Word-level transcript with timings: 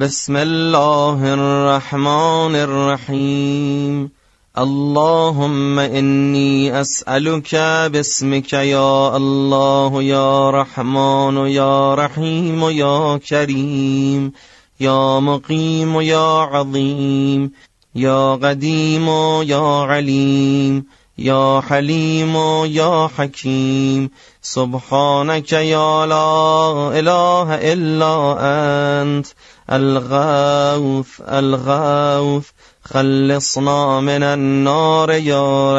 بسم 0.00 0.36
الله 0.36 1.32
الرحمن 1.32 2.54
الرحیم. 2.54 4.12
اللهم 4.54 5.78
انی 5.78 6.70
اسألك 6.70 7.54
باسمك 7.92 8.52
یا 8.52 9.12
الله 9.14 10.04
یا 10.04 10.50
رحمان 10.50 11.36
و 11.36 11.48
یا 11.48 11.94
رحیم 11.94 12.70
یا 12.70 13.20
کریم. 13.26 14.34
یا 14.80 15.20
مقیم 15.20 16.00
یا 16.00 16.50
عظیم. 16.52 17.54
یا 17.94 18.38
قدیم 18.42 19.08
یا 19.42 19.86
علیم. 19.90 20.86
یا 21.18 21.62
حلیم 21.68 22.36
یا 22.66 23.10
حکیم. 23.16 24.10
سبحانك 24.42 25.52
یا 25.52 26.04
لا 26.04 26.90
اله 26.90 27.72
الا 27.72 28.38
انت. 28.38 29.26
الغوث 29.72 31.08
الغوث 31.20 32.44
خلصنا 32.84 34.00
من 34.00 34.22
النار 34.22 35.10
يا 35.10 35.74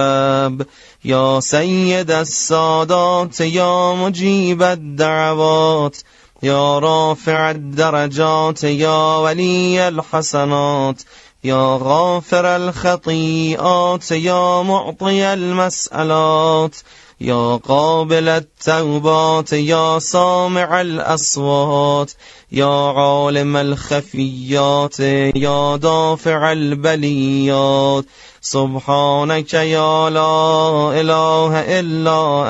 رب. 0.46 0.66
يا 1.05 1.40
سيد 1.40 2.12
السادات 2.12 3.41
يا 3.41 3.94
مجيب 3.94 4.63
الدعوات. 4.63 5.98
يا 6.44 6.80
رافع 6.80 7.52
الدرجات 7.52 8.63
يا 8.63 9.18
ولي 9.18 9.88
الحسنات. 9.88 11.02
يا 11.44 11.80
غافر 11.82 12.55
الخطيئات 12.55 14.12
يا 14.12 14.62
معطي 14.62 15.34
المسألات. 15.34 16.76
يا 17.21 17.55
قابل 17.55 18.30
التوبات 18.30 19.54
يا 19.54 19.99
سامع 19.99 20.82
الأصوات. 20.82 22.12
يا 22.52 22.91
عالم 22.91 23.58
الخفيات 23.58 24.99
يا 25.35 25.76
دافع 25.76 26.52
البليات. 26.52 28.05
سبحانك 28.41 29.54
يا 29.54 30.10
لا 30.10 31.01
إله 31.01 31.79
إلا 31.79 32.43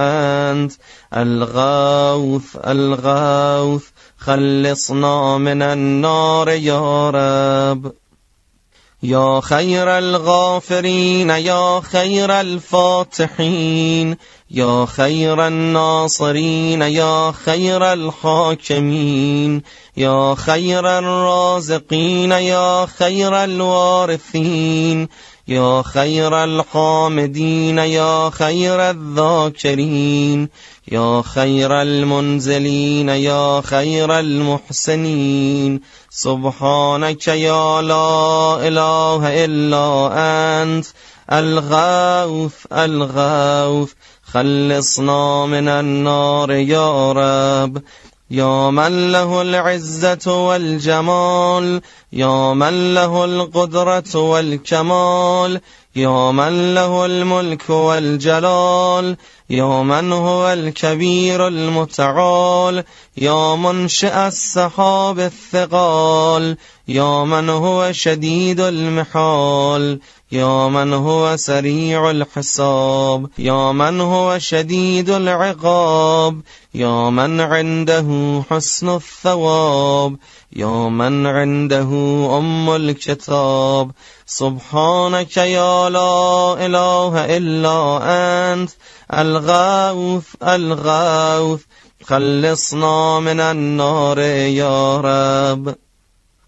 أنت. 0.51 0.71
الغوث 1.17 2.57
الغوث 2.67 3.83
خلصنا 4.17 5.37
من 5.37 5.61
النار 5.61 6.49
يا 6.49 7.09
رب. 7.09 7.91
يا 9.03 9.39
خير 9.41 9.97
الغافرين 9.97 11.29
يا 11.29 11.79
خير 11.79 12.41
الفاتحين. 12.41 14.17
يا 14.51 14.85
خير 14.85 15.47
الناصرين 15.47 16.81
يا 16.81 17.31
خير 17.31 17.93
الحاكمين 17.93 19.61
يا 19.97 20.35
خير 20.35 20.99
الرازقين 20.99 22.31
يا 22.31 22.85
خير 22.85 23.43
الوارثين 23.43 25.07
يا 25.47 25.81
خير 25.81 26.43
الحامدين 26.43 27.77
يا 27.77 28.29
خير 28.29 28.89
الذاكرين 28.89 30.49
يا 30.91 31.21
خير 31.21 31.81
المنزلين 31.81 33.09
يا 33.09 33.61
خير 33.61 34.19
المحسنين. 34.19 35.81
سبحانك 36.09 37.27
يا 37.27 37.81
لا 37.81 38.67
إله 38.67 39.45
إلا 39.45 40.09
أنت 40.63 40.85
الغوث 41.31 42.65
الغوث 42.73 43.93
خلصنا 44.33 45.45
من 45.45 45.67
النار 45.67 46.51
يا 46.51 47.11
رب. 47.11 47.81
يا 48.31 48.69
من 48.69 49.11
له 49.11 49.41
العزة 49.41 50.47
والجمال. 50.47 51.81
يا 52.13 52.53
من 52.53 52.93
له 52.93 53.25
القدرة 53.25 54.15
والكمال 54.15 55.61
يا 55.95 56.31
من 56.31 56.73
له 56.75 57.05
الملك 57.05 57.69
والجلال 57.69 59.17
يا 59.49 59.83
من 59.83 60.11
هو 60.11 60.53
الكبير 60.53 61.47
المتعال 61.47 62.83
يا 63.17 63.55
منشئ 63.55 64.27
السحاب 64.27 65.19
الثقال 65.19 66.57
يا 66.87 67.23
من 67.23 67.49
هو 67.49 67.91
شديد 67.91 68.59
المحال 68.59 69.99
يا 70.31 70.67
من 70.67 70.93
هو 70.93 71.37
سريع 71.37 72.11
الحساب 72.11 73.27
يا 73.37 73.71
من 73.71 74.01
هو 74.01 74.39
شديد 74.39 75.09
العقاب 75.09 76.41
يا 76.73 77.09
من 77.09 77.41
عنده 77.41 78.41
حسن 78.49 78.95
الثواب. 78.95 80.17
يا 80.55 80.89
من 80.89 81.25
عنده 81.25 81.89
أم 82.37 82.69
الكتاب. 82.69 83.91
سبحانك 84.25 85.37
يا 85.37 85.89
لا 85.89 86.65
إله 86.65 87.37
إلا 87.37 87.99
أنت. 88.53 88.69
الغوث 89.13 90.25
الغوث 90.43 91.61
خلصنا 92.03 93.19
من 93.19 93.39
النار 93.39 94.19
يا 94.19 94.97
رب. 94.97 95.75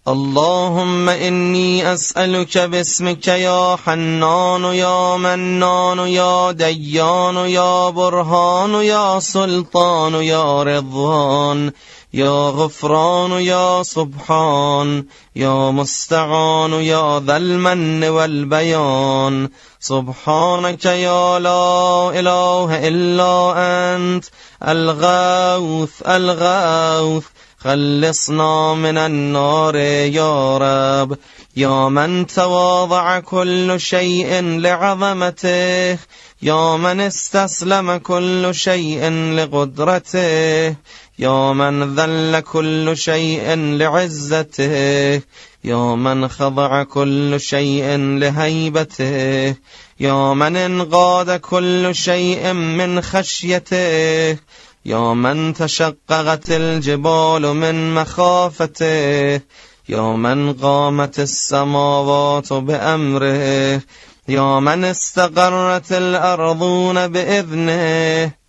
اللهم 0.08 1.08
إني 1.08 1.94
أسألك 1.94 2.58
باسمك 2.58 3.28
يا 3.28 3.76
حنان 3.76 4.64
يا 4.64 5.16
منان 5.16 5.98
يا 5.98 6.52
ديان 6.52 7.36
يا 7.36 7.90
برهان 7.90 8.74
يا 8.74 9.18
سلطان 9.18 10.14
يا 10.14 10.62
رضوان. 10.62 11.72
يا 12.14 12.50
غفران 12.50 13.30
يا 13.30 13.82
سبحان 13.82 15.04
يا 15.36 15.70
مستعان 15.70 16.72
يا 16.72 17.20
ذا 17.20 17.36
المن 17.36 18.04
والبيان. 18.04 19.48
سبحانك 19.80 20.84
يا 20.84 21.38
لا 21.38 22.10
إله 22.20 22.88
إلا 22.88 23.54
أنت 23.56 24.24
الغوث 24.68 26.02
الغوث. 26.06 27.24
خلصنا 27.58 28.74
من 28.74 28.98
النار 28.98 29.76
يا 29.76 30.58
رب. 30.58 31.18
يا 31.56 31.88
من 31.88 32.26
تواضع 32.26 33.20
كل 33.20 33.80
شيء 33.80 34.42
لعظمته 34.42 35.98
يا 36.42 36.76
من 36.76 37.00
استسلم 37.00 37.96
كل 37.96 38.48
شيء 38.54 39.10
لقدرته. 39.10 40.76
يا 41.22 41.52
من 41.52 41.94
ذل 41.94 42.40
كل 42.40 42.96
شيء 42.96 43.54
لعزته 43.54 44.74
يا 45.64 45.94
من 45.94 46.28
خضع 46.28 46.82
كل 46.82 47.40
شيء 47.40 47.96
لهيبته 47.96 49.54
يا 50.00 50.34
من 50.34 50.56
انقاد 50.56 51.40
كل 51.40 51.94
شيء 51.94 52.52
من 52.52 53.00
خشيته 53.02 54.38
يا 54.84 55.14
من 55.14 55.54
تشققت 55.54 56.50
الجبال 56.50 57.42
من 57.42 57.94
مخافته 57.94 59.40
يا 59.88 60.16
من 60.16 60.52
قامت 60.52 61.20
السماوات 61.20 62.52
بأمره 62.52 63.82
يا 64.28 64.60
من 64.60 64.84
استقرت 64.84 65.92
الأرضون 65.92 67.06
بإذنه 67.08 68.41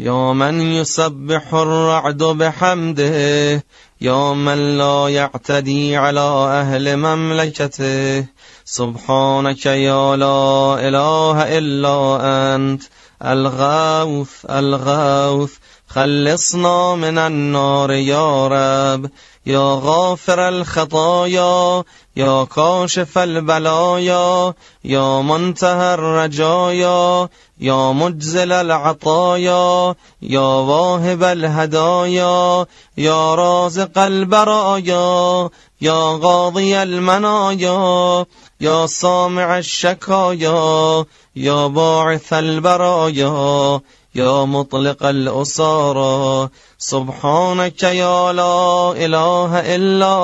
يا 0.00 0.32
من 0.32 0.60
يسبح 0.60 1.54
الرعد 1.54 2.22
بحمده 2.22 3.64
يا 4.00 4.32
من 4.32 4.78
لا 4.78 5.08
يعتدي 5.08 5.96
على 5.96 6.20
أهل 6.60 6.96
مملكته. 6.96 8.26
سبحانك 8.64 9.66
يا 9.66 10.16
لا 10.16 10.76
إله 10.88 11.58
إلا 11.58 12.18
أنت 12.54 12.82
الغوث 13.22 14.46
الغوث 14.50 15.52
خلصنا 15.88 16.94
من 16.94 17.18
النار 17.18 17.90
يا 17.90 18.46
رب. 18.46 19.10
يا 19.48 19.80
غافر 19.82 20.48
الخطايا 20.48 21.84
يا 22.16 22.44
كاشف 22.44 23.18
البلايا 23.18 24.54
يا 24.84 25.22
منتهى 25.22 25.94
الرجايا 25.94 27.28
يا 27.60 27.92
مجزل 27.92 28.52
العطايا 28.52 29.94
يا 30.22 30.40
واهب 30.40 31.22
الهدايا 31.22 32.66
يا 32.98 33.34
رازق 33.34 33.98
البرايا 33.98 35.48
يا 35.80 36.16
قاضي 36.16 36.82
المنايا 36.82 38.26
يا 38.60 38.86
سامع 38.86 39.58
الشكايا 39.58 41.04
يا 41.38 41.66
باعث 41.66 42.32
البرايا 42.32 43.80
يا 44.14 44.44
مطلق 44.44 45.06
الأسارى 45.06 46.48
سبحانك 46.78 47.82
يا 47.82 48.32
لا 48.32 48.92
إله 48.92 49.76
إلا 49.76 50.14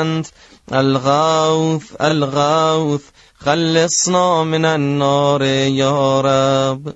أنت. 0.00 0.26
الغوث 0.72 1.92
الغوث 2.00 3.02
خلصنا 3.38 4.44
من 4.44 4.64
النار 4.64 5.42
يا 5.82 6.20
رب. 6.20 6.94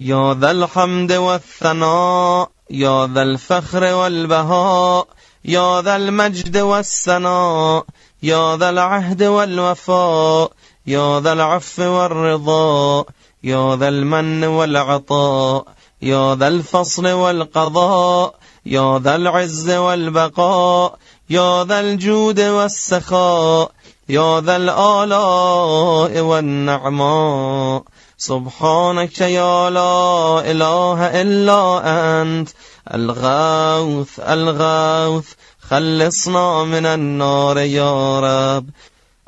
يا 0.00 0.34
ذا 0.34 0.50
الحمد 0.50 1.12
والثناء 1.12 2.50
يا 2.70 3.06
ذا 3.06 3.22
الفخر 3.22 3.94
والبهاء 3.94 5.06
يا 5.44 5.82
ذا 5.82 5.96
المجد 5.96 6.58
والثناء 6.58 7.84
يا 8.22 8.56
ذا 8.56 8.70
العهد 8.70 9.22
والوفاء 9.22 10.50
يا 10.86 11.20
ذا 11.20 11.32
العفو 11.32 11.82
والرضا 11.82 13.04
يا 13.44 13.76
ذا 13.76 13.88
المن 13.88 14.44
والعطاء 14.44 15.64
يا 16.02 16.34
ذا 16.34 16.48
الفصل 16.48 17.06
والقضاء 17.06 18.34
يا 18.66 18.98
ذا 18.98 19.16
العز 19.16 19.70
والبقاء 19.70 20.98
يا 21.30 21.64
ذا 21.64 21.80
الجود 21.80 22.40
والسخاء 22.40 23.70
يا 24.08 24.40
ذا 24.40 24.56
الآلاء 24.56 26.20
والنعماء. 26.20 27.82
سبحانك 28.18 29.20
يا 29.20 29.70
لا 29.70 30.40
إله 30.50 31.22
إلا 31.22 31.62
أنت 32.22 32.48
الغوث 32.94 34.20
الغوث 34.20 35.28
خلصنا 35.70 36.64
من 36.64 36.86
النار 36.86 37.58
يا 37.58 38.20
رب. 38.20 38.66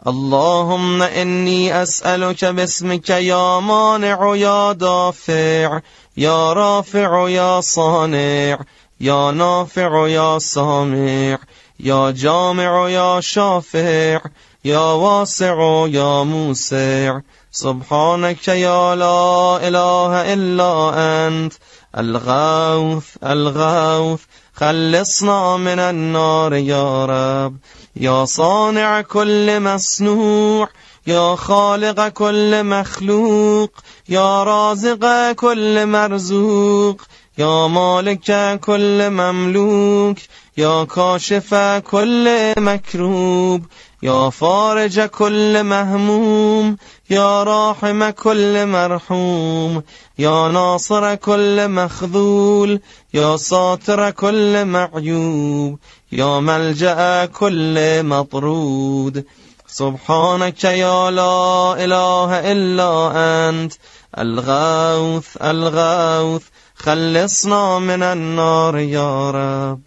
اللهم 0.07 1.03
إني 1.03 1.83
أسألك 1.83 2.45
باسمك 2.45 3.11
يا 3.11 3.61
مانع 3.61 4.37
يا 4.37 4.73
دافع 4.73 5.81
يا 6.17 6.53
رافع 6.53 7.29
يا 7.29 7.61
صانع 7.61 8.59
يا 9.01 9.31
نافع 9.31 10.07
يا 10.07 10.39
سامع 10.39 11.39
يا 11.81 12.11
جامع 12.11 12.89
يا 12.89 13.21
شافع 13.21 14.21
يا 14.65 14.79
واسع 14.79 15.87
يا 15.87 16.23
موسع. 16.23 17.21
سبحانك 17.51 18.49
يا 18.49 18.95
لا 18.95 19.59
إله 19.69 20.35
إلا 20.35 20.93
أنت 21.27 21.53
الغوث 21.99 23.17
الغوث 23.25 24.21
خلصنا 24.55 25.57
من 25.57 25.79
النار 25.79 26.55
يا 26.55 27.05
رب. 27.05 27.57
یا 28.01 28.25
صانع 28.27 29.03
کل 29.03 29.59
مصنوع 29.59 30.67
یا 31.07 31.37
خالق 31.37 32.09
کل 32.09 32.63
مخلوق 32.63 33.71
یا 34.09 34.43
رازق 34.45 35.33
کل 35.33 35.85
مرزوق 35.85 37.01
یا 37.39 37.69
مالک 37.69 38.31
کل 38.63 39.09
مملوک 39.09 40.29
یا 40.57 40.85
کاشف 40.85 41.55
کل 41.91 42.29
مکروب 42.57 43.63
یا 44.03 44.31
فارج 44.31 44.99
کل 45.13 45.63
مهموم 45.63 46.75
یا 47.11 47.43
راحم 47.43 48.11
کل 48.11 48.65
مرحوم 48.65 49.83
یا 50.19 50.49
ناصر 50.49 51.17
کل 51.17 51.67
مخذول 51.67 52.79
یا 53.13 53.37
ساتر 53.37 54.11
کل 54.11 54.65
معیوب 54.65 55.79
یا 56.13 56.41
ملجأ 56.41 57.27
کل 57.27 58.03
مطرود. 58.03 59.25
سبحانك 59.69 60.65
يا 60.65 61.11
لا 61.11 61.75
إله 61.85 62.53
إلا 62.53 62.91
أنت 63.49 63.73
الغوث 64.19 65.37
الغوث 65.43 66.43
خلصنا 66.79 67.79
من 67.79 68.03
النار 68.03 68.79
يا 68.79 69.31
رب. 69.31 69.81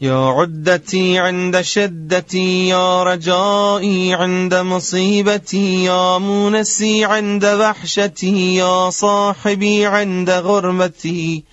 يا 0.00 0.34
عدتي 0.38 1.18
عند 1.18 1.60
شدتي 1.60 2.68
يا 2.68 3.02
رجائي 3.02 4.14
عند 4.14 4.54
مصيبتي 4.54 5.84
يا 5.84 6.18
مونسي 6.18 7.04
عند 7.04 7.44
وحشتي 7.44 8.54
يا 8.54 8.90
صاحبي 8.90 9.86
عند 9.86 10.30
غربتي 10.30 11.44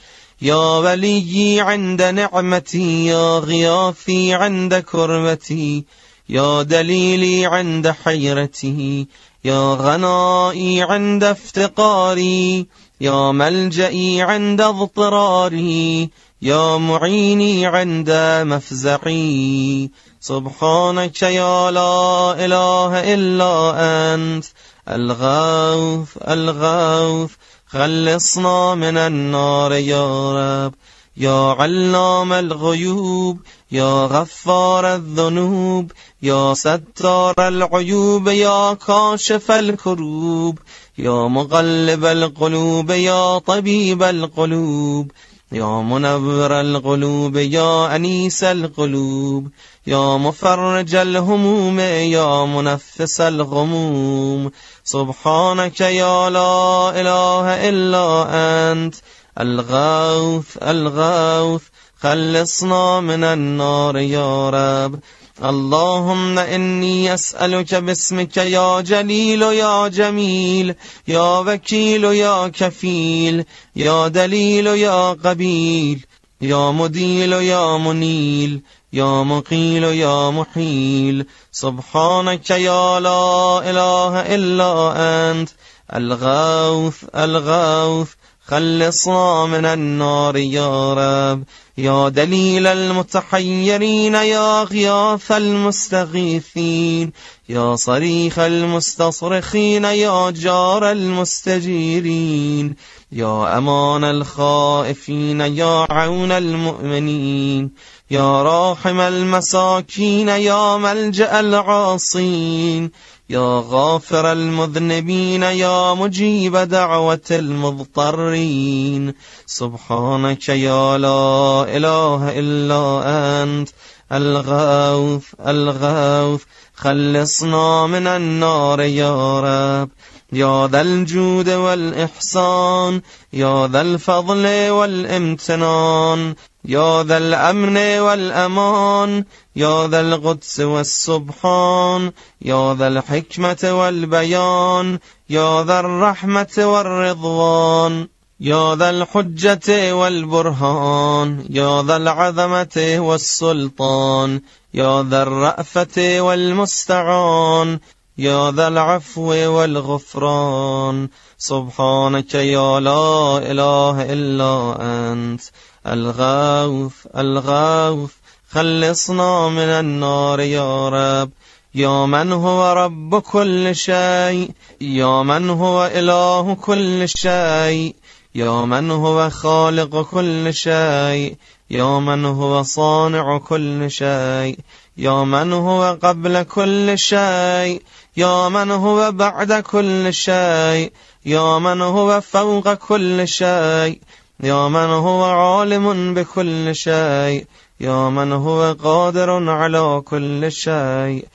يا 0.41 0.55
وليي 0.55 1.61
عند 1.61 2.01
نعمتي 2.01 3.05
يا 3.05 3.39
غياثي 3.39 4.33
عند 4.33 4.75
كربتي 4.75 5.85
يا 6.29 6.61
دليلي 6.61 7.45
عند 7.45 7.87
حيرتي 7.87 9.07
يا 9.45 9.73
غنائي 9.73 10.81
عند 10.81 11.23
افتقاري 11.23 12.67
يا 13.01 13.31
ملجئي 13.31 14.21
عند 14.21 14.61
اضطراري 14.61 16.09
يا 16.41 16.77
معيني 16.77 17.65
عند 17.65 18.11
مفزعي. 18.47 19.91
سبحانك 20.19 21.21
يا 21.21 21.71
لا 21.71 22.35
إله 22.45 23.13
إلا 23.13 23.73
أنت 24.13 24.45
الغوث 24.89 26.17
الغوث 26.27 27.31
خلصنا 27.67 28.75
من 28.75 28.97
النار 28.97 29.73
يا 29.73 30.31
رب. 30.65 30.73
يا 31.17 31.55
علام 31.59 32.33
الغيوب 32.33 33.39
يا 33.71 34.05
غفار 34.05 34.95
الذنوب 34.95 35.91
يا 36.21 36.53
ستار 36.53 37.33
العيوب 37.37 38.27
يا 38.27 38.73
كاشف 38.73 39.51
الكروب. 39.51 40.59
يا 40.97 41.27
مغلب 41.27 42.05
القلوب 42.05 42.89
يا 42.91 43.37
طبيب 43.37 44.03
القلوب 44.03 45.11
يا 45.51 45.81
منور 45.81 46.61
القلوب 46.61 47.35
يا 47.37 47.95
أنيس 47.95 48.43
القلوب 48.43 49.47
يا 49.87 50.17
مفرج 50.17 50.95
الهموم 50.95 51.79
يا 51.79 52.45
منفس 52.45 53.21
الغموم. 53.21 54.51
سبحانك 54.83 55.81
يا 55.81 56.29
لا 56.29 56.89
إله 57.01 57.69
إلا 57.69 58.27
أنت 58.71 58.95
الغوث 59.39 60.57
الغوث 60.61 61.61
خلصنا 61.99 62.99
من 62.99 63.23
النار 63.23 63.97
يا 63.97 64.49
رب. 64.49 64.99
اللهم 65.41 66.39
إني 66.39 67.13
أسألك 67.13 67.75
باسمك 67.75 68.37
يا 68.37 68.81
جليل 68.81 69.41
يا 69.41 69.87
جميل 69.87 70.75
يا 71.07 71.39
وكيل 71.39 72.03
يا 72.03 72.47
كفيل 72.47 73.45
يا 73.75 74.07
دليل 74.07 74.67
يا 74.67 75.09
قبيل 75.09 76.05
يا 76.41 76.71
مديل 76.71 77.33
يا 77.33 77.77
منيل 77.77 78.61
يا 78.93 79.23
مقيل 79.23 79.83
يا 79.83 80.29
محيل. 80.29 81.25
سبحانك 81.51 82.49
يا 82.49 82.99
لا 82.99 83.59
إله 83.69 84.35
إلا 84.35 84.93
أنت 85.31 85.49
الغوث 85.95 87.03
الغوث 87.15 88.09
خلصنا 88.47 89.45
من 89.45 89.65
النار 89.65 90.37
يا 90.37 90.93
رب. 90.93 91.43
يا 91.77 92.09
دليل 92.09 92.67
المتحيرين 92.67 94.13
يا 94.13 94.63
غياث 94.63 95.31
المستغيثين 95.31 97.11
يا 97.49 97.75
صريخ 97.75 98.39
المستصرخين 98.39 99.83
يا 99.83 100.29
جار 100.31 100.91
المستجيرين 100.91 102.75
يا 103.11 103.57
أمان 103.57 104.03
الخائفين 104.03 105.41
يا 105.41 105.85
عون 105.89 106.31
المؤمنين 106.31 107.71
يا 108.11 108.43
راحم 108.43 108.99
المساكين 108.99 110.29
يا 110.29 110.77
ملجأ 110.77 111.39
العاصين 111.39 112.91
يا 113.29 113.63
غافر 113.69 114.31
المذنبين 114.31 115.43
يا 115.43 115.93
مجيب 115.93 116.57
دعوة 116.57 117.21
المضطرين. 117.31 119.13
سبحانك 119.45 120.49
يا 120.49 120.97
لا 120.97 121.65
إله 121.77 122.39
إلا 122.39 123.03
أنت 123.43 123.69
الغوث 124.11 125.23
الغوث. 125.47 126.41
خلصنا 126.75 127.87
من 127.87 128.07
النار 128.07 128.81
يا 128.81 129.39
رب. 129.39 129.89
يا 130.33 130.67
ذا 130.67 130.81
الجود 130.81 131.49
والإحسان 131.49 133.01
يا 133.33 133.67
ذا 133.67 133.81
الفضل 133.81 134.69
والامتنان. 134.69 136.35
يا 136.65 137.03
ذا 137.03 137.17
الأمن 137.17 137.77
والأمان 137.77 139.25
يا 139.55 139.87
ذا 139.87 139.99
القدس 140.01 140.59
والسبحان 140.59 142.11
يا 142.41 142.73
ذا 142.73 142.87
الحكمة 142.87 143.79
والبيان 143.79 144.99
يا 145.29 145.63
ذا 145.63 145.79
الرحمة 145.79 146.55
والرضوان 146.57 148.07
يا 148.39 148.75
ذا 148.75 148.89
الحجة 148.89 149.95
والبرهان 149.95 151.45
يا 151.49 151.81
ذا 151.81 151.97
العظمة 151.97 152.95
والسلطان 152.97 154.41
يا 154.73 155.03
ذا 155.03 155.23
الرأفة 155.23 156.21
والمستعان 156.21 157.79
يا 158.17 158.51
ذا 158.51 158.67
العفو 158.67 159.29
والغفران. 159.31 161.09
سبحانك 161.37 162.33
يا 162.33 162.79
لا 162.79 163.37
إله 163.37 164.13
إلا 164.13 164.77
أنت. 164.81 165.41
الغوث 165.87 166.93
الغوث 167.17 168.11
خلصنا 168.51 169.49
من 169.49 169.69
النار 169.69 170.39
يا 170.39 170.89
رب. 170.89 171.29
يا 171.75 172.05
من 172.05 172.31
هو 172.31 172.73
رب 172.73 173.19
كل 173.19 173.75
شيء 173.75 174.49
يا 174.81 175.23
من 175.23 175.49
هو 175.49 175.85
إله 175.85 176.55
كل 176.55 177.09
شيء. 177.09 177.95
يا 178.35 178.65
من 178.65 178.91
هو 178.91 179.29
خالق 179.29 180.01
كل 180.01 180.53
شيء 180.53 181.35
يا 181.69 181.99
من 181.99 182.25
هو 182.25 182.63
صانع 182.63 183.37
كل 183.37 183.91
شيء. 183.91 184.57
يا 184.97 185.23
من 185.23 185.53
هو 185.53 185.97
قبل 186.03 186.43
كل 186.43 186.97
شيء 186.99 187.81
يا 188.17 188.49
من 188.49 188.71
هو 188.71 189.11
بعد 189.11 189.53
كل 189.53 190.13
شيء. 190.13 190.91
يا 191.25 191.59
من 191.59 191.81
هو 191.81 192.21
فوق 192.21 192.73
كل 192.73 193.27
شيء. 193.27 193.99
يا 194.43 194.67
من 194.67 194.75
هو 194.75 195.23
عالم 195.23 196.13
بكل 196.13 196.75
شيء. 196.75 197.45
يا 197.79 198.09
من 198.09 198.31
هو 198.31 198.75
قادر 198.83 199.49
على 199.49 200.01
كل 200.05 200.51
شيء. 200.51 201.25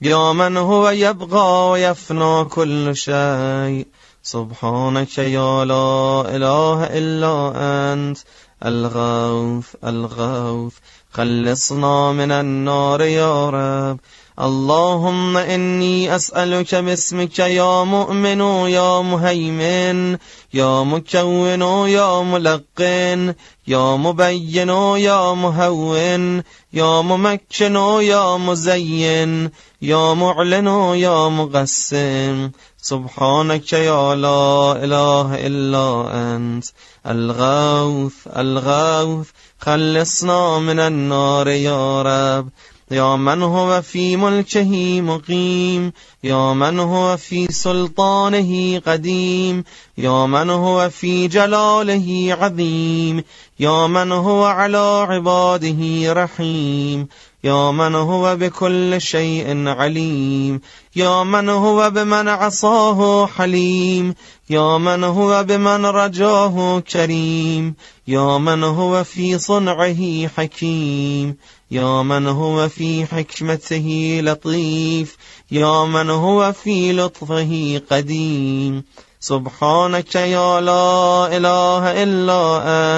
يا 0.00 0.32
من 0.32 0.56
هو 0.56 0.88
يبقى 0.88 1.70
ويفنى 1.70 2.44
كل 2.44 2.96
شيء. 2.96 3.86
سبحانك 4.22 5.18
يا 5.18 5.64
لا 5.64 6.24
إله 6.36 6.84
إلا 6.84 7.52
أنت. 7.56 8.18
الغوث 8.64 9.66
الغوث. 9.84 10.72
خلصنا 11.12 12.12
من 12.12 12.32
النار 12.32 13.02
يا 13.02 13.50
رب. 13.50 13.98
اللهم 14.40 15.36
إني 15.36 16.16
أسألك 16.16 16.74
باسمك 16.74 17.38
يا 17.38 17.84
مؤمن 17.84 18.40
يا 18.66 19.00
مهيمن 19.00 20.18
يا 20.54 20.82
مكون 20.82 21.88
يا 21.88 22.22
ملقن 22.22 23.34
يا 23.68 23.96
مبين 23.96 24.68
يا 24.68 25.34
مهون 25.34 26.42
يا 26.72 27.00
ممكن 27.00 27.76
يا 28.00 28.36
مزين 28.36 29.50
يا 29.82 30.14
معلن 30.14 30.66
يا 30.94 31.28
مقسم. 31.28 32.50
سبحانك 32.82 33.72
يا 33.72 34.14
لا 34.14 34.84
إله 34.84 35.46
إلا 35.46 36.10
أنت. 36.12 36.64
الغوث 37.06 38.14
الغوث 38.36 39.28
خلصنا 39.60 40.58
من 40.58 40.80
النار 40.80 41.48
يا 41.48 42.02
رب. 42.02 42.48
يا 42.94 43.16
من 43.16 43.42
هو 43.42 43.82
في 43.82 44.16
ملكه 44.16 45.00
مقيم 45.00 45.92
يا 46.24 46.52
من 46.52 46.78
هو 46.78 47.16
في 47.16 47.52
سلطانه 47.52 48.78
قديم 48.86 49.64
يا 49.98 50.26
من 50.26 50.50
هو 50.50 50.90
في 50.90 51.28
جلاله 51.28 52.36
عظيم 52.40 53.24
يا 53.60 53.86
من 53.86 54.12
هو 54.12 54.44
على 54.44 55.06
عباده 55.08 56.12
رحيم 56.12 57.08
يا 57.44 57.70
من 57.70 57.94
هو 57.94 58.36
بكل 58.36 59.00
شيء 59.00 59.68
عليم 59.68 60.60
يا 60.96 61.24
من 61.24 61.48
هو 61.48 61.90
بمن 61.90 62.28
عصاه 62.28 63.26
حليم 63.26 64.14
يا 64.50 64.78
من 64.78 65.04
هو 65.04 65.44
بمن 65.44 65.86
رجاه 65.86 66.80
كريم 66.80 67.74
يا 68.08 68.38
من 68.38 68.64
هو 68.64 69.04
في 69.04 69.38
صنعه 69.38 70.28
حكيم. 70.28 71.36
يا 71.70 72.02
من 72.02 72.26
هو 72.26 72.68
في 72.68 73.06
حكمته 73.06 74.20
لطيف 74.22 75.16
يا 75.50 75.84
من 75.84 76.10
هو 76.10 76.52
في 76.52 76.92
لطفه 76.92 77.82
قديم. 77.90 78.84
سبحانك 79.20 80.14
يا 80.14 80.60
لا 80.60 81.36
إله 81.36 82.02
إلا 82.02 82.42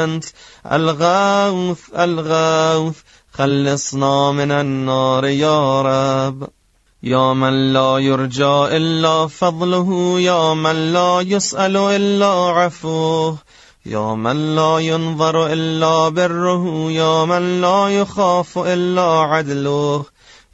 أنت 0.04 0.24
الغوث 0.72 1.80
الغوث 1.98 2.96
خلصنا 3.32 4.32
من 4.32 4.52
النار 4.52 5.24
يا 5.24 5.82
رب. 5.82 6.48
يا 7.02 7.32
من 7.32 7.72
لا 7.72 7.98
يرجى 7.98 8.76
إلا 8.76 9.26
فضله 9.26 10.20
يا 10.20 10.54
من 10.54 10.92
لا 10.92 11.20
يسأل 11.20 11.76
إلا 11.76 12.32
عفوه. 12.32 13.38
يا 13.86 14.14
من 14.14 14.56
لا 14.56 14.78
ينظر 14.78 15.46
إلا 15.46 16.08
بره 16.08 16.90
يا 16.90 17.24
من 17.24 17.60
لا 17.60 17.88
يخاف 17.88 18.58
إلا 18.58 19.02
عدله 19.02 20.04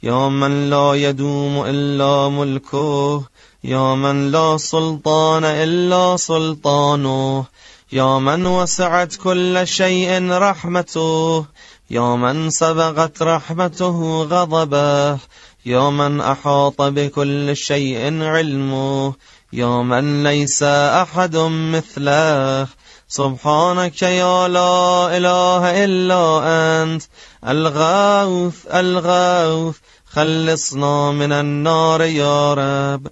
يا 0.03 0.29
من 0.29 0.69
لا 0.69 0.93
يدوم 0.93 1.63
إلا 1.65 2.29
ملكه 2.29 3.23
يا 3.63 3.95
من 3.95 4.31
لا 4.31 4.57
سلطان 4.57 5.43
إلا 5.43 6.17
سلطانه 6.17 7.45
يا 7.91 8.19
من 8.19 8.45
وسعت 8.45 9.15
كل 9.15 9.67
شيء 9.67 10.31
رحمته 10.31 11.45
يا 11.89 12.15
من 12.15 12.49
سبقت 12.49 13.23
رحمته 13.23 14.23
غضبه 14.23 15.19
يا 15.65 15.89
من 15.89 16.21
أحاط 16.21 16.81
بكل 16.81 17.57
شيء 17.57 18.23
علمه 18.23 19.13
يا 19.53 19.81
من 19.81 20.23
ليس 20.23 20.63
أحد 21.03 21.35
مثله. 21.73 22.67
سبحانك 23.13 24.01
يا 24.01 24.47
لا 24.47 25.17
إله 25.17 25.85
إلا 25.85 26.23
أنت 26.45 27.03
الغوث 27.47 28.67
الغوث 28.73 29.75
خلصنا 30.05 31.11
من 31.11 31.31
النار 31.31 32.01
يا 32.01 32.53
رب. 32.53 33.07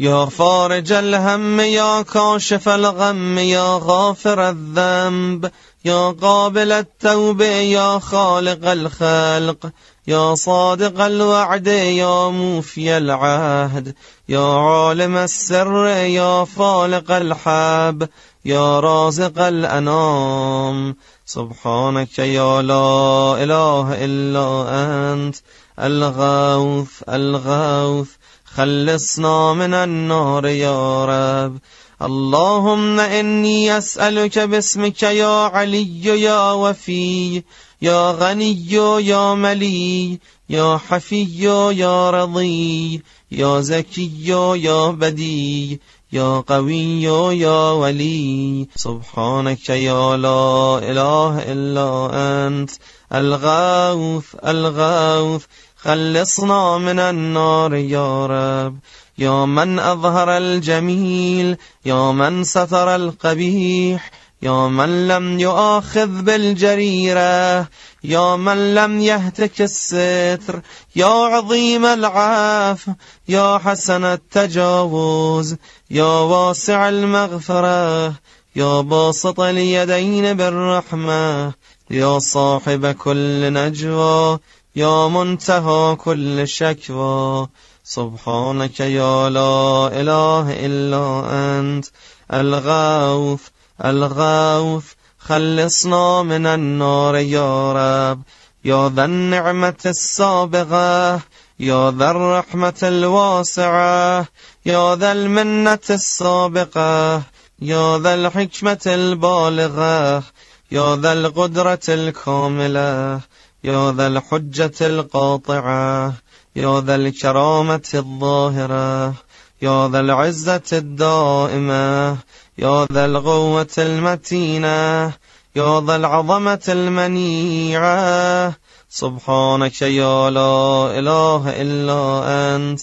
يا 0.00 0.24
فارج 0.24 0.92
الهم 0.92 1.60
يا 1.60 2.02
كاشف 2.02 2.68
الغم 2.68 3.38
يا 3.38 3.80
غافر 3.82 4.48
الذنب 4.48 5.50
يا 5.84 6.10
قابل 6.10 6.72
التوب 6.72 7.40
يا 7.40 7.98
خالق 7.98 8.70
الخلق 8.70 9.70
يا 10.06 10.34
صادق 10.34 11.04
الوعد 11.04 11.66
يا 11.66 12.28
موفي 12.28 12.96
العهد 12.96 13.94
يا 14.28 14.54
عالم 14.54 15.16
السر 15.16 15.86
يا 15.86 16.44
فالق 16.44 17.10
الحب. 17.10 18.08
يا 18.44 18.80
رازق 18.80 19.38
الأنام. 19.38 20.96
سبحانك 21.26 22.18
يا 22.18 22.62
لا 22.62 23.36
إله 23.44 24.04
إلا 24.04 24.66
أنت. 25.12 25.36
الغوث 25.80 27.02
الغوث 27.08 28.08
خلصنا 28.44 29.52
من 29.52 29.74
النار 29.74 30.46
يا 30.46 31.04
رب. 31.04 31.58
اللهم 32.02 33.00
إني 33.00 33.78
أسألك 33.78 34.38
باسمك 34.38 35.02
يا 35.02 35.26
علي 35.26 36.04
يا 36.04 36.52
وفي 36.52 37.42
يا 37.82 38.10
غني 38.10 38.72
يا 39.00 39.34
ملي 39.34 40.18
يا 40.50 40.78
حفي 40.88 41.26
يا 41.72 42.10
رضي 42.10 43.02
يا 43.32 43.60
زكي 43.60 44.10
يا 44.56 44.90
بدي. 44.90 45.80
يا 46.12 46.40
قوي 46.40 47.02
يا 47.38 47.70
ولي 47.70 48.68
سبحانك 48.76 49.68
يا 49.68 50.16
لا 50.16 50.78
إله 50.82 51.52
إلا 51.52 52.10
أنت 52.46 52.70
الغوث 53.14 54.34
الغوث 54.46 55.44
خلصنا 55.76 56.78
من 56.78 56.98
النار 56.98 57.74
يا 57.74 58.26
رب. 58.26 58.78
يا 59.18 59.44
من 59.44 59.78
أظهر 59.78 60.36
الجميل 60.36 61.56
يا 61.84 62.12
من 62.12 62.44
ستر 62.44 62.94
القبيح 62.94 64.10
يا 64.42 64.68
من 64.68 65.08
لم 65.08 65.40
يؤاخذ 65.40 66.06
بالجريرة 66.06 67.68
يا 68.04 68.36
من 68.36 68.74
لم 68.74 69.00
يهتك 69.00 69.62
الستر 69.62 70.60
يا 70.96 71.06
عظيم 71.06 71.84
العاف 71.84 72.90
يا 73.28 73.58
حسن 73.58 74.04
التجاوز 74.04 75.56
يا 75.90 76.04
واسع 76.04 76.88
المغفرة 76.88 78.14
يا 78.56 78.80
باسط 78.80 79.40
اليدين 79.40 80.34
بالرحمة 80.34 81.52
يا 81.90 82.18
صاحب 82.18 82.86
كل 82.86 83.52
نجوى 83.52 84.38
يا 84.76 85.08
منتهى 85.08 85.96
كل 85.96 86.48
شكوى. 86.48 87.48
سبحانك 87.84 88.80
يا 88.80 89.30
لا 89.30 89.88
إله 90.00 90.66
إلا 90.66 91.04
أنت 91.32 91.86
الغوث 92.32 93.40
الغوث 93.84 94.84
خلصنا 95.18 96.22
من 96.22 96.46
النار 96.46 97.16
يا 97.16 97.72
رب. 97.72 98.22
يا 98.64 98.88
ذا 98.88 99.04
النعمة 99.04 99.82
السابغة 99.86 101.22
يا 101.60 101.90
ذا 101.90 102.10
الرحمة 102.10 102.80
الواسعة 102.82 104.26
يا 104.66 104.94
ذا 104.94 105.12
المنة 105.12 105.86
السابقة 105.90 107.22
يا 107.62 107.98
ذا 107.98 108.14
الحكمة 108.14 108.84
البالغة 108.86 110.22
يا 110.70 110.96
ذا 110.96 111.12
القدرة 111.12 111.86
الكاملة 111.88 113.20
يا 113.64 113.92
ذا 113.92 114.06
الحجة 114.06 114.78
القاطعة 114.80 116.12
يا 116.56 116.80
ذا 116.80 116.94
الكرامة 116.94 117.88
الظاهرة 117.94 119.14
يا 119.62 119.88
ذا 119.88 120.00
العزة 120.00 120.68
الدائمة 120.72 122.16
يا 122.58 122.86
ذا 122.92 123.04
القوة 123.04 123.74
المتينة 123.78 125.12
يا 125.56 125.80
ذا 125.80 125.96
العظمة 125.96 126.64
المنيعة. 126.68 128.54
سبحانك 128.88 129.82
يا 129.82 130.30
لا 130.30 130.98
إله 130.98 131.62
إلا 131.62 132.22
أنت. 132.56 132.80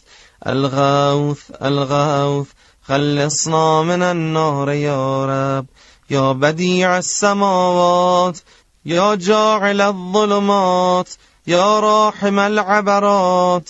الغوث 0.47 1.51
الغوث 1.63 2.47
خلصنا 2.87 3.81
من 3.81 4.01
النار 4.01 4.69
يا 4.69 5.25
رب. 5.25 5.65
يا 6.09 6.31
بديع 6.31 6.97
السماوات 6.97 8.39
يا 8.85 9.15
جاعل 9.15 9.81
الظلمات 9.81 11.09
يا 11.47 11.79
راحم 11.79 12.39
العبرات 12.39 13.69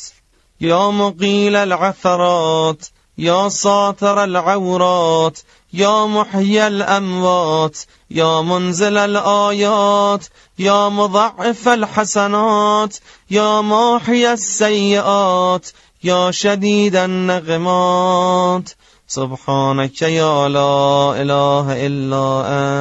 يا 0.62 0.90
مقيل 0.90 1.56
العثرات 1.56 2.86
يا 3.18 3.50
ساتر 3.50 4.24
العورات 4.24 5.40
يا 5.76 6.06
محيي 6.06 6.68
الأموات 6.68 7.78
يا 8.12 8.42
منزل 8.42 8.98
الآيات 8.98 10.26
يا 10.60 10.90
مضعف 10.90 11.68
الحسنات 11.68 12.98
يا 13.32 13.62
ماحي 13.62 14.34
السيئات 14.34 15.68
يا 16.04 16.32
شديد 16.32 16.96
النغمات. 16.96 18.70
سبحانك 19.08 20.02
يا 20.02 20.48
لا 20.48 21.22
إله 21.22 21.86
إلا 21.88 22.28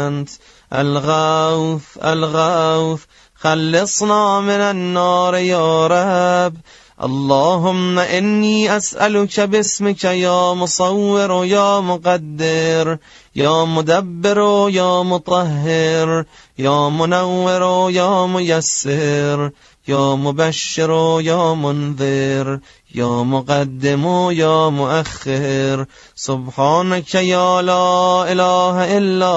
أنت 0.06 0.30
الغوث 0.72 1.98
الغوث 2.04 3.02
خلصنا 3.34 4.40
من 4.40 4.60
النار 4.72 5.34
يا 5.34 5.86
رب. 5.86 6.54
اللهم 7.02 7.98
إني 7.98 8.76
أسألك 8.76 9.40
باسمك 9.40 10.04
يا 10.04 10.54
مصور 10.54 11.44
يا 11.44 11.80
مقدر 11.80 12.98
يا 13.36 13.64
مدبر 13.64 14.68
يا 14.70 15.02
مطهر 15.02 16.24
يا 16.58 16.88
منور 16.88 17.90
يا 17.90 18.26
ميسر 18.26 19.50
يا 19.88 20.14
مبشر 20.14 21.20
يا 21.20 21.54
منذر 21.54 22.60
يا 22.94 23.22
مقدم 23.22 24.30
يا 24.30 24.68
مؤخر. 24.68 25.86
سبحانك 26.14 27.14
يا 27.14 27.62
لا 27.62 28.32
إله 28.32 28.98
إلا 28.98 29.34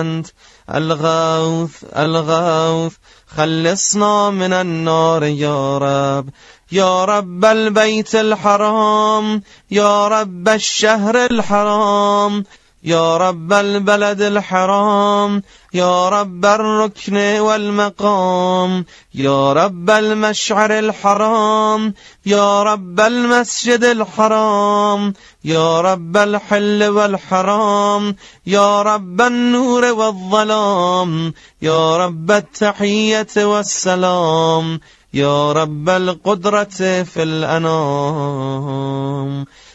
أنت 0.00 0.26
الغوث 0.74 1.84
الغوث 1.96 2.92
خلصنا 3.26 4.30
من 4.30 4.52
النار 4.52 5.24
يا 5.24 5.78
رب. 5.78 6.30
يا 6.72 7.04
رب 7.04 7.44
البيت 7.44 8.14
الحرام 8.14 9.42
يا 9.70 10.08
رب 10.08 10.48
الشهر 10.48 11.24
الحرام 11.26 12.44
يا 12.84 13.16
رب 13.16 13.52
البلد 13.52 14.22
الحرام 14.22 15.42
يا 15.74 16.08
رب 16.08 16.44
الركن 16.44 17.16
والمقام 17.40 18.84
يا 19.14 19.52
رب 19.52 19.90
المشعر 19.90 20.78
الحرام 20.78 21.94
يا 22.26 22.62
رب 22.62 23.00
المسجد 23.00 23.84
الحرام 23.84 25.12
يا 25.44 25.80
رب 25.80 26.16
الحل 26.16 26.84
والحرام 26.84 28.16
يا 28.46 28.82
رب 28.82 29.20
النور 29.20 29.84
والظلام 29.84 31.34
يا 31.62 31.96
رب 31.96 32.30
التحية 32.30 33.34
والسلام 33.36 34.80
يا 35.14 35.52
رب 35.52 35.88
القدرة 35.88 37.02
في 37.02 37.22
الأنام. 37.22 38.70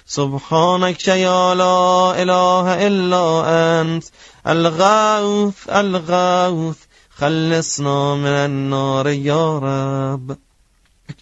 سبحانك 0.06 1.08
يا 1.08 1.56
لا 1.56 2.14
إله 2.24 2.88
إلا 2.88 3.44
أنت. 3.82 4.04
الغوث 4.48 5.70
الغوث 5.70 6.78
خلصنا 7.18 8.16
من 8.16 8.28
النار 8.28 9.08
يا 9.08 9.60
رب. 9.60 10.38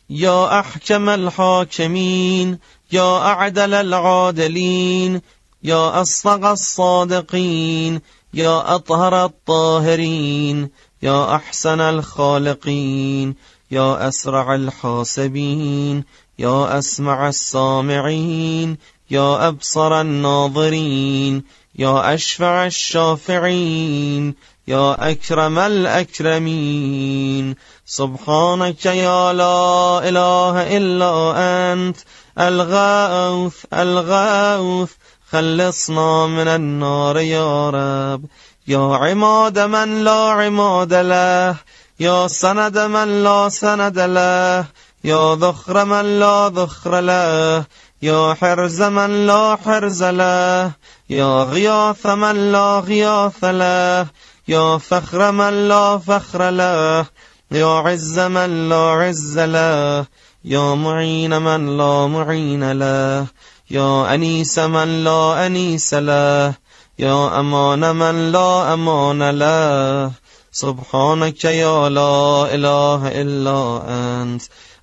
يا 0.10 0.60
أحكم 0.60 1.10
الحاكمين 1.10 2.60
يا 2.92 3.18
أعدل 3.18 3.74
العادلين 3.74 5.22
يا 5.64 6.02
أصدق 6.02 6.46
الصادقين 6.46 8.02
يا 8.34 8.76
أطهر 8.76 9.26
الطاهرين 9.26 10.70
يا 11.04 11.36
أحسن 11.36 11.80
الخالقين. 11.82 13.36
يا 13.74 14.08
أسرع 14.08 14.56
الحاسبين 14.56 16.04
يا 16.40 16.80
أسمع 16.80 17.30
السامعين 17.30 18.78
يا 19.12 19.48
أبصر 19.48 20.02
الناظرين 20.02 21.44
يا 21.76 22.14
أشفع 22.14 22.66
الشافعين 22.66 24.36
يا 24.68 25.12
أكرم 25.12 25.60
الأكرمين. 25.60 27.56
سبحانك 27.86 28.86
يا 28.86 29.34
لا 29.34 30.10
إله 30.10 30.78
إلا 30.78 31.34
أنت 31.74 31.98
الغاوث 32.40 33.66
الغاوث 33.74 34.92
خلصنا 35.32 36.28
من 36.28 36.48
النار 36.48 37.18
يا 37.18 37.70
رب. 37.70 38.26
يا 38.68 38.96
عماد 38.96 39.60
من 39.60 40.04
لا 40.04 40.30
عماد 40.30 40.94
له 40.94 41.56
يا 42.00 42.28
سند 42.28 42.78
من 42.78 43.24
لا 43.24 43.50
سند 43.50 44.00
له 44.00 44.66
يا 45.04 45.36
ذخر 45.36 45.86
من 45.86 46.20
لا 46.20 46.50
ذخر 46.50 47.02
له 47.02 47.66
يا 48.02 48.34
حرز 48.34 48.82
من 48.82 49.28
لا 49.28 49.56
حرز 49.66 50.04
له 50.04 50.72
يا 51.10 51.44
غياث 51.44 52.06
من 52.06 52.52
لا 52.52 52.80
غياث 52.80 53.44
له 53.44 54.08
يا 54.48 54.78
فخر 54.78 55.32
من 55.32 55.68
لا 55.68 55.98
فخر 55.98 56.50
له 56.50 57.06
يا 57.52 57.66
عز 57.66 58.20
من 58.20 58.70
لا 58.70 58.90
عز 58.92 59.40
له 59.40 60.06
يا 60.46 60.76
معين 60.76 61.42
من 61.42 61.78
لا 61.78 62.08
معين 62.08 62.72
له 62.72 63.28
يا 63.72 64.14
أنيس 64.14 64.60
من 64.60 65.04
لا 65.04 65.46
أنيس 65.46 65.94
له 65.94 66.54
يا 67.00 67.40
أمان 67.40 67.96
من 67.96 68.32
لا 68.32 68.74
أمان 68.74 69.30
له. 69.30 70.23
سبحانك 70.54 71.46
يا 71.46 71.90
لا 71.90 72.56
إله 72.56 73.08
إلا 73.22 73.82
أنت 73.90 74.42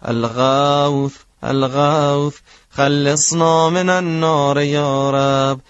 الغوث 0.09 1.15
الغوث 1.45 2.37
خلصنا 2.71 3.69
من 3.69 3.91
النار 3.91 4.59
يا 4.59 5.11
رب. 5.11 5.61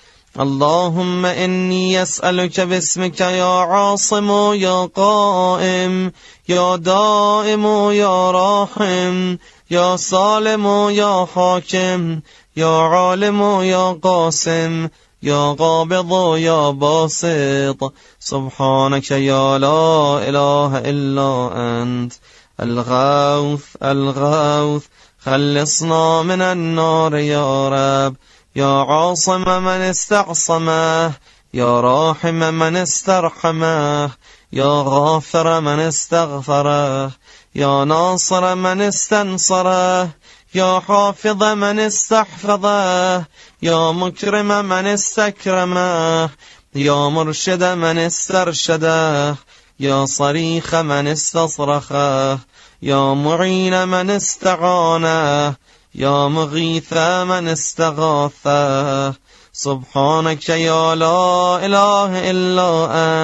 اللهم 0.40 1.26
إني 1.26 2.02
أسألك 2.02 2.60
باسمك 2.60 3.20
يا 3.20 3.44
عاصم 3.44 4.54
يا 4.54 4.84
قائم 4.96 6.12
يا 6.48 6.76
دائم 6.76 7.66
يا 7.90 8.30
راحم 8.30 9.36
يا 9.70 9.96
سالم 9.96 10.66
يا 10.90 11.26
حاكم 11.34 12.20
يا 12.56 12.76
عالم 12.92 13.42
يا 13.60 13.92
قاسم. 13.92 14.88
يا 15.22 15.52
قابض 15.52 16.36
يا 16.36 16.70
باسط 16.70 17.92
سبحانك 18.20 19.10
يا 19.10 19.58
لا 19.58 20.28
إله 20.28 20.78
إلا 20.78 21.50
أنت. 21.54 22.12
الغوث 22.60 23.64
الغوث 23.82 24.84
خلصنا 25.18 26.22
من 26.22 26.42
النار 26.42 27.14
يا 27.16 27.68
رب. 27.68 28.16
يا 28.56 28.84
عاصم 28.88 29.44
من 29.62 29.80
استعصمه 29.92 31.12
يا 31.54 31.80
راحم 31.80 32.34
من 32.34 32.76
استرحمه 32.76 34.10
يا 34.52 34.82
غافر 34.86 35.60
من 35.60 35.80
استغفره 35.80 37.12
يا 37.54 37.84
ناصر 37.84 38.54
من 38.54 38.80
استنصره 38.80 40.10
يا 40.54 40.80
حافظ 40.80 41.42
من 41.44 41.78
استحفظه 41.78 43.18
يا 43.62 43.92
مكرم 43.92 44.64
من 44.64 44.86
استكرمه 44.86 46.30
يا 46.74 47.08
مرشد 47.08 47.64
من 47.64 47.98
استرشده 47.98 49.36
يا 49.80 50.04
صريخ 50.04 50.74
من 50.74 51.06
استصرخه 51.06 52.38
يا 52.82 53.14
معين 53.14 53.88
من 53.88 54.10
استعانه 54.10 55.54
يا 55.94 56.28
مغيث 56.28 56.92
من 56.92 57.48
استغاثه. 57.48 59.14
سبحانك 59.52 60.48
يا 60.48 60.94
لا 60.94 61.66
إله 61.66 62.30
إلا 62.30 62.70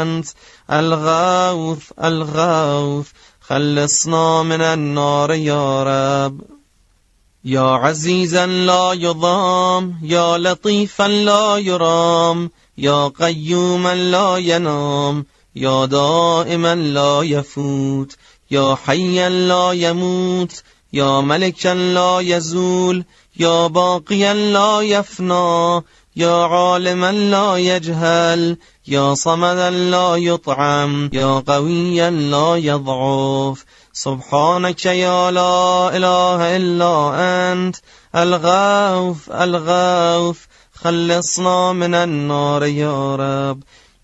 أنت 0.02 0.26
الغوث 0.72 1.92
الغوث 2.04 3.06
خلصنا 3.40 4.42
من 4.42 4.60
النار 4.60 5.32
يا 5.32 5.82
رب. 5.82 6.55
يا 7.46 7.60
عزيزا 7.60 8.46
لا 8.46 8.92
يضام 8.92 9.98
يا 10.02 10.38
لطيفا 10.38 11.08
لا 11.08 11.56
يرام 11.56 12.50
يا 12.78 13.08
قيوما 13.08 13.94
لا 13.94 14.36
ينام 14.36 15.26
يا 15.56 15.84
دائما 15.84 16.74
لا 16.74 17.22
يفوت 17.22 18.16
يا 18.50 18.74
حيا 18.74 19.28
لا 19.28 19.72
يموت 19.72 20.62
يا 20.92 21.20
ملكا 21.20 21.74
لا 21.74 22.20
يزول 22.20 23.04
يا 23.36 23.66
باقيا 23.66 24.34
لا 24.34 24.80
يفنى 24.80 25.82
يا 26.16 26.34
عالما 26.44 27.12
لا 27.12 27.56
يجهل 27.56 28.56
يا 28.88 29.14
صمدا 29.14 29.70
لا 29.70 30.16
يطعم 30.16 31.10
يا 31.12 31.42
قويا 31.46 32.10
لا 32.10 32.56
يضعف 32.56 33.64
سبحانك 33.96 34.86
يا 34.86 35.30
لا 35.30 35.96
إله 35.96 36.56
إلا 36.56 36.94
أنت 37.52 37.76
الغوث 38.14 39.30
الغوث 39.30 40.38
خلصنا 40.74 41.72
من 41.72 41.94
النار 41.94 42.64
يا 42.64 43.16
رب. 43.16 43.62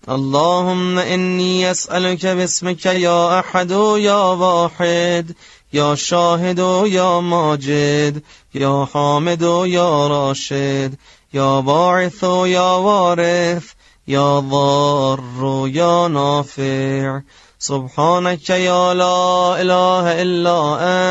اللهم 0.09 0.99
إني 0.99 1.71
أسألك 1.71 2.25
باسمك 2.25 2.85
يا 2.85 3.39
أحد 3.39 3.71
يا 3.97 4.23
واحد 4.43 5.35
يا 5.73 5.95
شاهد 5.95 6.59
يا 6.85 7.19
ماجد 7.19 8.23
يا 8.55 8.87
حامد 8.93 9.41
يا 9.65 10.07
راشد 10.07 10.95
يا 11.33 11.59
باعث 11.59 12.23
يا 12.23 12.71
وارث 12.87 13.65
يا 14.07 14.39
ضار 14.39 15.21
يا 15.67 16.07
نافع. 16.07 17.21
سبحانك 17.63 18.49
يا 18.49 18.93
لا 18.93 19.61
إله 19.61 20.21
إلا 20.21 20.59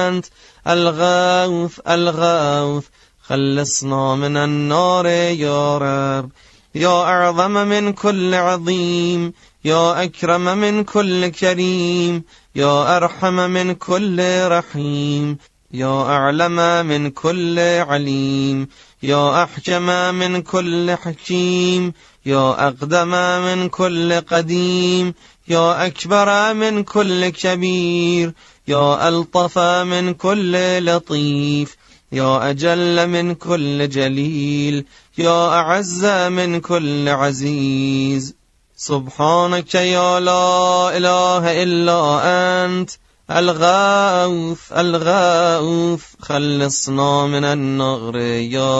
أنت 0.09 0.27
الغوث 0.69 1.81
الغوث. 1.88 2.85
خلصنا 3.23 4.15
من 4.15 4.37
النار 4.37 5.07
يا 5.07 5.79
رب. 5.79 6.31
يا 6.75 7.03
أعظم 7.03 7.53
من 7.53 7.93
كل 7.93 8.35
عظيم 8.35 9.33
يا 9.65 10.05
أكرم 10.05 10.45
من 10.45 10.85
كل 10.85 11.29
كريم 11.29 12.25
يا 12.55 12.97
أرحم 12.97 13.35
من 13.51 13.75
كل 13.75 14.19
رحيم 14.49 15.38
يا 15.73 16.03
أعلم 16.03 16.87
من 16.87 17.11
كل 17.11 17.59
عليم 17.59 18.69
يا 19.03 19.43
أحكم 19.43 20.15
من 20.15 20.43
كل 20.43 20.97
حكيم 21.03 21.93
يا 22.27 22.69
أقدم 22.69 23.11
من 23.45 23.69
كل 23.69 24.21
قديم 24.21 25.15
يا 25.48 25.87
أكبر 25.87 26.55
من 26.55 26.83
كل 26.83 27.28
كبير 27.28 28.33
يا 28.68 29.09
ألطف 29.09 29.59
من 29.59 30.14
كل 30.14 30.85
لطيف 30.87 31.76
يا 32.12 32.50
أجل 32.50 33.07
من 33.09 33.35
كل 33.35 33.88
جليل 33.88 34.85
يا 35.18 35.48
أعز 35.48 36.05
من 36.05 36.61
كل 36.61 37.09
عزيز. 37.09 38.35
سبحانك 38.76 39.74
يا 39.74 40.20
لا 40.20 40.96
إله 40.96 41.62
إلا 41.62 42.20
أنت 42.64 42.90
الغاوث 43.31 44.72
الغاوث 44.72 46.05
خلصنا 46.20 47.26
من 47.26 47.44
النغر 47.44 48.16
يا 48.16 48.78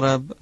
رب. 0.00 0.32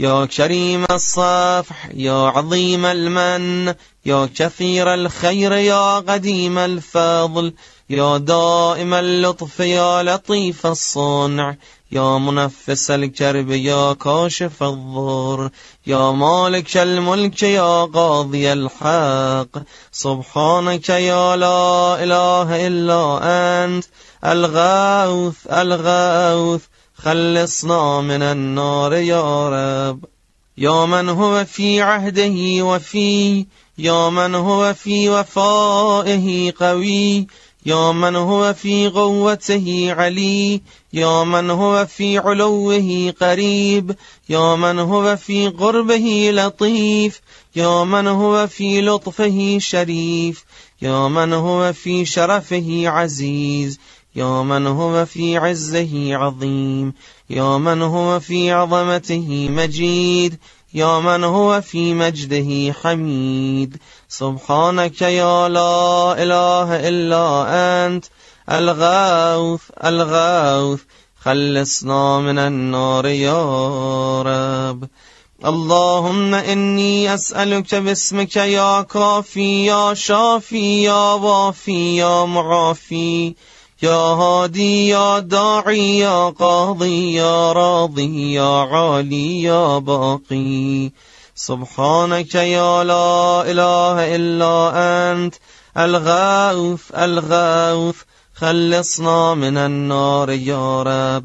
يا 0.00 0.24
كريم 0.24 0.84
الصفح 0.90 1.88
يا 1.94 2.12
عظيم 2.12 2.84
المن 2.86 3.74
يا 4.06 4.28
كثير 4.36 4.94
الخير 4.94 5.52
يا 5.52 5.98
قديم 5.98 6.58
الفضل 6.58 7.54
يا 7.90 8.18
دائم 8.18 8.94
اللطف 8.94 9.60
يا 9.60 10.02
لطيف 10.02 10.66
الصنع 10.66 11.56
يا 11.92 12.18
منفس 12.18 12.90
الكرب 12.90 13.50
يا 13.50 13.92
كاشف 13.92 14.62
الضر 14.62 15.50
يا 15.86 16.10
مالك 16.10 16.76
الملك 16.76 17.42
يا 17.42 17.84
قاضي 17.84 18.52
الحق. 18.52 19.58
سبحانك 19.92 20.88
يا 20.88 21.36
لا 21.36 22.02
إله 22.04 22.66
إلا 22.66 23.20
أنت 23.64 23.84
الغوث 24.24 25.46
الغوث 25.46 26.62
خلصنا 27.04 28.00
من 28.00 28.22
النار 28.22 28.92
يا 28.92 29.48
رب. 29.48 30.04
يا 30.58 30.86
من 30.86 31.08
هو 31.08 31.44
في 31.44 31.80
عهده 31.80 32.64
وفي 32.64 33.46
يا 33.78 34.10
من 34.10 34.34
هو 34.34 34.74
في 34.74 35.08
وفائه 35.08 36.52
قوي 36.60 37.26
يا 37.66 37.92
من 37.92 38.16
هو 38.16 38.54
في 38.54 38.88
قوته 38.88 39.86
علي 39.92 40.60
يا 40.92 41.24
من 41.24 41.50
هو 41.50 41.86
في 41.86 42.18
علوه 42.18 43.14
قريب 43.20 43.96
يا 44.28 44.56
من 44.56 44.78
هو 44.78 45.16
في 45.16 45.48
قربه 45.48 46.30
لطيف 46.32 47.20
يا 47.56 47.84
من 47.84 48.06
هو 48.06 48.46
في 48.46 48.80
لطفه 48.80 49.58
شريف 49.58 50.44
يا 50.82 51.08
من 51.08 51.32
هو 51.32 51.72
في 51.72 52.04
شرفه 52.04 52.82
عزيز. 52.86 53.78
يا 54.16 54.42
من 54.42 54.66
هو 54.66 55.06
في 55.06 55.36
عزه 55.36 56.16
عظيم 56.16 56.94
يا 57.30 57.58
من 57.58 57.82
هو 57.82 58.20
في 58.20 58.52
عظمته 58.52 59.48
مجيد 59.50 60.38
يا 60.74 61.00
من 61.00 61.24
هو 61.24 61.60
في 61.60 61.94
مجده 61.94 62.72
حميد. 62.72 63.76
سبحانك 64.08 65.02
يا 65.02 65.48
لا 65.48 66.14
إله 66.22 66.88
إلا 66.88 67.26
أنت 67.86 68.04
الغوث 68.50 69.62
الغوث 69.84 70.80
خلصنا 71.22 72.18
من 72.18 72.38
النار 72.38 73.06
يا 73.06 73.42
رب. 74.22 74.88
اللهم 75.44 76.34
إني 76.34 77.14
أسألك 77.14 77.74
باسمك 77.74 78.36
يا 78.36 78.82
كافي 78.82 79.66
يا 79.66 79.94
شافي 79.94 80.82
يا 80.82 81.12
وافي 81.12 81.96
يا 81.96 82.24
معافي. 82.24 83.34
يا 83.84 84.04
هادي 84.20 84.88
يا 84.88 85.18
داعي 85.18 85.98
يا 85.98 86.28
قاضي 86.30 87.14
يا 87.14 87.52
راضي 87.52 88.32
يا 88.32 88.52
عالي 88.72 89.42
يا 89.42 89.78
باقي. 89.78 90.90
سبحانك 91.34 92.34
يا 92.34 92.84
لا 92.84 93.42
إله 93.50 94.16
إلا 94.16 94.54
أنت 95.12 95.34
الغوث 95.76 96.84
الغوث. 96.94 97.96
خلصنا 98.34 99.34
من 99.34 99.56
النار 99.56 100.30
يا 100.30 100.82
رب. 100.82 101.24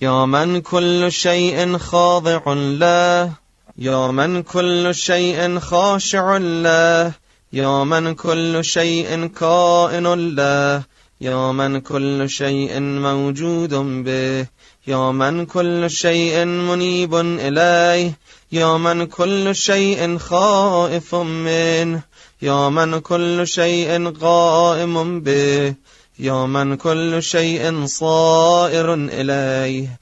يا 0.00 0.24
من 0.24 0.60
كل 0.60 1.12
شيء 1.12 1.78
خاضع 1.78 2.42
له 2.82 3.32
يا 3.78 4.06
من 4.06 4.42
كل 4.42 4.94
شيء 4.94 5.58
خاشع 5.58 6.36
له 6.36 7.12
يا 7.52 7.84
من 7.84 8.14
كل 8.14 8.64
شيء 8.64 9.26
كائن 9.26 10.36
له. 10.36 10.95
يا 11.20 11.52
من 11.52 11.80
كل 11.80 12.30
شيء 12.30 12.80
موجود 12.80 13.74
به. 14.04 14.46
يا 14.86 15.10
من 15.10 15.46
كل 15.46 15.90
شيء 15.90 16.44
منيب 16.44 17.14
إليه. 17.14 18.18
يا 18.52 18.76
من 18.76 19.06
كل 19.06 19.54
شيء 19.54 20.18
خائف 20.18 21.14
منه. 21.14 22.02
يا 22.42 22.68
من 22.68 22.98
كل 22.98 23.48
شيء 23.48 24.10
قائم 24.10 25.20
به. 25.20 25.74
يا 26.18 26.46
من 26.46 26.76
كل 26.76 27.22
شيء 27.22 27.86
صائر 27.86 28.94
إليه. 28.94 29.98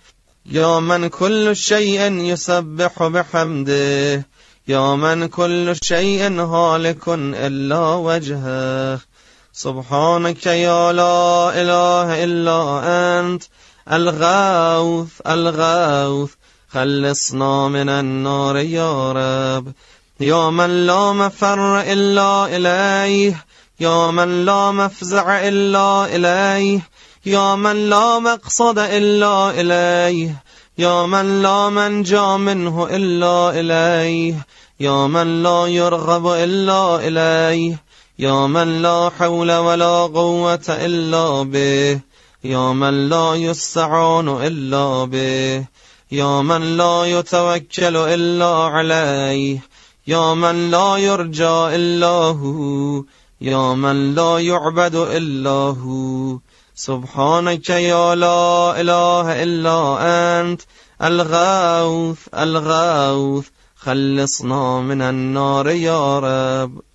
يا 0.51 0.81
من 0.81 1.09
كل 1.09 1.57
شيء 1.57 2.13
يسبح 2.13 3.07
بحمده. 3.07 4.27
يا 4.69 4.95
من 4.97 5.27
كل 5.27 5.77
شيء 5.83 6.41
هالك 6.41 7.09
إلا 7.09 7.95
وجهه. 7.95 9.14
سبحانك 9.57 10.47
يا 10.47 10.93
لا 10.93 11.51
إله 11.55 12.25
إلا 12.25 12.61
أنت 13.21 13.43
الغوث 13.93 15.21
الغوث 15.27 16.31
خلصنا 16.69 17.69
من 17.69 17.89
النار 17.89 18.57
يا 18.57 19.13
رب. 19.13 19.73
يا 20.21 20.51
من 20.51 20.87
لا 20.87 21.13
مفر 21.13 21.81
إلا 21.81 22.57
إليه 22.57 23.45
يا 23.81 24.11
من 24.11 24.45
لا 24.45 24.71
مفزع 24.71 25.49
إلا 25.49 26.07
إليه 26.17 26.81
يا 27.27 27.55
من 27.55 27.91
لا 27.91 28.19
مقصد 28.19 28.79
إلا 28.79 29.51
إليه 29.51 30.43
يا 30.79 31.07
من 31.07 31.43
لا 31.43 31.69
منجا 31.69 32.37
منه 32.37 32.87
إلا 32.91 33.61
إليه 33.61 34.47
يا 34.81 35.07
من 35.07 35.43
لا 35.43 35.67
يرغب 35.67 36.27
إلا 36.27 36.97
إليه 36.97 37.84
يا 38.19 38.47
من 38.47 38.83
لا 38.83 39.11
حول 39.19 39.53
ولا 39.53 40.01
قوة 40.01 40.65
إلا 40.69 41.43
به. 41.43 42.01
يا 42.45 42.73
من 42.73 43.09
لا 43.09 43.35
يستعان 43.35 44.29
إلا 44.29 45.05
به. 45.05 45.65
يا 46.13 46.43
من 46.43 46.77
لا 46.77 47.05
يتوكل 47.05 47.97
إلا 47.97 48.55
عليه. 48.55 49.59
يا 50.07 50.35
من 50.35 50.71
لا 50.71 50.97
يرجى 50.97 51.77
إلا 51.77 52.09
هو. 52.09 53.05
يا 53.41 53.75
من 53.75 54.15
لا 54.15 54.39
يعبد 54.39 54.95
إلا 54.95 55.51
هو. 55.51 56.39
سبحانك 56.75 57.71
يا 57.71 58.15
لا 58.15 58.81
إله 58.81 59.43
إلا 59.43 59.97
أنت. 60.41 60.61
الغوث 61.03 62.19
الغوث. 62.35 63.47
خلصنا 63.77 64.81
من 64.81 65.03
النار 65.03 65.69
يا 65.69 66.19
رب. 66.19 66.94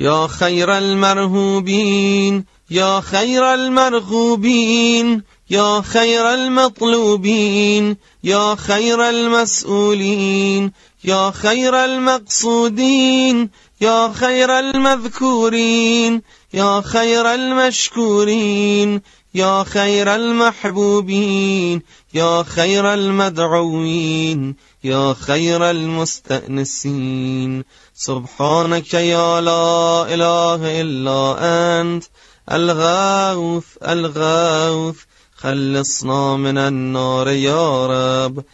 يا 0.00 0.26
خير 0.26 0.78
المرهوبين 0.78 2.44
يا 2.70 3.00
خير 3.00 3.54
المرغوبين 3.54 5.22
يا 5.50 5.80
خير 5.80 6.34
المطلوبين 6.34 7.96
يا 8.24 8.54
خير 8.54 9.08
المسؤولين 9.08 10.72
يا 11.04 11.30
خير 11.30 11.84
المقصودين 11.84 13.50
يا 13.80 14.12
خير 14.14 14.58
المذكورين 14.58 16.22
يا 16.54 16.80
خير 16.80 17.34
المشكورين 17.34 19.00
يا 19.34 19.64
خير 19.64 20.14
المحبوبين 20.14 21.82
يا 22.14 22.42
خير 22.42 22.94
المدعوين 22.94 24.56
يا 24.84 25.14
خير 25.20 25.70
المستأنسين. 25.70 27.64
سبحانك 27.94 28.94
يا 28.94 29.40
لا 29.40 30.14
إله 30.14 30.80
إلا 30.80 31.36
أنت 31.80 32.04
الغوث 32.52 33.64
الغوث. 33.88 34.96
خلصنا 35.36 36.36
من 36.36 36.58
النار 36.58 37.28
يا 37.28 37.86
رب. 37.86 38.44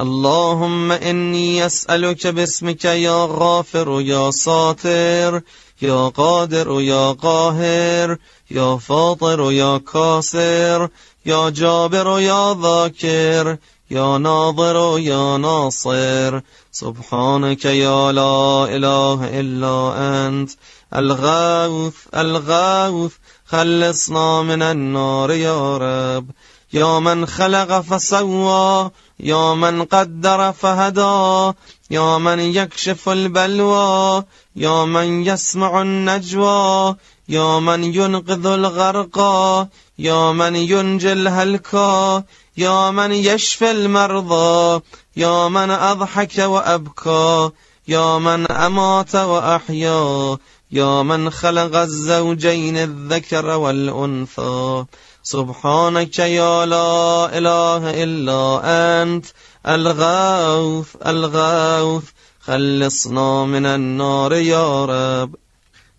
اللهم 0.00 0.92
إني 0.92 1.66
أسألك 1.66 2.26
باسمك 2.26 2.84
يا 2.84 3.28
غافر 3.30 4.00
يا 4.00 4.30
ساتر. 4.30 5.40
يا 5.82 6.08
قادر 6.08 6.80
يا 6.80 7.12
قاهر 7.12 8.16
يا 8.50 8.76
فاطر 8.76 9.52
يا 9.52 9.78
كاسر 9.92 10.88
يا 11.26 11.50
جابر 11.50 12.20
يا 12.20 12.54
ذاكر 12.54 13.56
يا 13.90 14.18
ناظر 14.18 14.98
يا 14.98 15.36
ناصر. 15.36 16.40
سبحانك 16.72 17.64
يا 17.64 18.12
لا 18.12 18.64
إله 18.76 19.40
إلا 19.40 19.94
أنت 19.96 20.50
الغوث 20.94 21.94
الغوث 22.16 23.12
خلصنا 23.46 24.42
من 24.42 24.62
النار 24.62 25.30
يا 25.30 25.76
رب. 25.76 26.30
يا 26.72 26.98
من 26.98 27.26
خلق 27.26 27.80
فسوى 27.80 28.90
يا 29.20 29.54
من 29.54 29.84
قدر 29.84 30.52
فهدى 30.52 31.56
يا 31.90 32.18
من 32.18 32.38
يكشف 32.38 33.08
البلوى 33.08 34.24
يا 34.56 34.84
من 34.84 35.26
يسمع 35.26 35.82
النجوى 35.82 36.96
يا 37.28 37.58
من 37.58 37.84
ينقذ 37.84 38.46
الغرقى 38.46 39.68
يا 39.98 40.32
من 40.32 40.56
ينجي 40.56 41.12
الهلكى 41.12 42.22
يا 42.56 42.90
من 42.90 43.12
يشفي 43.12 43.70
المرضى 43.70 44.80
يا 45.16 45.48
من 45.48 45.70
أضحك 45.70 46.38
وأبكى 46.38 47.50
يا 47.88 48.18
من 48.18 48.50
أمات 48.50 49.14
وأحيا 49.14 50.38
يا 50.72 51.02
من 51.02 51.30
خلق 51.30 51.76
الزوجين 51.76 52.76
الذكر 52.76 53.46
والأنثى. 53.46 54.84
سبحانك 55.22 56.18
يا 56.18 56.66
لا 56.66 57.38
إله 57.38 58.02
إلا 58.04 58.60
أنت 59.02 59.26
الغوث 59.66 60.96
الغوث 61.06 62.04
خلصنا 62.40 63.44
من 63.44 63.66
النار 63.66 64.32
يا 64.32 64.84
رب. 64.84 65.34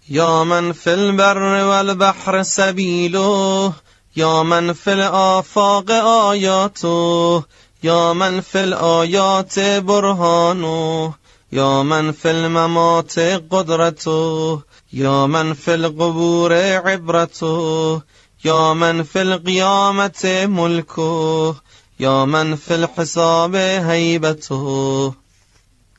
يا 0.09 0.43
من 0.43 0.73
في 0.73 0.93
البر 0.93 1.37
والبحر 1.41 2.43
سبيله 2.43 3.73
يا 4.15 4.43
من 4.43 4.73
في 4.73 4.93
الآفاق 4.93 5.91
آياته 5.91 7.43
يا 7.83 8.13
من 8.13 8.41
في 8.41 8.63
الآيات 8.63 9.59
برهانه 9.59 11.13
يا 11.51 11.83
من 11.83 12.11
في 12.11 12.31
الممات 12.31 13.19
قدرته 13.19 14.61
يا 14.93 15.25
من 15.25 15.53
في 15.53 15.75
القبور 15.75 16.53
عبرته 16.53 18.01
يا 18.45 18.73
من 18.73 19.03
في 19.03 19.21
القيامة 19.21 20.45
ملكه 20.45 21.55
يا 22.01 22.25
من 22.25 22.55
في 22.55 22.75
الحساب 22.75 23.55
هيبته 23.55 25.13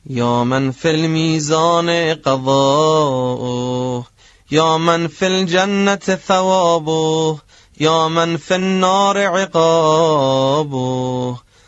يا 0.09 0.43
من 0.43 0.71
في 0.71 0.91
الميزان 0.91 1.89
قضاؤه 2.25 4.05
يا 4.51 4.77
من 4.77 5.07
في 5.07 5.27
الجنة 5.27 5.95
ثوابه 5.95 7.37
يا 7.79 8.07
من 8.07 8.37
في 8.37 8.55
النار 8.55 9.17
عقابه. 9.17 10.73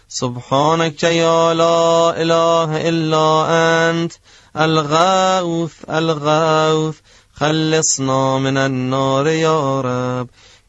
سبحانك 0.07 1.03
يا 1.03 1.53
لا 1.53 2.21
إله 2.21 2.89
إلا 2.89 3.45
أنت 3.89 4.13
الغوث 4.57 5.73
الغوث 5.89 6.95
خلصنا 7.33 8.37
من 8.37 8.57
النار 8.57 9.27
يا 9.27 9.81
رب. 9.81 10.27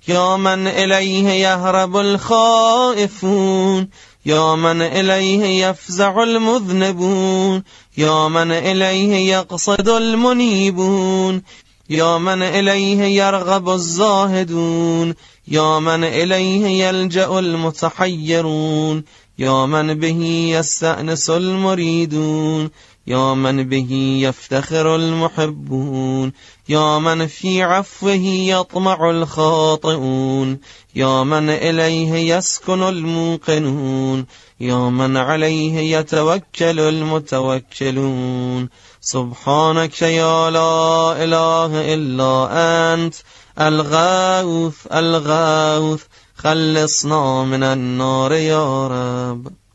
يا 0.09 0.37
من 0.37 0.67
إليه 0.67 1.29
يهرب 1.29 1.97
الخائفون 1.97 3.89
يا 4.27 4.55
من 4.55 4.83
إليه 4.83 5.69
يفزع 5.69 6.23
المذنبون 6.23 7.63
يا 7.99 8.29
من 8.29 8.51
إليه 8.53 9.33
يقصد 9.35 9.89
المنيبون 9.89 11.43
يا 11.91 12.19
من 12.19 12.43
إليه 12.43 13.03
يرغب 13.03 13.69
الزاهدون 13.69 15.15
يا 15.49 15.79
من 15.79 16.05
إليه 16.05 16.87
يلجأ 16.87 17.39
المتحيرون 17.39 19.05
يا 19.39 19.67
من 19.67 19.95
به 19.95 20.23
يستأنس 20.59 21.31
المريدون. 21.31 22.71
يا 23.07 23.35
من 23.35 23.69
به 23.69 24.19
يفتخر 24.23 24.97
المحبون 24.97 26.33
يا 26.69 26.99
من 26.99 27.27
في 27.27 27.63
عفوه 27.63 28.27
يطمع 28.55 29.11
الخاطئون 29.11 30.59
يا 30.95 31.23
من 31.23 31.51
إليه 31.51 32.37
يسكن 32.37 32.83
الموقنون 32.83 34.27
يا 34.61 34.79
من 34.79 35.17
عليه 35.17 35.99
يتوكل 35.99 36.81
المتوكلون. 36.81 38.69
سبحانك 39.01 40.03
يا 40.03 40.51
لا 40.51 41.25
إله 41.25 41.95
إلا 41.95 42.49
أنت 42.95 43.15
الغوث 43.61 44.87
الغوث 44.93 46.05
خلصنا 46.37 47.45
من 47.45 47.63
النار 47.63 48.33
يا 48.33 48.87
رب. 48.87 49.66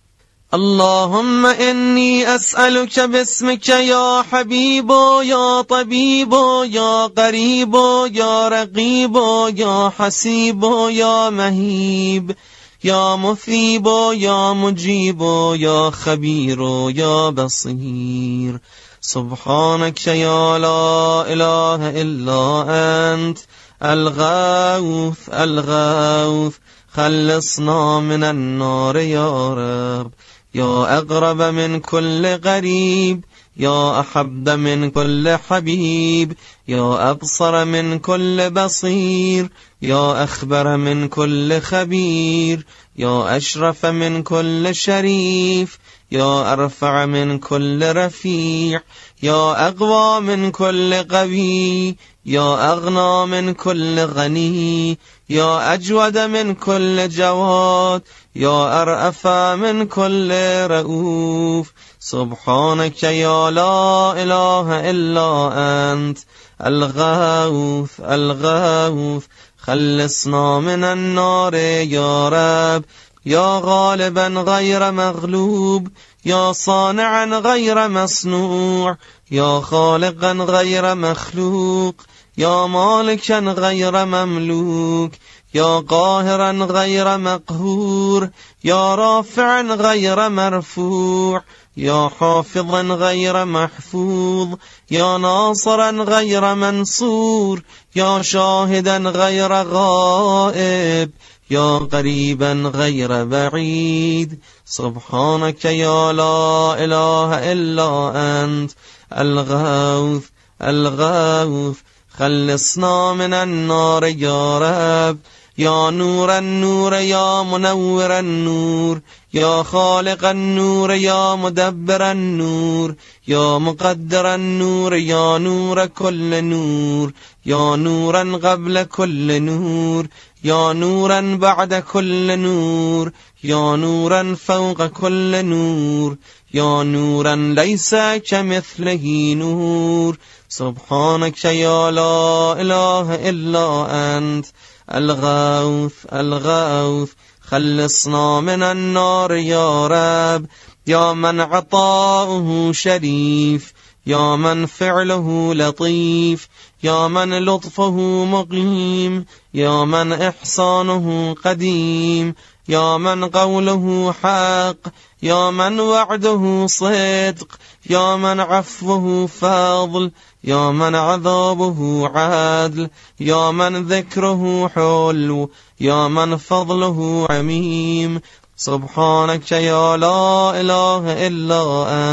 اللهم 0.53 1.45
إني 1.45 2.35
أسألك 2.35 2.99
باسمك 2.99 3.69
يا 3.69 4.21
حبيب 4.21 4.91
يا 5.23 5.61
طبيب 5.61 6.33
يا 6.63 7.05
قريب 7.05 7.75
يا 8.11 8.47
رقيب 8.47 9.15
يا 9.55 9.91
حسيب 9.97 10.63
يا 10.89 11.29
مهيب 11.29 12.35
يا 12.83 13.15
مثيب 13.15 13.87
يا 14.13 14.53
مجيب 14.53 15.21
يا 15.55 15.89
خبير 15.89 16.89
يا 16.95 17.29
بصير 17.29 18.59
سبحانك 19.01 20.07
يا 20.07 20.57
لا 20.57 21.23
إله 21.33 22.01
إلا 22.01 22.65
أنت 23.13 23.37
الغوث 23.83 25.29
الغوث 25.33 26.53
خلصنا 26.93 27.99
من 27.99 28.23
النار 28.23 28.97
يا 28.97 29.53
رب 29.53 30.11
يا 30.55 30.97
أقرب 30.97 31.41
من 31.41 31.79
كل 31.79 32.25
غريب 32.27 33.25
يا 33.57 33.99
أحب 33.99 34.49
من 34.49 34.89
كل 34.89 35.37
حبيب 35.49 36.33
يا 36.67 37.11
أبصر 37.11 37.65
من 37.65 37.99
كل 37.99 38.49
بصير 38.49 39.49
يا 39.81 40.23
أخبر 40.23 40.77
من 40.77 41.07
كل 41.07 41.61
خبير 41.61 42.65
يا 42.97 43.37
أشرف 43.37 43.85
من 43.85 44.23
كل 44.23 44.75
شريف 44.75 45.79
يا 46.11 46.53
أرفع 46.53 47.05
من 47.05 47.37
كل 47.39 47.95
رفيع 47.95 48.81
يا 49.23 49.67
أقوى 49.67 50.21
من 50.21 50.51
كل 50.51 50.93
قوي 50.93 51.95
يا 52.25 52.73
أغنى 52.73 53.41
من 53.41 53.53
كل 53.53 53.99
غني 53.99 54.97
يا 55.31 55.73
أجود 55.73 56.17
من 56.17 56.53
كل 56.53 57.09
جواد 57.09 58.01
يا 58.35 58.81
أرأف 58.81 59.27
من 59.63 59.85
كل 59.85 60.31
رؤوف. 60.67 61.71
سبحانك 61.99 63.03
يا 63.03 63.51
لا 63.51 64.13
إله 64.23 64.89
إلا 64.89 65.51
أنت 65.93 66.17
الغوث 66.65 67.91
الغوث. 67.99 69.23
خلصنا 69.57 70.59
من 70.59 70.83
النار 70.83 71.55
يا 71.55 72.29
رب 72.29 72.83
يا 73.25 73.61
غالبا 73.63 74.27
غير 74.27 74.91
مغلوب 74.91 75.87
يا 76.25 76.51
صانعا 76.51 77.25
غير 77.25 77.87
مصنوع 77.87 78.97
يا 79.31 79.61
خالقا 79.61 80.31
غير 80.31 80.95
مخلوق. 80.95 81.95
يا 82.37 82.67
مالكا 82.67 83.39
غير 83.39 84.05
مملوك 84.05 85.11
يا 85.53 85.79
قاهرا 85.79 86.51
غير 86.51 87.17
مقهور 87.17 88.29
يا 88.63 88.95
رافعا 88.95 89.61
غير 89.61 90.29
مرفوع 90.29 91.43
يا 91.77 92.09
حافظا 92.19 92.81
غير 92.81 93.45
محفوظ 93.45 94.49
يا 94.91 95.17
ناصرا 95.17 95.91
غير 95.91 96.55
منصور 96.55 97.63
يا 97.95 98.21
شاهدا 98.21 98.97
غير 98.97 99.53
غائب 99.53 101.11
يا 101.51 101.77
قريبا 101.77 102.53
غير 102.75 103.25
بعيد. 103.25 104.39
سبحانك 104.65 105.65
يا 105.65 106.13
لا 106.13 106.75
إله 106.83 107.51
إلا 107.51 108.11
أنت 108.15 108.71
الغوث 109.17 110.23
الغوث 110.61 111.77
خلصنا 112.19 113.13
من 113.13 113.33
النار 113.33 114.03
يا 114.05 114.57
رب. 114.57 115.17
يا 115.57 115.89
نور 115.89 116.37
النور 116.37 116.93
يا 116.93 117.43
منور 117.43 118.19
النور. 118.19 119.01
يا 119.33 119.63
خالق 119.63 120.25
النور 120.25 120.91
يا 120.91 121.35
مدبر 121.35 122.11
النور. 122.11 122.95
يا 123.27 123.57
مقدر 123.57 124.35
النور 124.35 124.95
يا 124.95 125.37
نور 125.37 125.85
كل 125.85 126.43
نور. 126.43 127.11
يا 127.45 127.75
نورا 127.75 128.39
قبل 128.43 128.83
كل 128.83 129.41
نور. 129.41 130.07
يا 130.43 130.73
نورا 130.73 131.35
بعد 131.35 131.73
كل 131.73 132.39
نور 132.39 133.11
يا 133.43 133.75
نورا 133.75 134.35
فوق 134.35 134.85
كل 134.85 135.45
نور 135.45 136.17
يا 136.53 136.83
نورا 136.83 137.35
ليس 137.35 137.95
كمثله 138.29 139.33
نور. 139.37 140.17
سبحانك 140.49 141.45
يا 141.45 141.91
لا 141.91 142.55
إله 142.61 143.29
إلا 143.29 143.87
أنت 144.17 144.45
الغوث 144.93 145.93
الغوث 146.13 147.09
خلصنا 147.41 148.39
من 148.39 148.63
النار 148.63 149.31
يا 149.33 149.87
رب. 149.87 150.45
يا 150.87 151.13
من 151.13 151.39
عطاؤه 151.39 152.71
شريف 152.71 153.73
يا 154.07 154.35
من 154.35 154.65
فعله 154.65 155.53
لطيف 155.53 156.47
يا 156.83 157.07
من 157.07 157.45
لطفه 157.45 158.25
مقيم 158.25 159.25
يا 159.53 159.85
من 159.85 160.13
إحسانه 160.13 161.35
قديم 161.45 162.35
يا 162.69 162.97
من 162.97 163.25
قوله 163.25 164.13
حق 164.23 164.91
يا 165.23 165.51
من 165.51 165.79
وعده 165.79 166.65
صدق 166.67 167.47
يا 167.89 168.15
من 168.15 168.39
عفوه 168.39 169.27
فضل 169.27 170.11
يا 170.43 170.71
من 170.71 170.95
عذابه 170.95 172.07
عدل 172.07 172.89
يا 173.19 173.51
من 173.51 173.87
ذكره 173.87 174.67
حلو 174.67 175.49
يا 175.79 176.07
من 176.07 176.37
فضله 176.37 177.27
عميم. 177.29 178.21
سبحانك 178.61 179.51
يا 179.51 179.97
لا 179.97 180.61
إله 180.61 181.27
إلا 181.27 181.63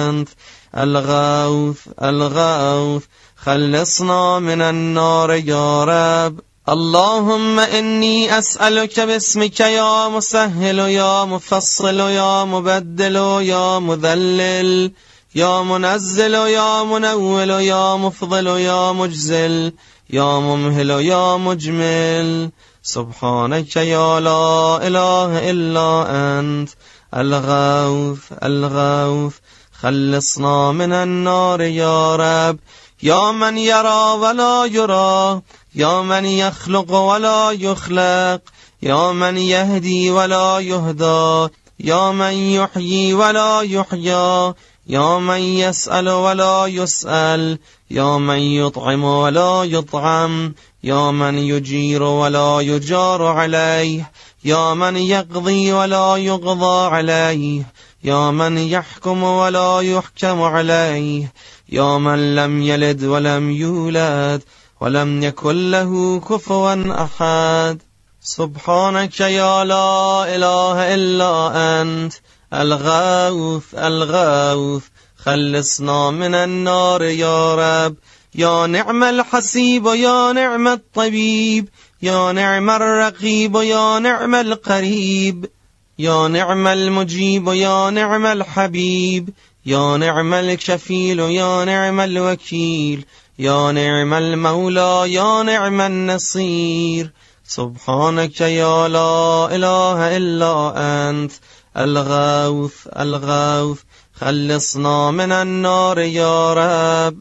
أنت 0.08 0.28
الغوث 0.76 1.78
الغوث 2.02 3.02
خلصنا 3.36 4.38
من 4.38 4.62
النار 4.62 5.30
يا 5.30 5.84
رب. 5.84 6.40
اللهم 6.68 7.58
إني 7.58 8.38
أسألك 8.38 9.00
باسمك 9.00 9.60
يا 9.60 10.08
مسهل 10.08 10.78
يا 10.78 11.24
مفصل 11.24 12.00
يا 12.00 12.44
مبدل 12.44 13.16
يا 13.16 13.78
مذلل 13.78 14.92
يا 15.34 15.62
منزل 15.62 16.34
يا 16.34 16.82
منول 16.82 17.50
يا 17.50 17.96
مفضل 17.96 18.46
يا 18.46 18.92
مجزل 18.92 19.72
يا 20.10 20.38
ممهل 20.38 20.90
يا 20.90 21.36
مجمل. 21.36 22.50
سبحانك 22.82 23.76
يا 23.76 24.20
لا 24.20 24.86
إله 24.86 25.50
إلا 25.50 26.06
أنت. 26.10 26.68
الغوث 27.14 28.32
الغوث 28.42 29.34
خلصنا 29.82 30.72
من 30.72 30.92
النار 30.92 31.60
يا 31.60 32.16
رب. 32.16 32.58
يا 33.02 33.32
من 33.32 33.58
يرى 33.58 34.12
ولا 34.18 34.64
يرى 34.64 35.42
يا 35.74 36.02
من 36.02 36.24
يخلق 36.24 36.92
ولا 36.92 37.50
يخلق 37.50 38.40
يا 38.82 39.12
من 39.12 39.38
يهدي 39.38 40.10
ولا 40.10 40.58
يهدى 40.58 41.54
يا 41.80 42.10
من 42.10 42.32
يحيي 42.32 43.14
ولا 43.14 43.60
يحيى 43.60 44.54
يا 44.88 45.18
من 45.18 45.40
يسأل 45.40 46.08
ولا 46.08 46.66
يسأل 46.66 47.58
يا 47.90 48.18
من 48.18 48.38
يطعم 48.38 49.04
ولا 49.04 49.64
يطعم 49.64 50.54
يا 50.84 51.10
من 51.10 51.38
يجير 51.38 52.02
ولا 52.02 52.60
يجار 52.60 53.22
عليه 53.26 54.10
يا 54.44 54.74
من 54.74 54.96
يقضي 54.96 55.72
ولا 55.72 56.16
يقضى 56.16 56.86
عليه 56.94 57.62
يا 58.04 58.30
من 58.30 58.58
يحكم 58.58 59.22
ولا 59.22 59.80
يحكم 59.80 60.42
عليه. 60.42 61.32
يا 61.68 61.98
من 61.98 62.34
لم 62.34 62.62
يلد 62.62 63.04
ولم 63.04 63.50
يولد 63.50 64.42
ولم 64.80 65.22
يكن 65.22 65.70
له 65.70 66.20
كفوا 66.20 67.04
أحد. 67.04 67.82
سبحانك 68.20 69.20
يا 69.20 69.64
لا 69.64 70.24
إله 70.36 70.94
إلا 70.94 71.52
أنت. 71.82 72.12
الغوث 72.54 73.74
الغوث. 73.74 74.82
خلصنا 75.18 76.10
من 76.10 76.34
النار 76.34 77.02
يا 77.02 77.54
رب. 77.54 77.94
يا 78.34 78.66
نعم 78.66 79.04
الحسيب 79.04 79.86
يا 79.86 80.32
نعم 80.32 80.68
الطبيب. 80.68 81.68
يا 82.02 82.32
نعم 82.32 82.70
الرقيب 82.70 83.56
يا 83.56 83.98
نعم 83.98 84.34
القريب. 84.34 85.50
یا 85.98 86.28
نعم 86.28 86.66
المجیب 86.66 87.48
و 87.48 87.54
یا 87.54 87.90
نعم 87.90 88.24
الحبیب 88.24 89.34
یا 89.64 89.96
نعم 89.96 90.32
الکفیل 90.32 91.20
و 91.20 91.30
یا 91.30 91.64
نعم 91.64 92.00
الوکیل 92.00 93.04
یا 93.38 93.72
نعم 93.72 94.12
المولا 94.12 95.06
یا 95.06 95.42
نعم 95.42 95.80
النصیر 95.80 97.12
سبحانك 97.44 98.40
یا 98.40 98.86
لا 98.86 99.48
اله 99.48 100.16
الا 100.16 100.72
انت 100.72 101.32
الغوث 101.76 102.86
الغوث 102.96 103.78
خلصنا 104.12 105.10
من 105.10 105.32
النار 105.32 105.98
یا 105.98 106.54
رب. 106.54 107.16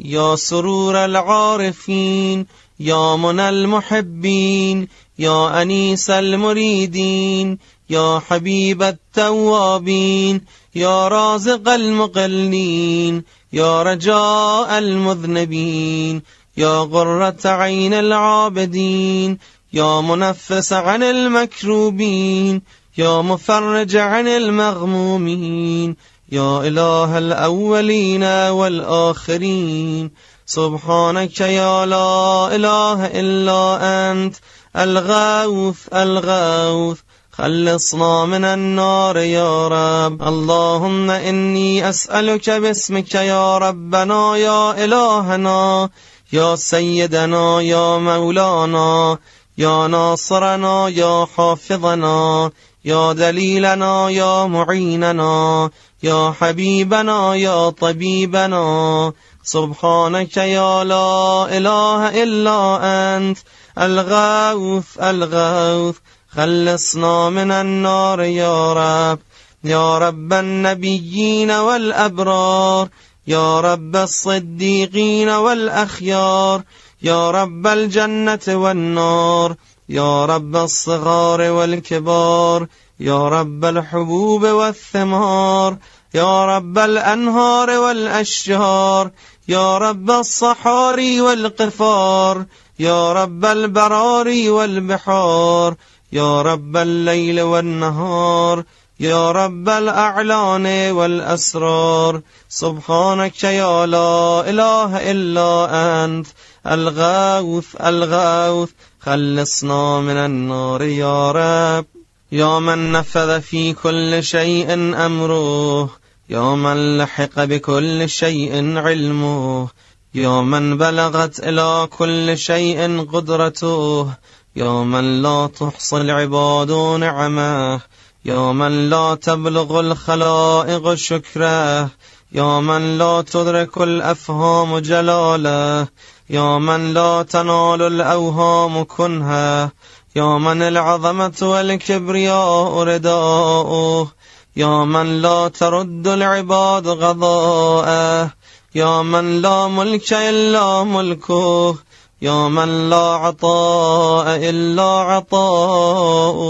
یا 0.00 0.36
سرور 0.36 0.96
العارفین 0.96 2.46
یا 2.78 3.16
من 3.16 3.40
المحبین 3.40 4.88
یا 5.18 5.48
انیس 5.48 6.10
المریدین 6.10 7.58
يا 7.90 8.20
حبيب 8.28 8.82
التوابين 8.82 10.44
يا 10.74 11.08
رازق 11.08 11.68
المقلين 11.68 13.24
يا 13.52 13.82
رجاء 13.82 14.78
المذنبين 14.78 16.22
يا 16.56 16.78
غرة 16.78 17.38
عين 17.44 17.94
العابدين 17.94 19.38
يا 19.72 20.00
منفس 20.00 20.72
عن 20.72 21.02
المكروبين 21.02 22.62
يا 22.98 23.22
مفرج 23.22 23.96
عن 23.96 24.28
المغمومين 24.28 25.96
يا 26.32 26.60
إله 26.60 27.18
الأولين 27.18 28.24
والآخرين. 28.24 30.10
سبحانك 30.46 31.40
يا 31.40 31.86
لا 31.86 32.56
إله 32.56 33.06
إلا 33.06 33.78
أنت 34.10 34.34
الغوث 34.76 35.88
الغوث. 35.94 36.98
خلصنا 37.38 38.24
من 38.24 38.44
النار 38.44 39.16
يا 39.16 39.68
رب. 39.68 40.22
اللهم 40.22 41.10
إني 41.10 41.88
أسألك 41.88 42.50
باسمك 42.50 43.14
يا 43.14 43.58
ربنا 43.58 44.36
يا 44.36 44.84
إلهنا 44.84 45.90
يا 46.32 46.56
سيدنا 46.56 47.60
يا 47.60 47.98
مولانا 47.98 49.18
يا 49.58 49.86
ناصرنا 49.86 50.88
يا 50.88 51.26
حافظنا 51.36 52.50
يا 52.84 53.12
دليلنا 53.12 54.10
يا 54.10 54.46
معيننا 54.46 55.70
يا 56.02 56.34
حبيبنا 56.40 57.34
يا 57.34 57.70
طبيبنا. 57.70 59.12
سبحانك 59.44 60.36
يا 60.36 60.84
لا 60.84 61.46
إله 61.56 62.22
إلا 62.22 62.78
أنت 63.16 63.38
الغوث 63.78 64.98
الغوث. 65.00 65.96
خلصنا 66.36 67.30
من 67.30 67.50
النار 67.50 68.20
يا 68.20 68.72
رب. 68.72 69.18
يا 69.64 69.98
رب 69.98 70.32
النبيين 70.32 71.50
والأبرار. 71.50 72.88
يا 73.26 73.60
رب 73.60 73.96
الصديقين 73.96 75.28
والأخيار. 75.28 76.62
يا 77.02 77.30
رب 77.30 77.66
الجنة 77.66 78.40
والنار. 78.48 79.54
يا 79.88 80.24
رب 80.24 80.56
الصغار 80.56 81.40
والكبار. 81.40 82.66
يا 83.00 83.28
رب 83.28 83.64
الحبوب 83.64 84.42
والثمار. 84.42 85.76
يا 86.14 86.56
رب 86.56 86.78
الأنهار 86.78 87.70
والأشجار. 87.70 89.10
يا 89.48 89.78
رب 89.78 90.10
الصحاري 90.10 91.20
والقفار. 91.20 92.44
يا 92.78 93.12
رب 93.12 93.44
البراري 93.44 94.50
والبحار. 94.50 95.74
يا 96.12 96.42
رب 96.42 96.76
الليل 96.76 97.40
والنهار 97.40 98.64
يا 99.00 99.32
رب 99.32 99.68
الأعلان 99.68 100.90
والأسرار. 100.90 102.20
سبحانك 102.48 103.44
يا 103.44 103.86
لا 103.86 104.50
إله 104.50 105.10
إلا 105.10 105.68
أنت 106.04 106.26
الغوث 106.66 107.76
الغوث. 107.80 108.70
خلصنا 109.00 110.00
من 110.00 110.16
النار 110.16 110.82
يا 110.82 111.30
رب. 111.30 111.86
يا 112.32 112.58
من 112.58 112.92
نفذ 112.92 113.40
في 113.40 113.72
كل 113.72 114.24
شيء 114.24 114.74
أمره 115.06 115.90
يا 116.30 116.54
من 116.54 116.98
لحق 116.98 117.44
بكل 117.44 118.08
شيء 118.08 118.78
علمه 118.78 119.68
يا 120.14 120.40
من 120.40 120.78
بلغت 120.78 121.40
إلى 121.40 121.88
كل 121.98 122.38
شيء 122.38 123.06
قدرته 123.12 124.08
يا 124.56 124.82
من 124.84 125.22
لا 125.22 125.46
تحصي 125.46 125.96
العباد 125.96 126.70
نعمه 127.00 127.80
يا 128.24 128.52
من 128.52 128.90
لا 128.90 129.14
تبلغ 129.14 129.80
الخلائق 129.80 130.94
شكره 130.94 131.90
يا 132.32 132.60
من 132.60 132.98
لا 132.98 133.22
تدرك 133.22 133.78
الأفهام 133.78 134.78
جلاله 134.78 135.88
يا 136.30 136.58
من 136.58 136.94
لا 136.94 137.22
تنال 137.22 137.82
الأوهام 137.82 138.84
كنها 138.84 139.72
يا 140.16 140.38
من 140.38 140.62
العظمة 140.62 141.38
والكبرياء 141.42 142.82
رداؤه 142.82 144.08
يا 144.56 144.84
من 144.84 145.22
لا 145.22 145.48
ترد 145.48 146.08
العباد 146.08 146.88
غضاءه 146.88 148.30
يا 148.74 149.02
من 149.02 149.42
لا 149.42 149.68
ملك 149.68 150.12
إلا 150.12 150.84
ملكه 150.84 151.76
يا 152.22 152.48
من 152.48 152.90
لا 152.90 152.96
عطاء 152.96 154.36
إلا 154.36 154.82
عطاؤه. 154.82 156.48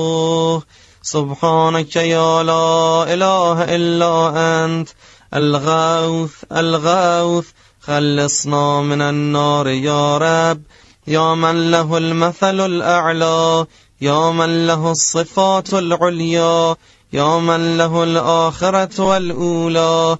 سبحانك 1.03 1.97
يا 1.97 2.43
لا 2.43 3.05
إله 3.14 3.77
إلا 3.77 4.33
أنت. 4.64 4.89
الغوث 5.35 6.33
الغوث 6.53 7.47
خلصنا 7.81 8.81
من 8.81 9.03
النار 9.03 9.69
يا 9.69 10.19
رب. 10.19 10.62
يا 11.07 11.35
من 11.35 11.71
له 11.71 11.97
المثل 11.97 12.61
الأعلى 12.61 13.66
يا 14.01 14.31
من 14.31 14.66
له 14.66 14.91
الصفات 14.91 15.75
العليا. 15.75 16.77
يا 17.12 17.39
من 17.39 17.79
له 17.79 18.05
الآخرة 18.05 19.03
والأولى. 19.03 20.16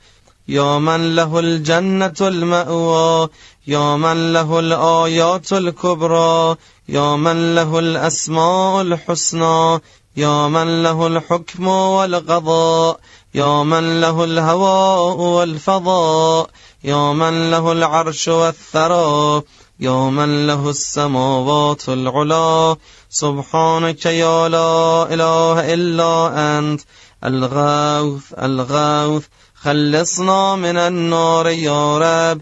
يا 0.49 0.79
من 0.79 1.17
له 1.17 1.39
الجنة 1.39 2.15
المأوى. 2.21 3.29
يا 3.69 3.97
من 3.97 4.33
له 4.33 4.59
الآيات 4.59 5.53
الكبرى 5.53 6.57
يا 6.89 7.17
من 7.17 7.55
له 7.55 7.79
الأسماء 7.79 8.81
الحسنى 8.81 9.81
يا 10.17 10.49
من 10.49 10.83
له 10.83 11.07
الحكم 11.07 11.69
والقضاء 11.69 13.01
يا 13.35 13.63
من 13.63 14.01
له 14.01 14.25
الهواء 14.25 15.17
والفضاء 15.17 16.51
يا 16.85 17.13
من 17.13 17.51
له 17.51 17.73
العرش 17.73 18.29
والثرى 18.29 19.43
يا 19.81 20.11
من 20.11 20.47
له 20.47 20.71
السماوات 20.71 21.89
العلا. 21.89 22.77
سبحانك 23.11 24.07
يا 24.07 24.49
لا 24.49 25.15
إله 25.15 25.75
إلا 25.75 26.13
أنت 26.59 26.81
الغوث 27.25 28.35
الغوث 28.43 29.25
خلصنا 29.55 30.57
من 30.57 30.77
النار 30.77 31.47
يا 31.49 31.99
رب. 31.99 32.41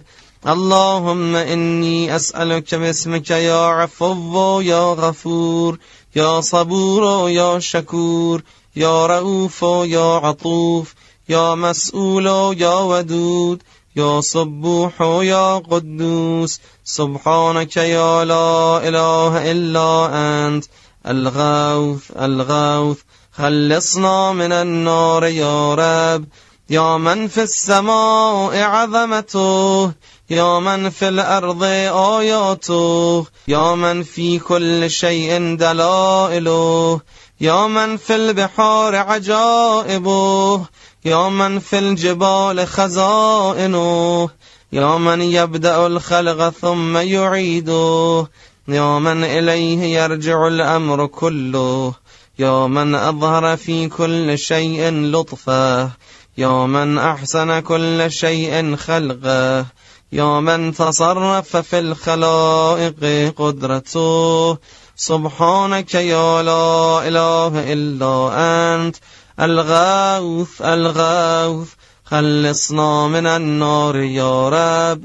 اللهم 0.48 1.36
إني 1.36 2.16
أسألك 2.16 2.74
باسمك 2.74 3.30
يا 3.30 3.66
عفو 3.66 4.60
يا 4.60 4.92
غفور 4.92 5.78
يا 6.16 6.40
صبور 6.40 7.30
يا 7.30 7.58
شكور 7.58 8.42
يا 8.76 9.06
رؤوف 9.06 9.62
يا 9.62 10.20
عطوف 10.24 10.94
يا 11.28 11.54
مسؤول 11.54 12.26
يا 12.60 12.74
ودود 12.74 13.62
يا 13.96 14.20
صبوح 14.20 15.00
يا 15.00 15.58
قدوس 15.58 16.60
سبحانك 16.84 17.76
يا 17.76 18.24
لا 18.24 18.88
إله 18.88 19.50
إلا 19.52 20.10
أنت 20.12 20.64
الغوث 21.06 22.10
الغوث 22.18 22.98
خلصنا 23.32 24.32
من 24.32 24.52
النار 24.52 25.24
يا 25.24 25.74
رب 25.74 26.24
يا 26.70 26.96
من 26.96 27.28
في 27.28 27.42
السماء 27.42 28.62
عظمته 28.62 29.92
يا 30.30 30.58
من 30.58 30.90
في 30.90 31.08
الأرض 31.08 31.62
آياته 31.62 33.26
يا 33.48 33.74
من 33.74 34.02
في 34.02 34.38
كل 34.38 34.90
شيء 34.90 35.56
دلائله 35.56 37.00
يا 37.40 37.66
من 37.66 37.96
في 37.96 38.14
البحار 38.14 38.96
عجائبه 38.96 40.64
يا 41.04 41.28
من 41.28 41.58
في 41.58 41.78
الجبال 41.78 42.66
خزائنه 42.66 44.28
يا 44.72 44.96
من 44.98 45.22
يبدأ 45.22 45.86
الخلق 45.86 46.48
ثم 46.48 46.96
يعيده 46.96 48.28
يا 48.68 48.98
من 48.98 49.24
إليه 49.24 50.00
يرجع 50.02 50.46
الأمر 50.46 51.06
كله 51.06 51.94
يا 52.38 52.66
من 52.66 52.94
أظهر 52.94 53.56
في 53.56 53.88
كل 53.88 54.38
شيء 54.38 54.90
لطفه 54.90 55.90
يا 56.38 56.66
من 56.66 56.98
أحسن 56.98 57.60
كل 57.60 58.10
شيء 58.10 58.76
خلقه 58.76 59.66
يا 60.12 60.40
من 60.40 60.74
تصرف 60.74 61.56
في 61.56 61.78
الخلائق 61.78 63.34
قدرته. 63.38 64.58
سبحانك 64.96 65.94
يا 65.94 66.42
لا 66.42 67.08
إله 67.08 67.72
إلا 67.72 68.30
أنت. 68.74 68.96
الغوث 69.40 70.62
الغوث 70.62 71.68
خلصنا 72.04 73.08
من 73.08 73.26
النار 73.26 73.96
يا 73.96 74.48
رب. 74.48 75.04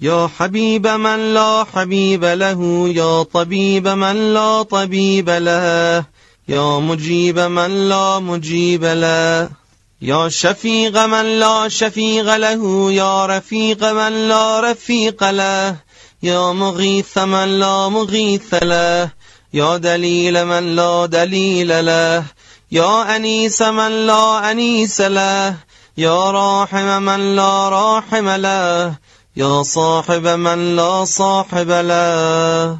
يا 0.00 0.28
حبيب 0.38 0.86
من 0.86 1.34
لا 1.34 1.64
حبيب 1.74 2.24
له 2.24 2.88
يا 2.88 3.22
طبيب 3.22 3.88
من 3.88 4.34
لا 4.34 4.62
طبيب 4.62 5.30
له 5.30 6.04
يا 6.48 6.78
مجيب 6.78 7.38
من 7.38 7.88
لا 7.88 8.18
مجيب 8.18 8.84
له. 8.84 9.67
يا 10.02 10.28
شفيق 10.28 11.06
من 11.06 11.38
لا 11.38 11.68
شفيق 11.68 12.36
له 12.36 12.92
يا 12.92 13.26
رفيق 13.26 13.84
من 13.84 14.28
لا 14.28 14.60
رفيق 14.60 15.30
له 15.30 15.76
يا 16.22 16.52
مغيث 16.52 17.18
من 17.18 17.58
لا 17.58 17.88
مغيث 17.88 18.54
له 18.62 19.10
يا 19.54 19.76
دليل 19.76 20.44
من 20.44 20.76
لا 20.76 21.06
دليل 21.06 21.86
له 21.86 22.24
يا 22.72 23.16
أنيس 23.16 23.62
من 23.62 24.06
لا 24.06 24.50
أنيس 24.50 25.00
له 25.00 25.56
يا 25.96 26.30
راحم 26.30 27.02
من 27.02 27.36
لا 27.36 27.68
راحم 27.68 28.28
له 28.28 28.94
يا 29.36 29.62
صاحب 29.62 30.26
من 30.26 30.76
لا 30.76 31.04
صاحب 31.04 31.70
له. 31.70 32.78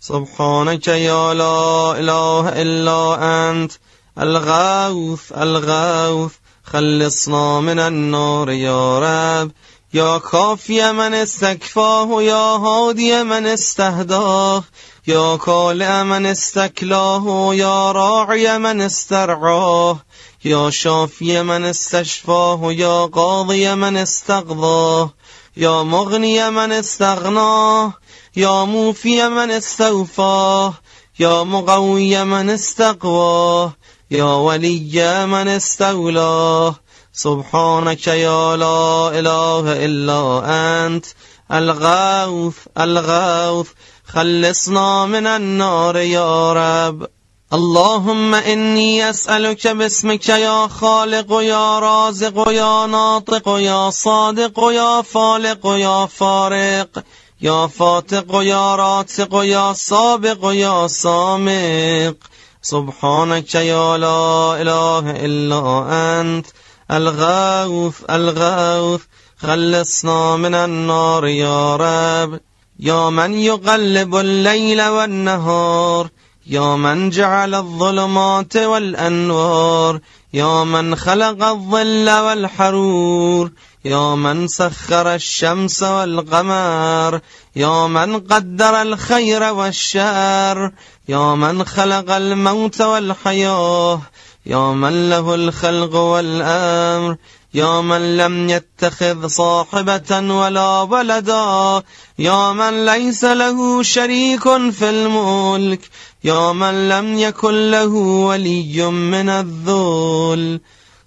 سبحانك 0.00 0.88
يا 0.88 1.34
لا 1.34 1.98
إله 1.98 2.48
إلا 2.62 3.18
أنت 3.50 3.72
الغوث 4.18 5.32
الغوث. 5.32 6.41
خلصنا 6.64 7.60
من 7.60 7.78
النار 7.78 8.50
يا 8.50 8.98
رب. 8.98 9.50
يا 9.94 10.18
كافي 10.18 10.92
من 10.92 11.14
استكفاه 11.14 12.22
يا 12.22 12.34
هادي 12.34 13.24
من 13.24 13.46
استهداه 13.46 14.64
يا 15.06 15.36
كالع 15.36 16.02
من 16.02 16.26
استكلاه 16.26 17.54
يا 17.54 17.92
راعي 17.92 18.58
من 18.58 18.80
استرعاه 18.80 19.98
يا 20.44 20.70
شافي 20.70 21.42
من 21.42 21.64
استشفاه 21.64 22.72
يا 22.72 23.06
قاضي 23.06 23.74
من 23.74 23.96
استقضاه 23.96 25.10
يا 25.56 25.82
مغني 25.82 26.50
من 26.50 26.72
استغناه 26.72 27.92
يا 28.36 28.64
موفي 28.64 29.28
من 29.28 29.50
استوفاه 29.50 30.74
يا 31.20 31.42
مقوي 31.42 32.24
من 32.24 32.50
استقواه 32.50 33.72
يا 34.12 34.34
ولي 34.34 35.26
من 35.26 35.48
استولاه 35.48 36.74
سبحانك 37.12 38.06
يا 38.06 38.56
لا 38.56 39.08
إله 39.18 39.84
إلا 39.84 40.42
أنت 40.86 41.06
الغوث 41.52 42.56
الغوث 42.78 43.68
خلصنا 44.06 45.06
من 45.06 45.26
النار 45.26 45.96
يا 45.96 46.52
رب. 46.52 47.06
اللهم 47.52 48.34
إني 48.34 49.10
أسألك 49.10 49.66
باسمك 49.68 50.28
يا 50.28 50.66
خالق 50.66 51.32
يا 51.42 51.78
رازق 51.78 52.48
يا 52.48 52.86
ناطق 52.86 53.48
يا 53.48 53.90
صادق 53.90 54.60
يا 54.72 55.02
فالق 55.02 55.66
يا 55.66 56.06
فارق 56.06 57.04
يا 57.40 57.66
فاتق 57.66 58.34
يا 58.34 58.76
راتق 58.76 59.34
يا 59.34 59.72
سابق 59.72 60.52
يا 60.52 60.86
سامق. 60.86 62.16
سبحانك 62.62 63.54
يا 63.54 63.98
لا 63.98 64.62
إله 64.62 65.10
إلا 65.10 65.86
أنت 66.20 66.46
الغوث 66.90 68.02
الغوث 68.10 69.00
خلصنا 69.38 70.36
من 70.36 70.54
النار 70.54 71.26
يا 71.26 71.76
رب. 71.76 72.40
يا 72.80 73.10
من 73.10 73.34
يقلب 73.34 74.16
الليل 74.16 74.82
والنهار 74.82 76.08
يا 76.46 76.76
من 76.76 77.10
جعل 77.10 77.54
الظلمات 77.54 78.56
والأنوار 78.56 80.00
يا 80.34 80.64
من 80.64 80.96
خلق 80.96 81.44
الظل 81.44 82.10
والحرور. 82.10 83.50
يا 83.84 84.14
من 84.14 84.48
سخر 84.48 85.14
الشمس 85.14 85.82
والقمر 85.82 87.20
يا 87.56 87.86
من 87.86 88.20
قدر 88.20 88.82
الخير 88.82 89.42
والشر 89.42 90.72
يا 91.08 91.34
من 91.34 91.64
خلق 91.64 92.10
الموت 92.10 92.80
والحياة 92.80 94.00
يا 94.46 94.72
من 94.72 95.10
له 95.10 95.34
الخلق 95.34 95.94
والأمر 95.94 97.16
يا 97.54 97.80
من 97.80 98.16
لم 98.16 98.50
يتخذ 98.50 99.26
صاحبة 99.26 100.34
ولا 100.34 100.80
ولدا 100.80 101.82
يا 102.18 102.52
من 102.52 102.84
ليس 102.84 103.24
له 103.24 103.82
شريك 103.82 104.42
في 104.70 104.90
الملك 104.90 105.80
يا 106.24 106.52
من 106.52 106.88
لم 106.88 107.18
يكن 107.18 107.70
له 107.70 107.94
ولي 108.26 108.86
من 108.90 109.28
الذل. 109.28 110.60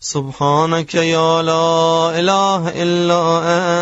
سبحانك 0.05 0.95
يا 0.95 1.41
لا 1.41 2.19
إله 2.19 2.69
إلا 2.83 3.23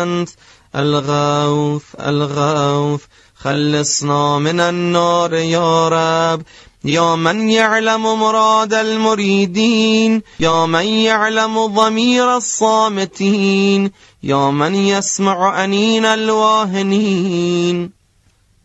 أنت 0.02 0.28
الغوث 0.76 1.82
الغوث. 2.00 3.00
خلصنا 3.36 4.38
من 4.38 4.60
النار 4.60 5.34
يا 5.34 5.88
رب. 5.88 6.42
يا 6.84 7.14
من 7.14 7.50
يعلم 7.50 8.20
مراد 8.20 8.74
المريدين 8.74 10.22
يا 10.40 10.66
من 10.66 10.86
يعلم 10.86 11.66
ضمير 11.66 12.36
الصامتين 12.36 13.90
يا 14.22 14.50
من 14.50 14.74
يسمع 14.74 15.64
أنين 15.64 16.04
الواهنين 16.04 17.90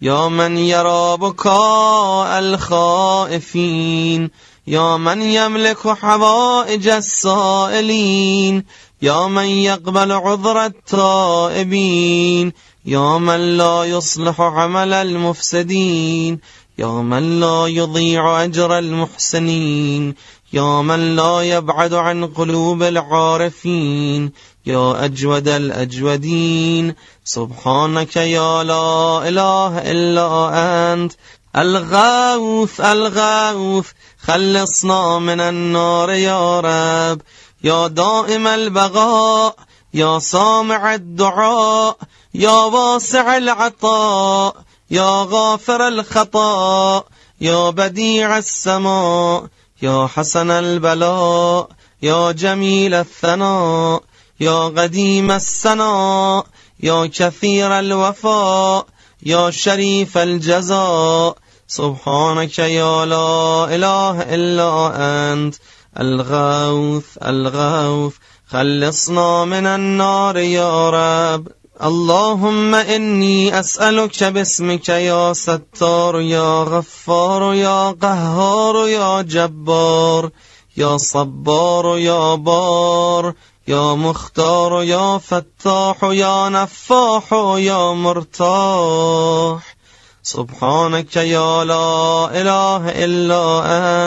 يا 0.02 0.28
من 0.28 0.58
يرى 0.58 1.18
بكاء 1.18 2.40
الخائفين. 2.40 4.32
يا 4.70 4.98
من 4.98 5.22
يملك 5.22 5.88
حوائج 5.88 6.88
السائلين 6.88 8.66
يا 9.02 9.28
من 9.28 9.46
يقبل 9.46 10.12
عذر 10.12 10.66
التائبين 10.66 12.54
يا 12.86 13.18
من 13.18 13.58
لا 13.58 13.84
يصلح 13.84 14.42
عمل 14.42 14.94
المفسدين 14.94 16.40
يا 16.78 16.88
من 16.88 17.40
لا 17.40 17.68
يضيع 17.68 18.44
أجر 18.44 18.78
المحسنين 18.78 20.16
يا 20.54 20.82
من 20.82 21.16
لا 21.16 21.42
يبعد 21.42 21.94
عن 21.94 22.28
قلوب 22.28 22.84
العارفين 22.84 24.32
يا 24.66 25.06
أجود 25.06 25.48
الأجودين. 25.48 26.96
سبحانك 27.24 28.16
يا 28.16 28.64
لا 28.64 29.28
إله 29.30 29.92
إلا 29.92 30.50
أنت 30.94 31.14
الغوث 31.56 32.82
الغوث 32.82 33.88
خلصنا 34.22 35.20
من 35.20 35.40
النار 35.40 36.10
يا 36.10 36.60
رب. 36.60 37.22
يا 37.64 37.88
دائم 37.88 38.48
البغاء 38.48 39.56
يا 39.94 40.20
سامع 40.20 40.94
الدعاء 40.96 41.98
يا 42.34 42.52
واسع 42.52 43.38
العطاء 43.38 44.56
يا 44.92 45.28
غافر 45.30 45.88
الخطاء 45.88 47.06
يا 47.42 47.70
بديع 47.70 48.38
السماء 48.38 49.48
يا 49.82 50.08
حسن 50.08 50.52
البلاء 50.52 51.70
يا 52.02 52.32
جميل 52.32 52.94
الثناء 52.94 54.04
يا 54.40 54.66
قديم 54.66 55.32
السناء 55.32 56.46
يا 56.80 57.06
كثير 57.06 57.80
الوفاء 57.80 58.86
يا 59.26 59.52
شريف 59.52 60.18
الجزاء 60.18 61.36
سبحانك 61.68 62.60
يا 62.60 63.06
لا 63.06 63.76
إله 63.76 64.22
إلا 64.22 64.92
أنت. 65.34 65.56
الغوث 66.00 67.06
الغوث 67.26 68.14
خلصنا 68.48 69.46
من 69.46 69.66
النار 69.66 70.38
يا 70.38 70.90
رب. 70.90 71.48
اللهم 71.84 72.76
إني 72.76 73.60
أسألك 73.60 74.24
باسمك 74.24 74.90
يا 74.90 75.34
ستار 75.34 76.22
يا 76.22 76.64
غفار 76.64 77.54
يا 77.54 77.92
قهار 77.92 78.88
يا 78.88 79.22
جبار 79.22 80.30
يا 80.78 80.98
صبار 80.98 81.98
يا 81.98 82.36
بار. 82.36 83.34
يا 83.70 83.96
مختار 83.96 84.84
يا 84.84 85.18
فتاح 85.18 86.04
يا 86.04 86.50
نفاح 86.50 87.34
يا 87.58 87.94
مرتاح. 87.94 89.76
سبحانك 90.24 91.16
يا 91.16 91.64
لا 91.64 92.30
إله 92.42 92.90
إلا 93.06 93.44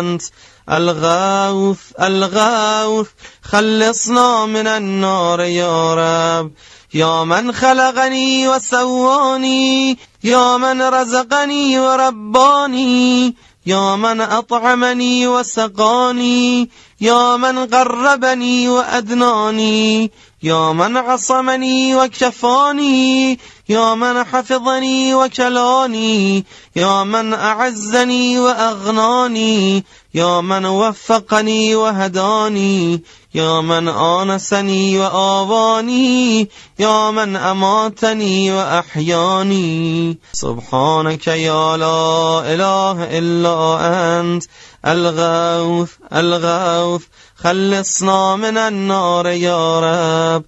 أنت. 0.01 0.23
الغوث 0.71 1.81
الغوث 2.01 3.09
خلصنا 3.43 4.47
من 4.47 4.67
النار 4.67 5.41
يا 5.41 5.95
رب. 5.95 6.53
يا 6.95 7.25
من 7.25 7.53
خلقني 7.53 8.49
وسواني 8.49 9.99
يا 10.25 10.57
من 10.57 10.83
رزقني 10.83 11.81
ورباني 11.81 13.35
يا 13.67 13.97
من 13.97 14.21
أطعمني 14.21 15.27
وسقاني 15.27 16.71
يا 17.03 17.37
من 17.37 17.67
قربني 17.67 18.69
وأدناني 18.69 20.11
يا 20.43 20.73
من 20.73 20.97
عصمني 20.97 21.97
وكفاني 21.97 23.39
يا 23.69 23.95
من 23.95 24.25
حفظني 24.25 25.15
وكلاني 25.15 26.45
يا 26.77 27.05
من 27.05 27.35
أعزني 27.35 28.39
وأغناني 28.39 29.85
يا 30.15 30.41
من 30.41 30.67
وفقني 30.67 31.75
وهداني 31.75 33.03
يا 33.35 33.61
من 33.61 33.89
آنسني 33.89 34.99
وآواني 34.99 36.49
يا 36.79 37.11
من 37.11 37.37
أماتني 37.37 38.53
وأحياني. 38.53 40.19
سبحانك 40.33 41.27
يا 41.27 41.77
لا 41.77 42.43
إله 42.55 43.19
إلا 43.19 43.79
أنت 44.21 44.45
الغوث 44.87 45.91
الغوث 46.13 47.03
خلصنا 47.43 48.37
من 48.37 48.59
النار 48.59 49.27
يا 49.27 49.81
رب. 49.81 50.45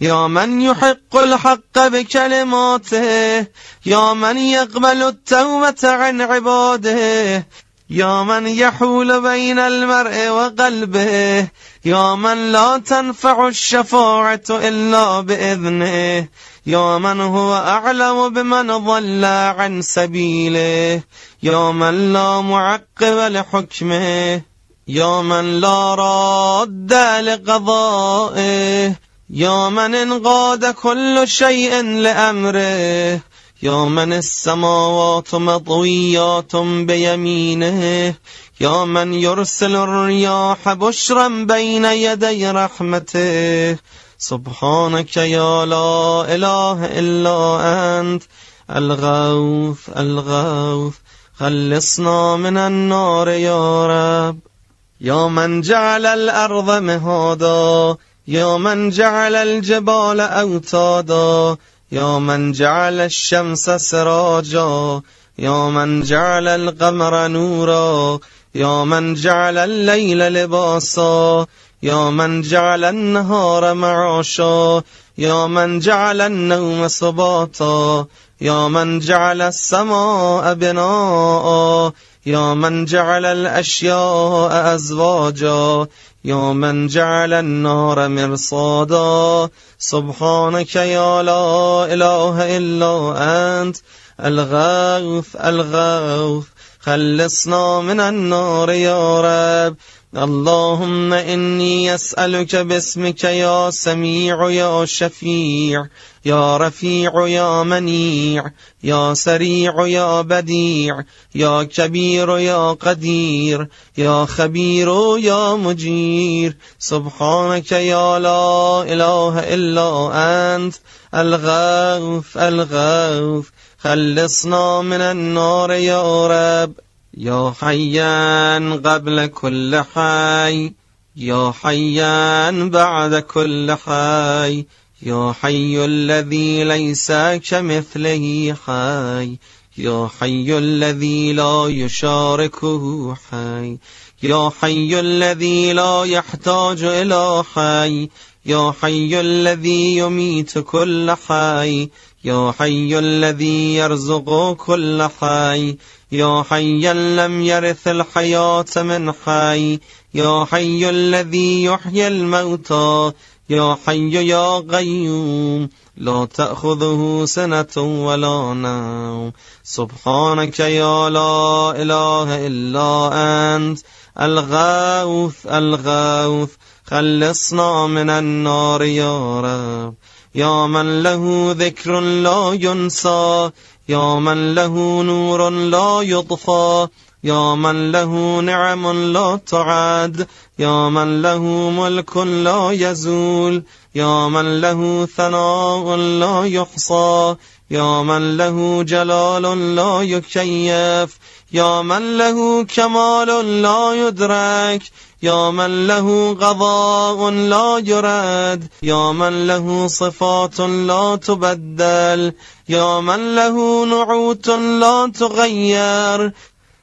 يا 0.00 0.26
من 0.26 0.60
يحق 0.60 1.16
الحق 1.16 1.78
بكلماته 1.78 3.38
يا 3.86 4.12
من 4.14 4.36
يقبل 4.38 5.02
التوبة 5.02 5.82
عن 5.84 6.20
عباده 6.20 7.46
يا 7.90 8.22
من 8.22 8.46
يحول 8.46 9.22
بين 9.22 9.58
المرء 9.58 10.28
وقلبه 10.28 11.48
يا 11.84 12.14
من 12.14 12.52
لا 12.52 12.78
تنفع 12.78 13.48
الشفاعة 13.48 14.44
إلا 14.50 15.20
بإذنه 15.20 16.28
يا 16.66 16.98
من 16.98 17.20
هو 17.20 17.54
أعلم 17.54 18.28
بمن 18.28 18.66
ضل 18.66 19.24
عن 19.24 19.82
سبيله 19.82 21.02
يا 21.42 21.70
من 21.70 22.12
لا 22.12 22.40
معقب 22.40 23.32
لحكمه. 23.32 24.55
یا 24.86 25.22
من 25.22 25.60
لا 25.60 25.94
راد 25.94 26.92
لقضائه 27.28 28.96
یا 29.30 29.70
من 29.70 29.94
انقاد 29.94 30.74
كل 30.74 31.24
شيء 31.28 31.82
لامره، 31.82 33.20
یا 33.62 33.84
من 33.84 34.12
السماوات 34.12 35.34
مطویات 35.34 36.56
بیمینه 36.86 38.16
یا 38.60 38.84
من 38.84 39.14
یرسل 39.14 39.76
الریاح 39.76 40.74
بشرا 40.74 41.28
بین 41.28 41.84
یدی 41.84 42.44
رحمته. 42.44 43.78
سبحانك 44.18 45.16
یا 45.16 45.64
لا 45.64 46.24
اله 46.24 46.78
الا 46.98 47.60
انت 47.98 48.22
الغوث 48.70 49.88
الغوث 49.96 50.94
خلصنا 51.38 52.36
من 52.36 52.56
النار 52.56 53.28
يا 53.28 53.86
رب. 53.86 54.55
يا 55.00 55.28
من 55.28 55.60
جعل 55.60 56.06
الأرض 56.06 56.70
مهادا 56.70 57.96
يا 58.28 58.56
من 58.56 58.90
جعل 58.90 59.34
الجبال 59.34 60.20
أوتادا 60.20 61.56
يا 61.92 62.18
من 62.18 62.52
جعل 62.52 63.00
الشمس 63.00 63.70
سراجا 63.70 65.02
يا 65.38 65.68
من 65.68 66.02
جعل 66.02 66.48
القمر 66.48 67.28
نورا 67.28 68.18
يا 68.54 68.84
من 68.84 69.14
جعل 69.14 69.58
الليل 69.58 70.18
لباسا 70.32 71.46
يا 71.82 72.10
من 72.10 72.42
جعل 72.42 72.84
النهار 72.84 73.74
معاشا 73.74 74.82
يا 75.18 75.46
من 75.46 75.78
جعل 75.78 76.20
النوم 76.20 76.88
سباتا 76.88 78.06
يا 78.40 78.68
من 78.68 78.98
جعل 78.98 79.42
السماء 79.42 80.54
بناء 80.54 81.92
يا 82.26 82.54
من 82.54 82.84
جعل 82.84 83.24
الأشياء 83.24 84.74
أزواجا 84.74 85.86
يا 86.24 86.52
من 86.52 86.86
جعل 86.86 87.32
النار 87.32 88.08
مرصادا. 88.08 89.48
سبحانك 89.78 90.76
يا 90.76 91.22
لا 91.22 91.84
إله 91.94 92.56
إلا 92.58 93.14
أنت 93.62 93.76
الغوث 94.24 95.36
الغوث. 95.36 96.44
خلصنا 96.80 97.80
من 97.80 98.00
النار 98.00 98.70
يا 98.70 99.20
رب. 99.20 99.76
اللهم 100.16 101.12
إني 101.12 101.94
أسألك 101.94 102.56
باسمك 102.56 103.24
يا 103.24 103.70
سميع 103.70 104.50
يا 104.50 104.84
شفيع 104.84 105.86
يا 106.24 106.56
رفيع 106.56 107.28
يا 107.28 107.62
منيع 107.62 108.50
يا 108.84 109.14
سريع 109.14 109.86
يا 109.86 110.20
بديع 110.20 111.02
يا 111.34 111.62
كبير 111.62 112.38
يا 112.38 112.72
قدير 112.72 113.68
يا 113.98 114.24
خبير 114.24 115.18
يا 115.18 115.54
مجير. 115.54 116.56
سبحانك 116.78 117.72
يا 117.72 118.18
لا 118.18 118.82
إله 118.82 119.54
إلا 119.54 120.10
أنت 120.56 120.74
الغوث 121.14 122.36
الغوث. 122.36 123.46
خلصنا 123.78 124.80
من 124.82 125.00
النار 125.00 125.72
يا 125.72 126.26
رب. 126.26 126.85
يا 127.16 127.54
حيان 127.60 128.80
قبل 128.80 129.26
كل 129.26 129.82
حي 129.94 130.72
يا 131.16 131.52
حيان 131.62 132.70
بعد 132.70 133.14
كل 133.14 133.76
حي 133.84 134.66
يا 135.02 135.34
حي 135.42 135.84
الذي 135.84 136.64
ليس 136.64 137.12
كمثله 137.50 138.56
حي 138.66 139.36
يا 139.78 140.08
حي 140.20 140.58
الذي 140.58 141.32
لا 141.32 141.66
يشاركه 141.68 143.14
حي 143.30 143.78
يا 144.22 144.50
حي 144.60 145.00
الذي 145.00 145.72
لا 145.72 146.04
يحتاج 146.04 146.82
إلى 146.82 147.44
حي 147.54 148.08
يا 148.46 148.72
حي 148.82 149.20
الذي 149.20 149.96
يميت 149.96 150.58
كل 150.58 151.14
حي 151.28 151.88
يا 152.26 152.52
حي 152.58 152.98
الذي 152.98 153.74
يرزق 153.74 154.52
كل 154.52 155.08
حي. 155.20 155.76
يا 156.12 156.42
حيا 156.50 156.92
لم 156.92 157.42
يرث 157.42 157.88
الحياة 157.88 158.64
من 158.76 159.12
حي. 159.12 159.80
يا 160.14 160.44
حي 160.44 160.90
الذي 160.90 161.64
يحيي 161.64 162.08
الموتى. 162.08 163.12
يا 163.50 163.76
حي 163.86 164.28
يا 164.28 164.58
قيوم 164.58 165.68
لا 165.96 166.24
تأخذه 166.24 167.22
سنة 167.24 168.04
ولا 168.06 168.54
نوم. 168.54 169.32
سبحانك 169.64 170.60
يا 170.60 171.10
لا 171.10 171.70
إله 171.82 172.46
إلا 172.46 173.10
أنت 173.56 173.78
الغوث 174.20 175.46
الغوث. 175.46 176.50
خلصنا 176.90 177.86
من 177.86 178.10
النار 178.10 178.82
يا 178.82 179.40
رب. 179.40 179.94
يا 180.34 180.66
من 180.66 181.02
له 181.02 181.54
ذكر 181.58 182.00
لا 182.00 182.58
ينسى. 182.60 183.50
يا 183.88 184.14
من 184.14 184.54
له 184.54 185.02
نور 185.02 185.50
لا 185.50 186.00
يطفى. 186.02 186.86
يا 187.24 187.54
من 187.54 187.92
له 187.92 188.40
نعم 188.40 189.12
لا 189.12 189.36
تعد. 189.36 190.26
يا 190.58 190.88
من 190.88 191.22
له 191.22 191.42
ملك 191.70 192.16
لا 192.16 192.70
يزول. 192.70 193.62
يا 193.94 194.28
من 194.28 194.60
له 194.60 195.08
ثناء 195.16 195.96
لا 195.96 196.44
يحصى. 196.44 197.36
يا 197.70 198.02
من 198.02 198.36
له 198.36 198.82
جلال 198.82 199.74
لا 199.74 200.02
يكيف. 200.02 201.18
يا 201.52 201.82
من 201.82 202.18
له 202.18 202.64
كمال 202.64 203.62
لا 203.62 204.06
يدرك. 204.06 204.82
يا 205.22 205.50
من 205.50 205.86
له 205.86 206.34
قضاء 206.34 207.30
لا 207.30 207.82
يراد 207.84 208.68
يا 208.82 209.12
من 209.12 209.46
له 209.46 209.86
صفات 209.86 210.60
لا 210.60 211.16
تبدل 211.16 212.32
يا 212.68 213.00
من 213.00 213.34
له 213.34 213.84
نعوت 213.84 214.48
لا 214.48 215.12
تغير. 215.14 216.32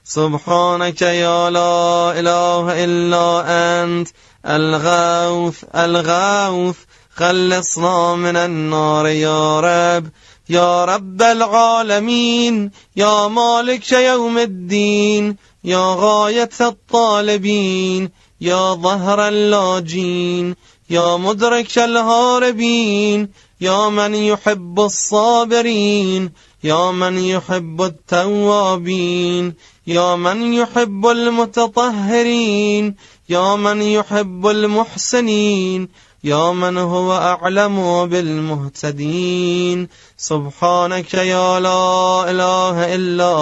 سبحانك 0.04 1.02
يا 1.02 1.50
لا 1.50 2.20
إله 2.20 2.84
إلا 2.84 3.44
أنت 3.48 4.08
الغوث 4.46 5.64
الغوث 5.76 6.78
خلصنا 7.16 8.16
من 8.16 8.36
النار 8.36 9.08
يا 9.08 9.60
رب 9.60 10.06
يا 10.50 10.86
رب 10.86 11.22
العالمين 11.22 12.72
يا 12.96 13.28
مالك 13.28 13.92
يوم 13.92 14.38
الدين 14.38 15.38
يا 15.64 15.96
غاية 15.98 16.50
الطالبين. 16.62 18.12
يا 18.44 18.74
ظهر 18.74 19.28
اللاجين 19.28 20.56
يا 20.90 21.18
مدرك 21.18 21.78
الهاربين 21.78 23.30
يا 23.62 23.90
من 23.90 24.16
يحب 24.16 24.80
الصابرين 24.80 26.32
يا 26.64 26.92
من 26.92 27.18
يحب 27.18 27.82
التوابين 27.82 29.54
يا 29.88 30.16
من 30.16 30.54
يحب 30.54 31.06
المتطهرين 31.08 32.96
يا 33.30 33.56
من 33.56 33.82
يحب 33.82 34.48
المحسنين 34.48 35.90
يا 36.24 36.52
من 36.52 36.78
هو 36.78 37.14
أعلم 37.14 38.06
بالمهتدين. 38.06 39.90
سبحانك 40.18 41.14
يا 41.14 41.60
لا 41.60 42.32
إله 42.32 42.96
إلا 42.96 43.34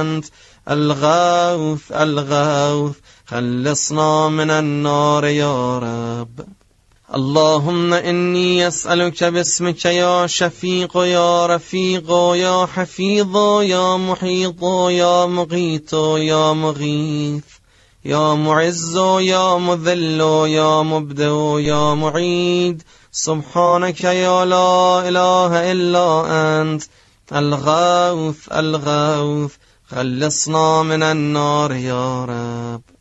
أنت 0.00 0.24
الغوث 0.70 1.92
الغوث. 1.92 2.96
خلصنا 3.30 4.28
من 4.28 4.50
النار 4.50 5.24
يا 5.24 5.78
رب. 5.78 6.40
اللهم 7.14 7.94
إني 7.94 8.68
أسألك 8.68 9.24
باسمك 9.24 9.84
يا 9.84 10.26
شفيق 10.26 10.96
يا 10.96 11.46
رفيق 11.46 12.10
يا 12.34 12.66
حفيظ 12.66 13.36
يا 13.62 13.96
محيط 13.96 14.62
يا 14.90 15.26
مغيث 15.26 15.92
يا 16.18 16.52
مغيث 16.52 17.44
يا 18.04 18.34
معز 18.34 18.96
يا 19.20 19.56
مذل 19.56 20.20
يا 20.46 20.82
مبدئ 20.82 21.60
يا 21.60 21.94
معيد. 21.94 22.82
سبحانك 23.12 24.04
يا 24.04 24.44
لا 24.44 25.08
إله 25.08 25.72
إلا 25.72 26.26
أنت. 26.62 26.82
الغوث 27.32 28.52
الغوث. 28.52 29.54
خلصنا 29.90 30.82
من 30.82 31.02
النار 31.02 31.72
يا 31.72 32.24
رب. 32.24 32.99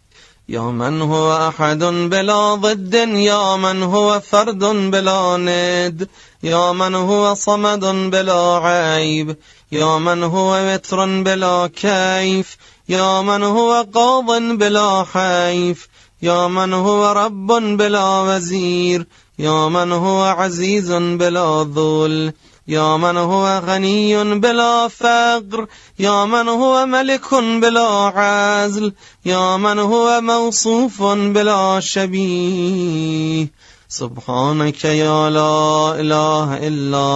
يا 0.50 0.62
من 0.62 1.02
هو 1.02 1.48
أحد 1.48 1.84
بلا 1.84 2.56
ضد 2.56 2.94
يا 2.94 3.56
من 3.56 3.84
هو 3.84 4.20
فرد 4.20 4.64
بلا 4.92 5.38
ند 5.38 6.08
يا 6.44 6.72
من 6.72 6.96
هو 6.96 7.34
صمد 7.34 7.86
بلا 7.86 8.60
عيب 8.64 9.38
يا 9.72 9.98
من 9.98 10.24
هو 10.24 10.74
وتر 10.74 11.06
بلا 11.06 11.68
كيف 11.68 12.58
يا 12.90 13.22
من 13.22 13.44
هو 13.44 13.86
قاض 13.94 14.42
بلا 14.42 15.04
حيف 15.14 15.88
يا 16.22 16.48
من 16.48 16.74
هو 16.74 17.12
رب 17.12 17.48
بلا 17.78 18.22
وزير 18.22 19.06
يا 19.40 19.68
من 19.68 19.92
هو 19.92 20.24
عزيز 20.24 20.92
بلا 20.92 21.64
ذل. 21.76 22.34
يا 22.70 22.98
من 22.98 23.18
هو 23.18 23.62
غني 23.66 24.40
بلا 24.40 24.88
فقر 24.88 25.68
يا 26.00 26.26
من 26.26 26.48
هو 26.48 26.86
ملك 26.86 27.34
بلا 27.34 27.90
عزل 28.16 28.94
يا 29.26 29.58
من 29.58 29.80
هو 29.80 30.22
موصوف 30.22 31.04
بلا 31.04 31.80
شبيه. 31.80 33.48
سبحانك 33.88 34.86
يا 34.86 35.30
لا 35.30 35.96
إله 36.00 36.68
إلا 36.68 37.08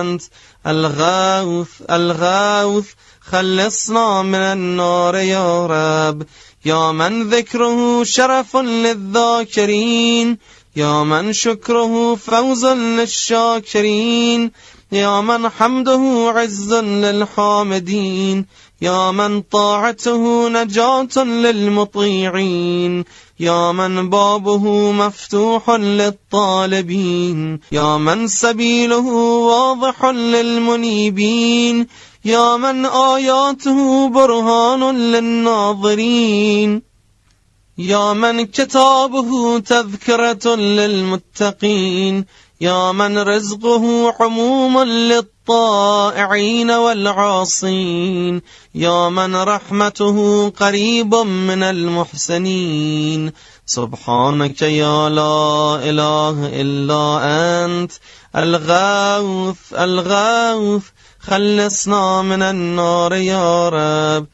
أنت 0.00 0.22
الغوث 0.66 1.70
الغوث 1.90 2.86
خلصنا 3.20 4.22
من 4.22 4.34
النار 4.34 5.16
يا 5.16 5.66
رب. 5.66 6.22
يا 6.64 6.92
من 6.92 7.28
ذكره 7.28 8.04
شرف 8.04 8.56
للذاكرين 8.56 10.38
يا 10.76 11.02
من 11.02 11.32
شكره 11.32 12.14
فوز 12.14 12.66
للشاكرين. 12.66 14.52
يا 14.92 15.20
من 15.20 15.48
حمده 15.48 16.32
عز 16.36 16.74
للحامدين 16.74 18.46
يا 18.82 19.10
من 19.10 19.40
طاعته 19.40 20.48
نجاة 20.48 21.24
للمطيعين 21.24 23.04
يا 23.40 23.72
من 23.72 24.10
بابه 24.10 24.92
مفتوح 24.92 25.70
للطالبين 25.70 27.60
يا 27.72 27.96
من 27.96 28.26
سبيله 28.26 29.06
واضح 29.46 30.04
للمنيبين 30.04 31.86
يا 32.24 32.56
من 32.56 32.86
آياته 32.86 34.08
برهان 34.08 34.96
للناظرين 35.12 36.82
يا 37.78 38.12
من 38.12 38.46
كتابه 38.46 39.58
تذكرة 39.58 40.54
للمتقين 40.56 42.24
يا 42.60 42.92
من 42.92 43.18
رزقه 43.18 44.14
عموم 44.20 44.82
للطائعين 44.82 46.70
والعاصين. 46.70 48.42
يا 48.74 49.08
من 49.08 49.36
رحمته 49.36 50.48
قريب 50.50 51.14
من 51.14 51.62
المحسنين. 51.62 53.32
سبحانك 53.66 54.62
يا 54.62 55.08
لا 55.08 55.78
إله 55.82 56.60
إلا 56.60 57.20
أنت. 57.64 57.92
الغوث 58.36 59.72
الغوث 59.72 60.82
خلصنا 61.20 62.22
من 62.22 62.42
النار 62.42 63.14
يا 63.14 63.68
رب. 63.68 64.26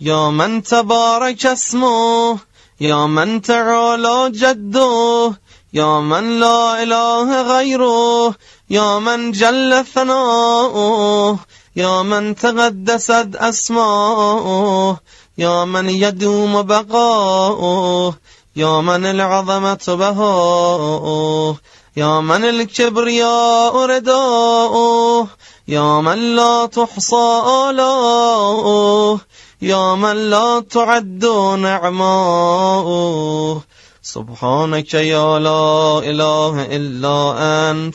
يا 0.00 0.30
من 0.30 0.62
تبارك 0.62 1.46
اسمه 1.46 2.38
يا 2.80 3.06
من 3.06 3.42
تعالى 3.42 4.30
جده. 4.30 5.32
يا 5.74 6.00
من 6.00 6.40
لا 6.40 6.82
إله 6.82 7.42
غيره 7.42 8.34
يا 8.70 8.98
من 8.98 9.32
جل 9.32 9.84
ثناؤه 9.94 11.38
يا 11.76 12.02
من 12.02 12.34
تقدست 12.34 13.28
أسماؤه 13.36 14.96
يا 15.38 15.64
من 15.64 15.90
يدوم 15.90 16.62
بقاؤه 16.62 18.14
يا 18.56 18.80
من 18.80 19.06
العظمة 19.06 19.84
بهاؤه 19.88 21.56
يا 21.96 22.20
من 22.20 22.44
الكبرياء 22.44 23.76
رداؤه 23.76 25.28
يا 25.68 26.00
من 26.00 26.36
لا 26.36 26.66
تحصى 26.66 27.42
آلاؤه 27.70 29.20
يا 29.62 29.94
من 29.94 30.30
لا 30.30 30.60
تعد 30.60 31.24
نعماؤه. 31.58 33.12
سبحانك 34.02 34.94
يا 34.94 35.38
لا 35.38 35.98
إله 35.98 36.66
إلا 36.76 37.70
أنت 37.70 37.94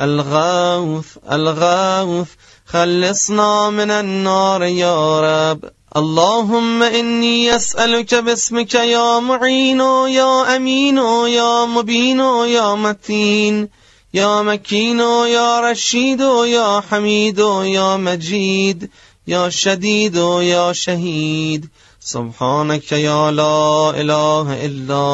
الغوث 0.00 1.18
الغوث 1.32 2.28
خلصنا 2.66 3.70
من 3.70 3.90
النار 3.90 4.62
يا 4.62 5.20
رب. 5.20 5.64
اللهم 5.96 6.82
إني 6.82 7.56
أسألك 7.56 8.14
باسمك 8.14 8.74
يا 8.74 9.18
معين 9.18 9.80
يا 9.80 10.56
أمين 10.56 10.96
يا 11.26 11.64
مبين 11.64 12.20
يا 12.20 12.74
متين 12.74 13.68
يا 14.14 14.42
مكين 14.42 15.00
يا 15.00 15.60
رشيد 15.60 16.20
يا 16.46 16.80
حميد 16.90 17.38
يا 17.38 17.96
مجيد 17.96 18.90
يا 19.26 19.48
شديد 19.48 20.16
يا 20.16 20.72
شهيد. 20.72 21.68
سبحانك 22.08 22.92
يا 22.92 23.30
لا 23.30 23.90
إله 24.00 24.64
إلا 24.66 25.04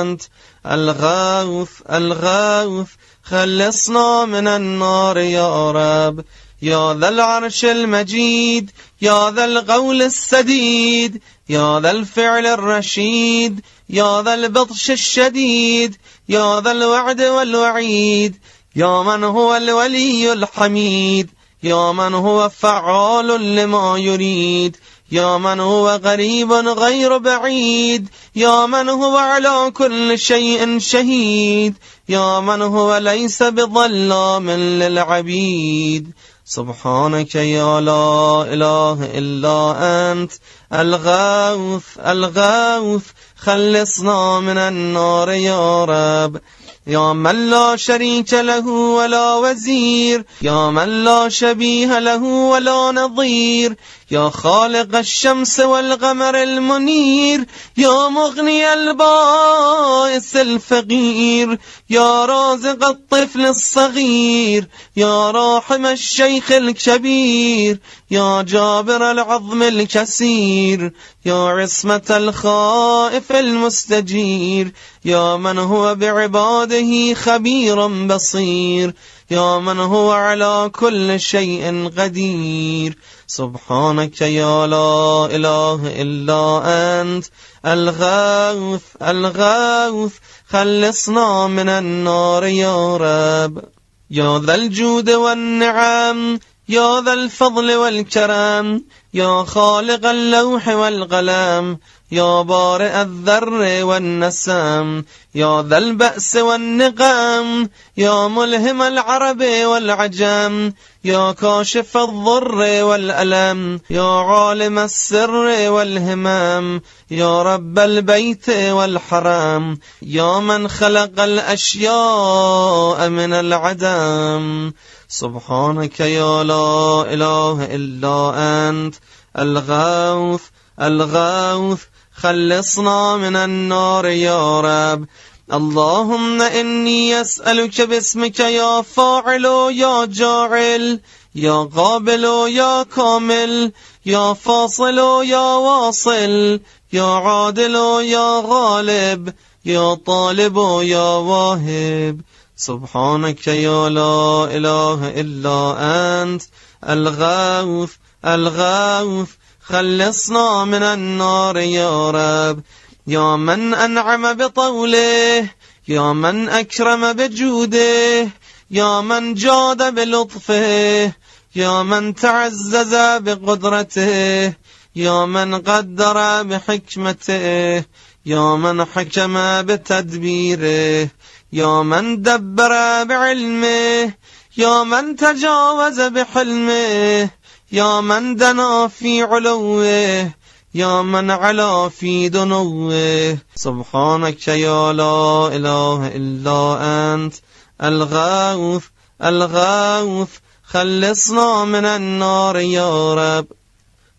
أنت 0.00 0.22
الغوث 0.66 1.70
الغوث 1.90 2.88
خلصنا 3.22 4.24
من 4.24 4.48
النار 4.48 5.18
يا 5.18 5.70
رب. 5.70 6.24
يا 6.62 6.94
ذا 6.94 7.08
العرش 7.08 7.64
المجيد 7.64 8.70
يا 9.02 9.30
ذا 9.30 9.44
القول 9.44 10.02
السديد 10.02 11.22
يا 11.48 11.80
ذا 11.80 11.90
الفعل 11.90 12.46
الرشيد 12.46 13.60
يا 13.90 14.22
ذا 14.22 14.34
البطش 14.34 14.90
الشديد 14.90 15.96
يا 16.28 16.60
ذا 16.60 16.72
الوعد 16.72 17.22
والوعيد 17.22 18.36
يا 18.76 19.02
من 19.02 19.24
هو 19.24 19.56
الولي 19.56 20.32
الحميد 20.32 21.30
يا 21.62 21.92
من 21.92 22.14
هو 22.14 22.48
فعال 22.48 23.56
لما 23.56 23.98
يريد. 23.98 24.76
يا 25.12 25.38
من 25.38 25.60
هو 25.60 26.00
غريب 26.04 26.52
غير 26.52 27.18
بعيد 27.18 28.08
يا 28.36 28.66
من 28.66 28.88
هو 28.88 29.16
على 29.16 29.70
كل 29.74 30.18
شيء 30.18 30.78
شهيد 30.78 31.74
يا 32.08 32.40
من 32.40 32.62
هو 32.62 32.96
ليس 32.96 33.42
بظلام 33.42 34.50
للعبيد. 34.50 36.10
سبحانك 36.44 37.34
يا 37.34 37.80
لا 37.80 38.42
إله 38.54 38.98
إلا 39.14 39.76
أنت 40.12 40.32
الغوث 40.72 41.84
الغوث 42.06 43.04
خلصنا 43.36 44.40
من 44.40 44.58
النار 44.58 45.30
يا 45.30 45.84
رب. 45.84 46.40
يا 46.86 47.12
من 47.12 47.50
لا 47.50 47.76
شريك 47.76 48.34
له 48.34 48.68
ولا 48.68 49.34
وزير 49.34 50.24
يا 50.42 50.70
من 50.70 51.04
لا 51.04 51.28
شبيه 51.28 51.98
له 51.98 52.22
ولا 52.22 52.92
نظير. 52.92 53.76
يا 54.10 54.28
خالق 54.28 54.98
الشمس 54.98 55.60
والقمر 55.60 56.42
المنير 56.42 57.44
يا 57.76 58.08
مغني 58.08 58.72
البائس 58.72 60.36
الفقير 60.36 61.58
يا 61.90 62.24
رازق 62.24 62.84
الطفل 62.84 63.46
الصغير 63.46 64.68
يا 64.96 65.30
راحم 65.30 65.86
الشيخ 65.86 66.52
الكبير 66.52 67.78
يا 68.10 68.42
جابر 68.42 69.10
العظم 69.10 69.62
الكسير 69.62 70.92
يا 71.24 71.48
عصمة 71.48 72.06
الخائف 72.10 73.32
المستجير 73.32 74.72
يا 75.04 75.36
من 75.36 75.58
هو 75.58 75.94
بعباده 75.94 77.14
خبير 77.14 77.86
بصير 78.06 78.94
يا 79.30 79.58
من 79.58 79.78
هو 79.78 80.12
على 80.12 80.70
كل 80.74 81.20
شيء 81.20 81.90
قدير. 81.98 82.98
سبحانك 83.26 84.20
يا 84.20 84.66
لا 84.66 85.26
إله 85.26 86.02
إلا 86.02 86.62
أنت 87.00 87.24
الغوث 87.66 88.82
الغوث 89.02 90.12
خلصنا 90.48 91.46
من 91.46 91.68
النار 91.68 92.44
يا 92.44 92.96
رب. 92.96 93.64
يا 94.10 94.38
ذا 94.38 94.54
الجود 94.54 95.10
والنعم 95.10 96.38
يا 96.68 97.00
ذا 97.00 97.12
الفضل 97.12 97.74
والكرم 97.74 98.84
يا 99.14 99.44
خالق 99.44 100.06
اللوح 100.06 100.68
والقلم 100.68 101.78
يا 102.12 102.42
بارئ 102.42 103.02
الذر 103.02 103.84
والنسم 103.84 105.02
يا 105.34 105.62
ذا 105.62 105.78
البأس 105.78 106.36
والنقم 106.36 107.68
يا 107.96 108.28
ملهم 108.28 108.82
العرب 108.82 109.42
والعجم 109.42 110.72
يا 111.04 111.32
كاشف 111.32 111.96
الضر 111.96 112.84
والألم 112.84 113.80
يا 113.90 114.20
عالم 114.20 114.78
السر 114.78 115.70
والهمم 115.70 116.80
يا 117.10 117.42
رب 117.42 117.78
البيت 117.78 118.50
والحرم 118.50 119.78
يا 120.02 120.40
من 120.40 120.68
خلق 120.68 121.20
الأشياء 121.20 123.08
من 123.08 123.32
العدم 123.32 124.72
سبحانك 125.08 126.00
يا 126.00 126.44
لا 126.44 127.04
إله 127.14 127.64
إلا 127.74 128.32
أنت 128.68 128.94
الغوث 129.38 130.42
الغوث 130.80 131.82
خلصنا 132.16 133.16
من 133.16 133.36
النار 133.36 134.06
يا 134.06 134.60
رب. 134.60 135.06
اللهم 135.52 136.42
إني 136.42 137.20
أسألك 137.20 137.80
باسمك 137.80 138.40
يا 138.40 138.82
فاعل 138.82 139.44
يا 139.72 140.04
جاعل 140.04 141.00
يا 141.34 141.68
قابل 141.76 142.24
يا 142.48 142.82
كامل 142.82 143.72
يا 144.06 144.32
فاصل 144.32 144.98
يا 145.24 145.54
واصل 145.54 146.60
يا 146.92 147.04
عادل 147.04 147.74
يا 148.04 148.42
غالب 148.46 149.34
يا 149.64 149.94
طالب 149.94 150.56
يا 150.82 151.08
واهب. 151.16 152.20
سبحانك 152.56 153.46
يا 153.46 153.88
لا 153.88 154.44
إله 154.56 155.20
إلا 155.20 155.76
أنت 156.22 156.42
الغوث 156.88 157.92
الغوث 158.24 159.30
خلصنا 159.68 160.64
من 160.64 160.82
النار 160.82 161.56
يا 161.56 162.10
رب. 162.10 162.62
يا 163.06 163.36
من 163.36 163.74
أنعم 163.74 164.32
بطوله 164.34 165.48
يا 165.88 166.12
من 166.12 166.48
أكرم 166.48 167.12
بجوده 167.12 168.28
يا 168.70 169.00
من 169.00 169.34
جاد 169.34 169.94
بلطفه 169.94 171.12
يا 171.56 171.82
من 171.82 172.14
تعزز 172.14 172.94
بقدرته 172.94 174.54
يا 174.96 175.24
من 175.24 175.54
قدر 175.54 176.42
بحكمته 176.42 177.84
يا 178.26 178.56
من 178.56 178.84
حكم 178.84 179.62
بتدبيره 179.62 181.08
يا 181.52 181.82
من 181.82 182.22
دبر 182.22 183.04
بعلمه 183.04 184.14
يا 184.56 184.84
من 184.84 185.16
تجاوز 185.16 186.00
بحلمه 186.00 187.30
يا 187.72 188.00
من 188.00 188.36
دنا 188.36 188.88
في 188.88 189.22
علوه 189.22 190.32
يا 190.74 191.02
من 191.02 191.30
علا 191.30 191.88
في 191.88 192.28
دنوه. 192.28 193.38
سبحانك 193.54 194.48
يا 194.48 194.92
لا 194.92 195.48
إله 195.56 196.06
إلا 196.06 196.78
أنت 197.14 197.34
الغوث 197.82 198.84
الغوث 199.24 200.28
خلصنا 200.64 201.64
من 201.64 201.84
النار 201.84 202.56
يا 202.56 203.14
رب. 203.14 203.46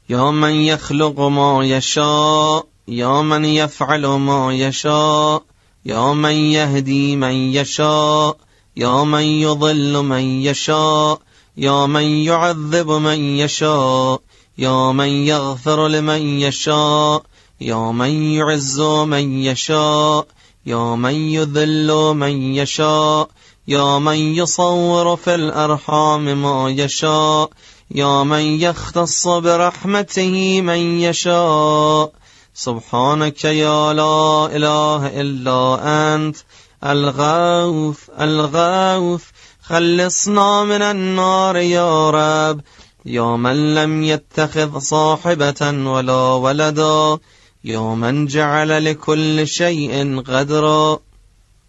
يا 0.10 0.32
من 0.32 0.54
يخلق 0.54 1.20
ما 1.20 1.66
يشاء 1.66 2.66
يا 2.88 3.22
من 3.22 3.46
يفعل 3.46 4.06
ما 4.06 4.54
يشاء. 4.54 5.44
يا 5.86 6.14
من 6.14 6.36
يهدي 6.36 7.16
من 7.16 7.32
يشاء 7.32 8.38
يا 8.78 9.04
من 9.04 9.24
يضل 9.24 10.04
من 10.04 10.42
يشاء. 10.42 11.27
يا 11.58 11.86
من 11.86 12.04
يعذب 12.04 12.92
من 12.92 13.20
يشاء 13.20 14.22
يا 14.58 14.92
من 14.92 15.08
يغفر 15.08 15.88
لمن 15.88 16.22
يشاء 16.22 17.24
يا 17.62 17.92
من 17.92 18.24
يعز 18.34 18.80
من 18.82 19.42
يشاء 19.42 20.28
يا 20.66 20.96
من 20.96 21.14
يذل 21.14 22.14
من 22.16 22.56
يشاء 22.56 23.30
يا 23.68 24.00
من 24.00 24.18
يصور 24.18 25.16
في 25.16 25.36
الأرحام 25.36 26.42
ما 26.42 26.70
يشاء 26.70 27.50
يا 27.92 28.24
من 28.24 28.42
يختص 28.42 29.28
برحمته 29.28 30.62
من 30.62 31.00
يشاء. 31.00 32.12
سبحانك 32.54 33.46
يا 33.46 33.94
لا 33.94 34.46
إله 34.56 35.22
إلا 35.22 35.80
أنت 36.16 36.38
الغوث 36.84 38.10
الغوث 38.20 39.24
خلصنا 39.70 40.64
من 40.64 40.82
النار 40.82 41.58
يا 41.58 42.10
رب. 42.10 42.62
يا 43.06 43.36
من 43.36 43.76
لم 43.76 44.04
يتخذ 44.04 44.80
صاحبة 44.80 45.92
ولا 45.92 46.34
ولدا. 46.34 47.18
يا 47.64 47.80
من 47.80 48.26
جعل 48.26 48.86
لكل 48.86 49.48
شيء 49.48 50.22
قدرا 50.22 51.00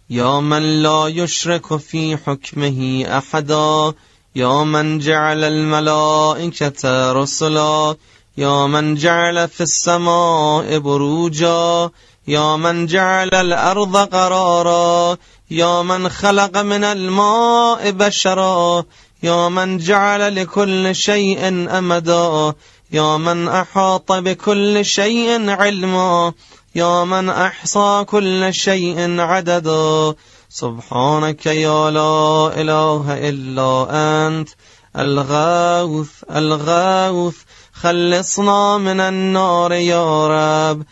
يا 0.09 0.39
من 0.39 0.83
لا 0.83 1.07
يشرك 1.07 1.77
في 1.77 2.17
حكمه 2.17 3.05
أحدا. 3.17 3.93
يا 4.35 4.63
من 4.63 4.99
جعل 4.99 5.43
الملائكة 5.43 7.11
رسلا. 7.11 7.95
يا 8.37 8.67
من 8.67 8.95
جعل 8.95 9.47
في 9.47 9.63
السماء 9.63 10.77
بروجا. 10.77 11.89
يا 12.27 12.55
من 12.55 12.85
جعل 12.85 13.29
الأرض 13.33 13.97
قرارا 13.97 15.17
يا 15.51 15.81
من 15.81 16.09
خلق 16.09 16.57
من 16.57 16.83
الماء 16.83 17.91
بشرا 17.91 18.83
يا 19.23 19.49
من 19.49 19.77
جعل 19.77 20.35
لكل 20.35 20.95
شيء 20.95 21.47
أمدا 21.77 22.53
يا 22.91 23.17
من 23.17 23.47
أحاط 23.47 24.11
بكل 24.11 24.85
شيء 24.85 25.49
علما 25.49 26.33
يا 26.75 27.03
من 27.03 27.29
أحصى 27.29 28.03
كل 28.07 28.53
شيء 28.53 29.19
عددا. 29.19 30.15
سبحانك 30.49 31.45
يا 31.45 31.91
لا 31.91 32.51
إله 32.61 33.29
إلا 33.29 33.87
أنت 33.91 34.49
الغوث 34.97 36.09
الغوث 36.35 37.35
خلصنا 37.73 38.77
من 38.77 38.99
النار 38.99 39.71
يا 39.71 40.27
رب. 40.27 40.83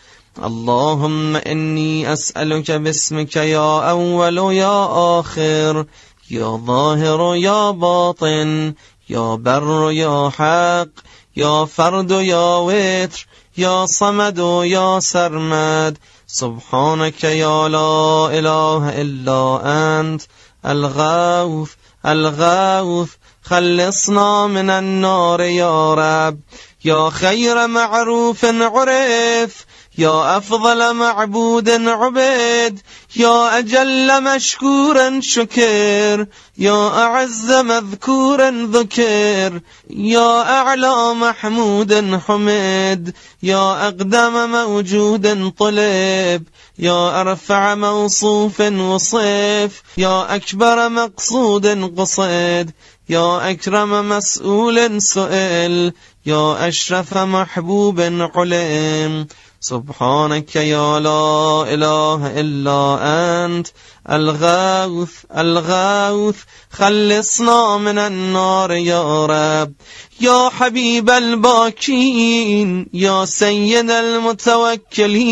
اللهم 0.44 1.36
إني 1.36 2.12
أسألك 2.12 2.70
باسمك 2.70 3.36
يا 3.36 3.90
أول 3.90 4.38
يا 4.38 4.88
آخر 5.20 5.86
يا 6.30 6.60
ظاهر 6.66 7.34
يا 7.34 7.70
باطن 7.70 8.74
يا 9.10 9.34
بر 9.34 9.90
يا 9.90 10.30
حق 10.30 10.92
يا 11.36 11.64
فرد 11.64 12.10
يا 12.10 12.56
وتر 12.56 13.26
يا 13.58 13.86
صمد 13.86 14.38
يا 14.64 15.00
سرمد. 15.00 15.98
سبحانك 16.26 17.24
يا 17.24 17.68
لا 17.68 18.28
إله 18.38 19.00
إلا 19.00 19.60
أنت 20.00 20.22
الغوث 20.66 21.70
الغوث 22.06 23.10
خلصنا 23.42 24.46
من 24.46 24.70
النار 24.70 25.40
يا 25.40 25.94
رب. 25.94 26.40
يا 26.84 27.10
خير 27.10 27.66
معروف 27.66 28.44
عرف 28.44 29.66
يا 29.98 30.36
أفضل 30.36 30.94
معبود 30.94 31.70
عبيد 31.70 32.80
يا 33.16 33.58
أجل 33.58 34.22
مشكورا 34.24 35.20
شكر 35.22 36.26
يا 36.58 36.88
أعز 36.88 37.52
مذكورا 37.52 38.50
ذكر 38.50 39.60
يا 39.90 40.42
أعلى 40.60 41.14
محمود 41.14 42.20
حمد 42.26 43.14
يا 43.42 43.88
أقدم 43.88 44.50
موجود 44.50 45.52
طلب 45.58 46.42
يا 46.78 47.20
أرفع 47.20 47.74
موصوف 47.74 48.60
وصف 48.60 49.82
يا 49.96 50.34
أكبر 50.36 50.88
مقصود 50.88 51.66
قصد 51.98 52.70
يا 53.08 53.50
أكرم 53.50 54.08
مسؤول 54.08 55.02
سئل 55.02 55.92
يا 56.26 56.68
أشرف 56.68 57.18
محبوب 57.18 58.00
علم. 58.36 59.26
سبحانك 59.60 60.56
يا 60.56 61.00
لا 61.00 61.62
إله 61.74 62.40
إلا 62.40 62.98
أنت 63.46 63.66
الغوث 64.10 65.10
الغوث 65.36 66.36
خلصنا 66.70 67.78
من 67.78 67.98
النار 67.98 68.72
يا 68.72 69.26
رب. 69.26 69.72
يا 70.20 70.48
حبيب 70.48 71.10
الباكين 71.10 72.86
يا 72.94 73.24
سيد 73.24 73.90
المتوكلين 73.90 75.30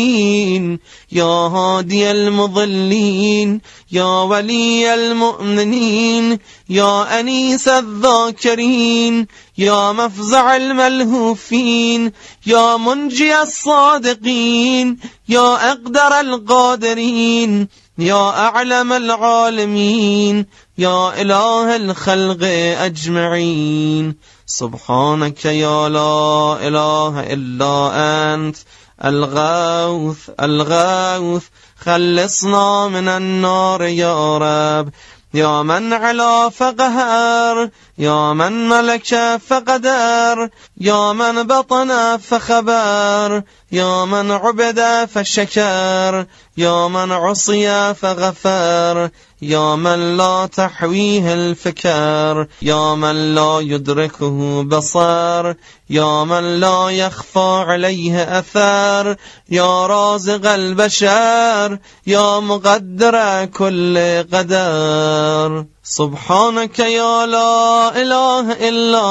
يا 1.11 1.23
هادي 1.23 2.11
المضلين 2.11 3.61
يا 3.91 4.21
ولي 4.21 4.93
المؤمنين 4.93 6.39
يا 6.69 7.19
أنيس 7.19 7.67
الذاكرين 7.67 9.27
يا 9.57 9.91
مفزع 9.91 10.55
الملهوفين 10.55 12.11
يا 12.45 12.77
منجي 12.77 13.41
الصادقين 13.41 14.97
يا 15.29 15.71
أقدر 15.71 16.19
القادرين. 16.19 17.67
يا 17.99 18.29
أعلم 18.47 18.93
العالمين 18.93 20.45
يا 20.77 21.21
إله 21.21 21.75
الخلق 21.75 22.43
أجمعين. 22.85 24.15
سبحانك 24.45 25.45
يا 25.45 25.89
لا 25.89 26.57
إله 26.67 27.33
إلا 27.33 27.91
أنت 28.33 28.57
الغوث 29.05 30.29
الغوث 30.41 31.43
خلصنا 31.79 32.87
من 32.87 33.07
النار 33.07 33.81
يا 33.81 34.37
رب. 34.37 34.89
يا 35.33 35.61
من 35.61 35.93
علا 35.93 36.49
فقهر 36.49 37.69
يا 37.99 38.33
من 38.33 38.69
ملك 38.69 39.39
فقدر 39.47 40.49
يا 40.81 41.13
من 41.13 41.43
بطن 41.43 42.17
فخبر 42.17 43.43
يا 43.71 44.05
من 44.05 44.31
عبد 44.31 45.09
فشكر 45.13 46.25
يا 46.57 46.87
من 46.87 47.11
عصي 47.11 47.93
فغفر 47.93 49.09
يا 49.41 49.75
من 49.75 50.17
لا 50.17 50.45
تحويه 50.45 51.33
الفكر 51.33 52.47
يا 52.61 52.95
من 52.95 53.35
لا 53.35 53.59
يدركه 53.61 54.63
بصر 54.63 55.53
يا 55.89 56.23
من 56.23 56.59
لا 56.59 56.89
يخفى 56.89 57.63
عليه 57.67 58.39
أثر 58.39 59.15
يا 59.49 59.87
رازق 59.87 60.49
البشر 60.51 61.79
يا 62.07 62.39
مقدر 62.39 63.45
كل 63.45 63.97
قدر. 64.33 65.76
سبحانك 65.89 66.79
يا 66.79 67.25
لا 67.25 68.01
إله 68.01 68.69
إلا 68.69 69.07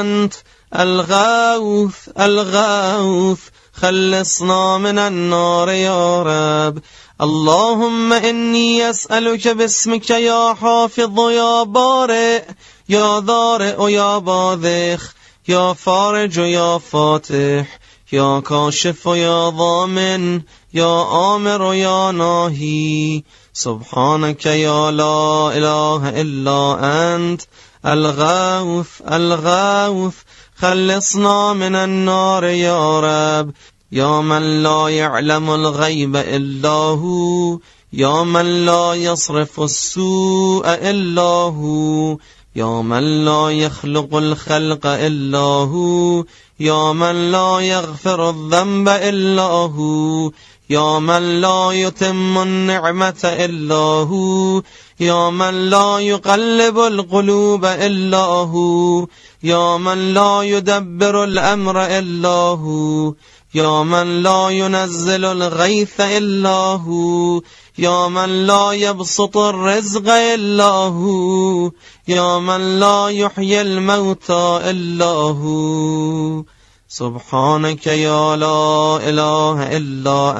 أنت 0.00 0.34
الغوث 0.78 2.08
الغوث 2.20 3.38
خلصنا 3.72 4.78
من 4.78 4.98
النار 4.98 5.70
يا 5.70 6.22
رب. 6.22 6.78
اللهم 7.20 8.12
إني 8.12 8.90
أسألك 8.90 9.48
باسمك 9.48 10.10
يا 10.10 10.54
حافظ 10.54 11.20
يا 11.30 11.62
بارئ 11.62 12.42
يا 12.88 13.20
ذارئ 13.20 13.92
يا 13.92 14.18
باذخ 14.18 15.14
يا 15.48 15.72
فارج 15.72 16.36
يا 16.38 16.78
فاتح. 16.78 17.78
یا 18.12 18.40
کاشف 18.40 19.06
و 19.06 19.16
یا 19.16 19.52
ضامن 19.58 20.44
یا 20.72 20.94
آمر 21.10 21.62
و 21.62 21.74
یا 21.74 22.10
ناهی 22.10 23.24
سبحانك 23.52 24.46
یا 24.46 24.90
لا 24.90 25.50
اله 25.50 26.20
الا 26.20 26.76
انت 26.76 27.46
الغوف 27.84 29.02
الغوف 29.08 30.24
خلصنا 30.54 31.52
من 31.52 31.74
النار 31.74 32.44
يا 32.44 33.00
رب 33.00 33.52
يا 33.92 34.20
من 34.20 34.62
لا 34.62 34.88
يعلم 34.88 35.50
الغیب 35.50 36.16
الا 36.16 36.68
هو 37.04 37.58
يا 37.92 38.22
من 38.22 38.64
لا 38.64 38.94
يصرف 38.94 39.60
السوء 39.60 40.66
الا 40.66 41.32
هو 41.60 42.18
يا 42.56 42.82
من 42.82 43.24
لا 43.24 43.50
يخلق 43.50 44.14
الخلق 44.14 44.86
الا 44.86 45.48
هو 45.72 46.24
يا 46.60 46.92
من 46.92 47.30
لا 47.30 47.60
يغفر 47.60 48.30
الذنب 48.30 48.88
إلا 48.88 49.42
هو 49.42 50.30
يا 50.70 50.98
من 50.98 51.40
لا 51.40 51.70
يتم 51.72 52.38
النعمة 52.38 53.20
إلا 53.24 53.74
هو 54.10 54.62
يا 55.00 55.30
من 55.30 55.70
لا 55.70 55.98
يقلب 55.98 56.78
القلوب 56.78 57.64
إلا 57.64 58.24
هو 58.24 59.06
يا 59.42 59.76
من 59.76 60.14
لا 60.14 60.42
يدبر 60.42 61.24
الأمر 61.24 61.86
إلا 61.86 62.28
هو 62.28 63.14
يا 63.54 63.82
من 63.82 64.22
لا 64.22 64.48
ينزل 64.50 65.24
الغيث 65.24 66.00
إلا 66.00 66.50
هو 66.86 67.40
يا 67.78 68.08
من 68.08 68.46
لا 68.46 68.72
يبسط 68.72 69.36
الرزق 69.36 70.10
إلا 70.10 70.70
هو 70.70 71.70
يا 72.08 72.38
من 72.38 72.80
لا 72.80 73.08
يحيي 73.08 73.60
الموتى 73.60 74.60
إلا 74.62 75.12
هو. 75.40 76.44
سبحانك 76.88 77.86
يا 77.86 78.36
لا 78.36 78.98
إله 79.08 79.76
إلا 79.76 80.34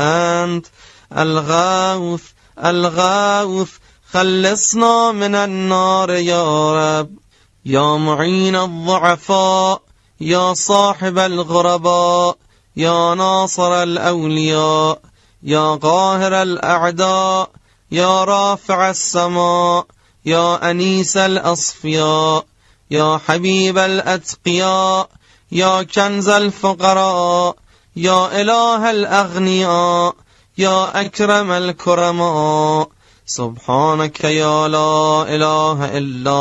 أنت 0.45 0.67
الغوث 1.19 2.23
الغوث 2.65 3.71
خلصنا 4.13 5.13
من 5.13 5.35
النار 5.35 6.11
يا 6.11 6.73
رب. 7.01 7.11
يا 7.65 7.97
معين 7.97 8.57
الضعفاء 8.57 9.83
يا 10.21 10.55
صاحب 10.55 11.19
الغرباء 11.19 12.37
يا 12.81 13.15
ناصر 13.15 13.83
الأولياء 13.83 14.99
يا 15.43 15.75
قاهر 15.75 16.43
الأعداء 16.43 17.51
يا 17.91 18.25
رافع 18.25 18.91
السماء 18.91 19.87
يا 20.25 20.71
أنيس 20.71 21.17
الأصفياء 21.17 22.45
يا 22.91 23.21
حبيب 23.27 23.79
الأتقياء 23.79 25.09
يا 25.53 25.83
كنز 25.83 26.29
الفقراء 26.29 27.57
يا 27.97 28.41
إله 28.41 28.91
الأغنياء 28.91 30.15
يا 30.59 31.01
أكرم 31.01 31.51
الكرماء. 31.51 32.89
سبحانك 33.27 34.25
يا 34.25 34.69
لا 34.69 35.23
إله 35.35 35.99
إلا 35.99 36.41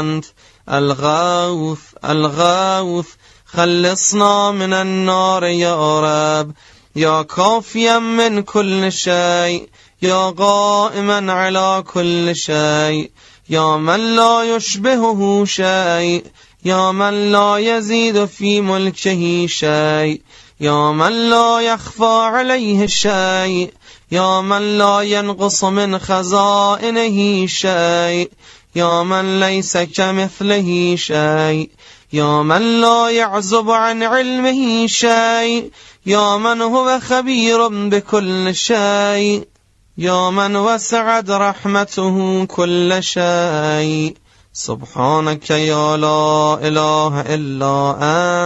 أنت 0.00 0.24
الغوث 0.70 1.80
الغوث 2.04 3.08
خلصنا 3.52 4.50
من 4.50 4.72
النار 4.72 5.44
يا 5.44 6.00
رب. 6.00 6.52
يا 6.96 7.22
كافيا 7.22 7.98
من 7.98 8.42
كل 8.42 8.92
شيء. 8.92 9.68
يا 10.02 10.30
قائما 10.30 11.32
على 11.32 11.84
كل 11.92 12.36
شيء. 12.36 13.10
يا 13.50 13.76
من 13.76 14.16
لا 14.16 14.56
يشبهه 14.56 15.44
شيء. 15.44 16.24
يا 16.64 16.92
من 16.92 17.32
لا 17.32 17.56
يزيد 17.56 18.24
في 18.24 18.60
ملكه 18.60 19.46
شيء. 19.46 20.20
يا 20.60 20.92
من 20.92 21.30
لا 21.30 21.60
يخفى 21.60 22.28
عليه 22.32 22.86
شيء. 22.86 23.72
يا 24.12 24.40
من 24.40 24.78
لا 24.78 25.00
ينقص 25.00 25.64
من 25.64 25.98
خزائنه 25.98 27.46
شيء. 27.46 28.30
يا 28.76 29.02
من 29.02 29.40
ليس 29.40 29.76
كمثله 29.76 30.96
شيء. 30.96 31.70
يا 32.12 32.42
من 32.42 32.80
لا 32.80 33.10
يعزب 33.10 33.70
عن 33.70 34.02
علمه 34.02 34.86
شيء 34.86 35.70
يا 36.06 36.36
من 36.36 36.62
هو 36.62 37.00
خبير 37.00 37.68
بكل 37.68 38.54
شيء 38.54 39.48
يا 39.98 40.30
من 40.30 40.56
وسعت 40.56 41.30
رحمته 41.30 42.44
كل 42.44 42.96
شيء. 43.00 44.16
سبحانك 44.52 45.50
يا 45.50 45.96
لا 45.96 46.58
إله 46.62 47.20
إلا 47.20 47.96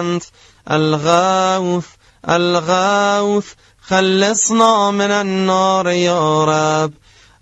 أنت 0.00 0.24
الغوث 0.70 1.86
الغوث 2.28 3.46
خلصنا 3.82 4.90
من 4.90 5.10
النار 5.10 5.88
يا 5.88 6.44
رب. 6.44 6.92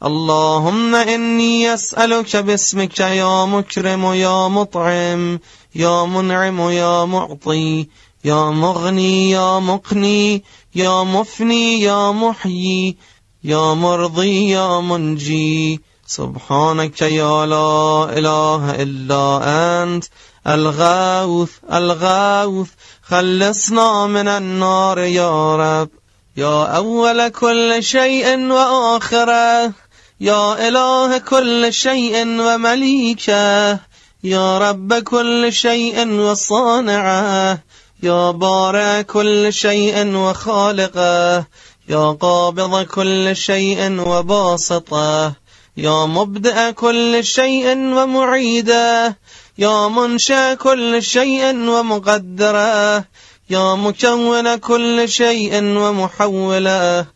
اللهم 0.05 0.95
إني 0.95 1.75
أسألك 1.75 2.37
باسمك 2.37 3.01
يا 3.01 3.45
مكرم 3.45 4.13
يا 4.13 4.49
مطعم. 4.49 5.41
يا 5.75 6.05
منعم 6.05 6.61
يا 6.61 7.05
معطي 7.05 7.89
يا 8.25 8.51
مغني 8.51 9.31
يا 9.31 9.59
مقني 9.59 10.45
يا 10.75 11.05
مفني 11.05 11.81
يا 11.81 12.11
محيي 12.13 12.97
يا 13.45 13.75
مرضي 13.75 14.51
يا 14.51 14.81
منجي. 14.81 15.81
سبحانك 16.07 17.03
يا 17.03 17.47
لا 17.47 18.19
إله 18.19 18.83
إلا 18.83 19.41
أنت 19.83 20.05
الغوث 20.47 21.51
الغوث 21.73 22.71
خلصنا 23.03 24.07
من 24.07 24.29
النار 24.29 24.99
يا 24.99 25.57
رب. 25.57 25.89
يا 26.37 26.65
أول 26.77 27.29
كل 27.29 27.83
شيء 27.83 28.51
وآخره 28.51 29.73
يا 30.21 30.69
إله 30.69 31.19
كل 31.19 31.73
شيء 31.73 32.27
ومليكه. 32.27 33.90
يا 34.25 34.59
رب 34.59 34.95
كل 34.95 35.53
شيء 35.53 36.09
وصانعه 36.09 37.59
يا 38.03 38.31
بارع 38.31 39.03
كل 39.03 39.53
شيء 39.53 40.17
وخالقه 40.17 41.47
يا 41.89 42.11
قابض 42.21 42.83
كل 42.83 43.37
شيء 43.37 44.01
وباسطه 44.09 45.33
يا 45.77 46.07
مبدأ 46.07 46.71
كل 46.71 47.25
شيء 47.25 47.67
ومعيده 47.79 49.19
يا 49.59 49.89
منشأ 49.89 50.55
كل 50.55 51.03
شيء 51.03 51.57
ومقدره 51.57 53.05
يا 53.51 53.75
مكون 53.75 54.57
كل 54.57 55.09
شيء 55.09 55.53
ومحوله 55.63 57.07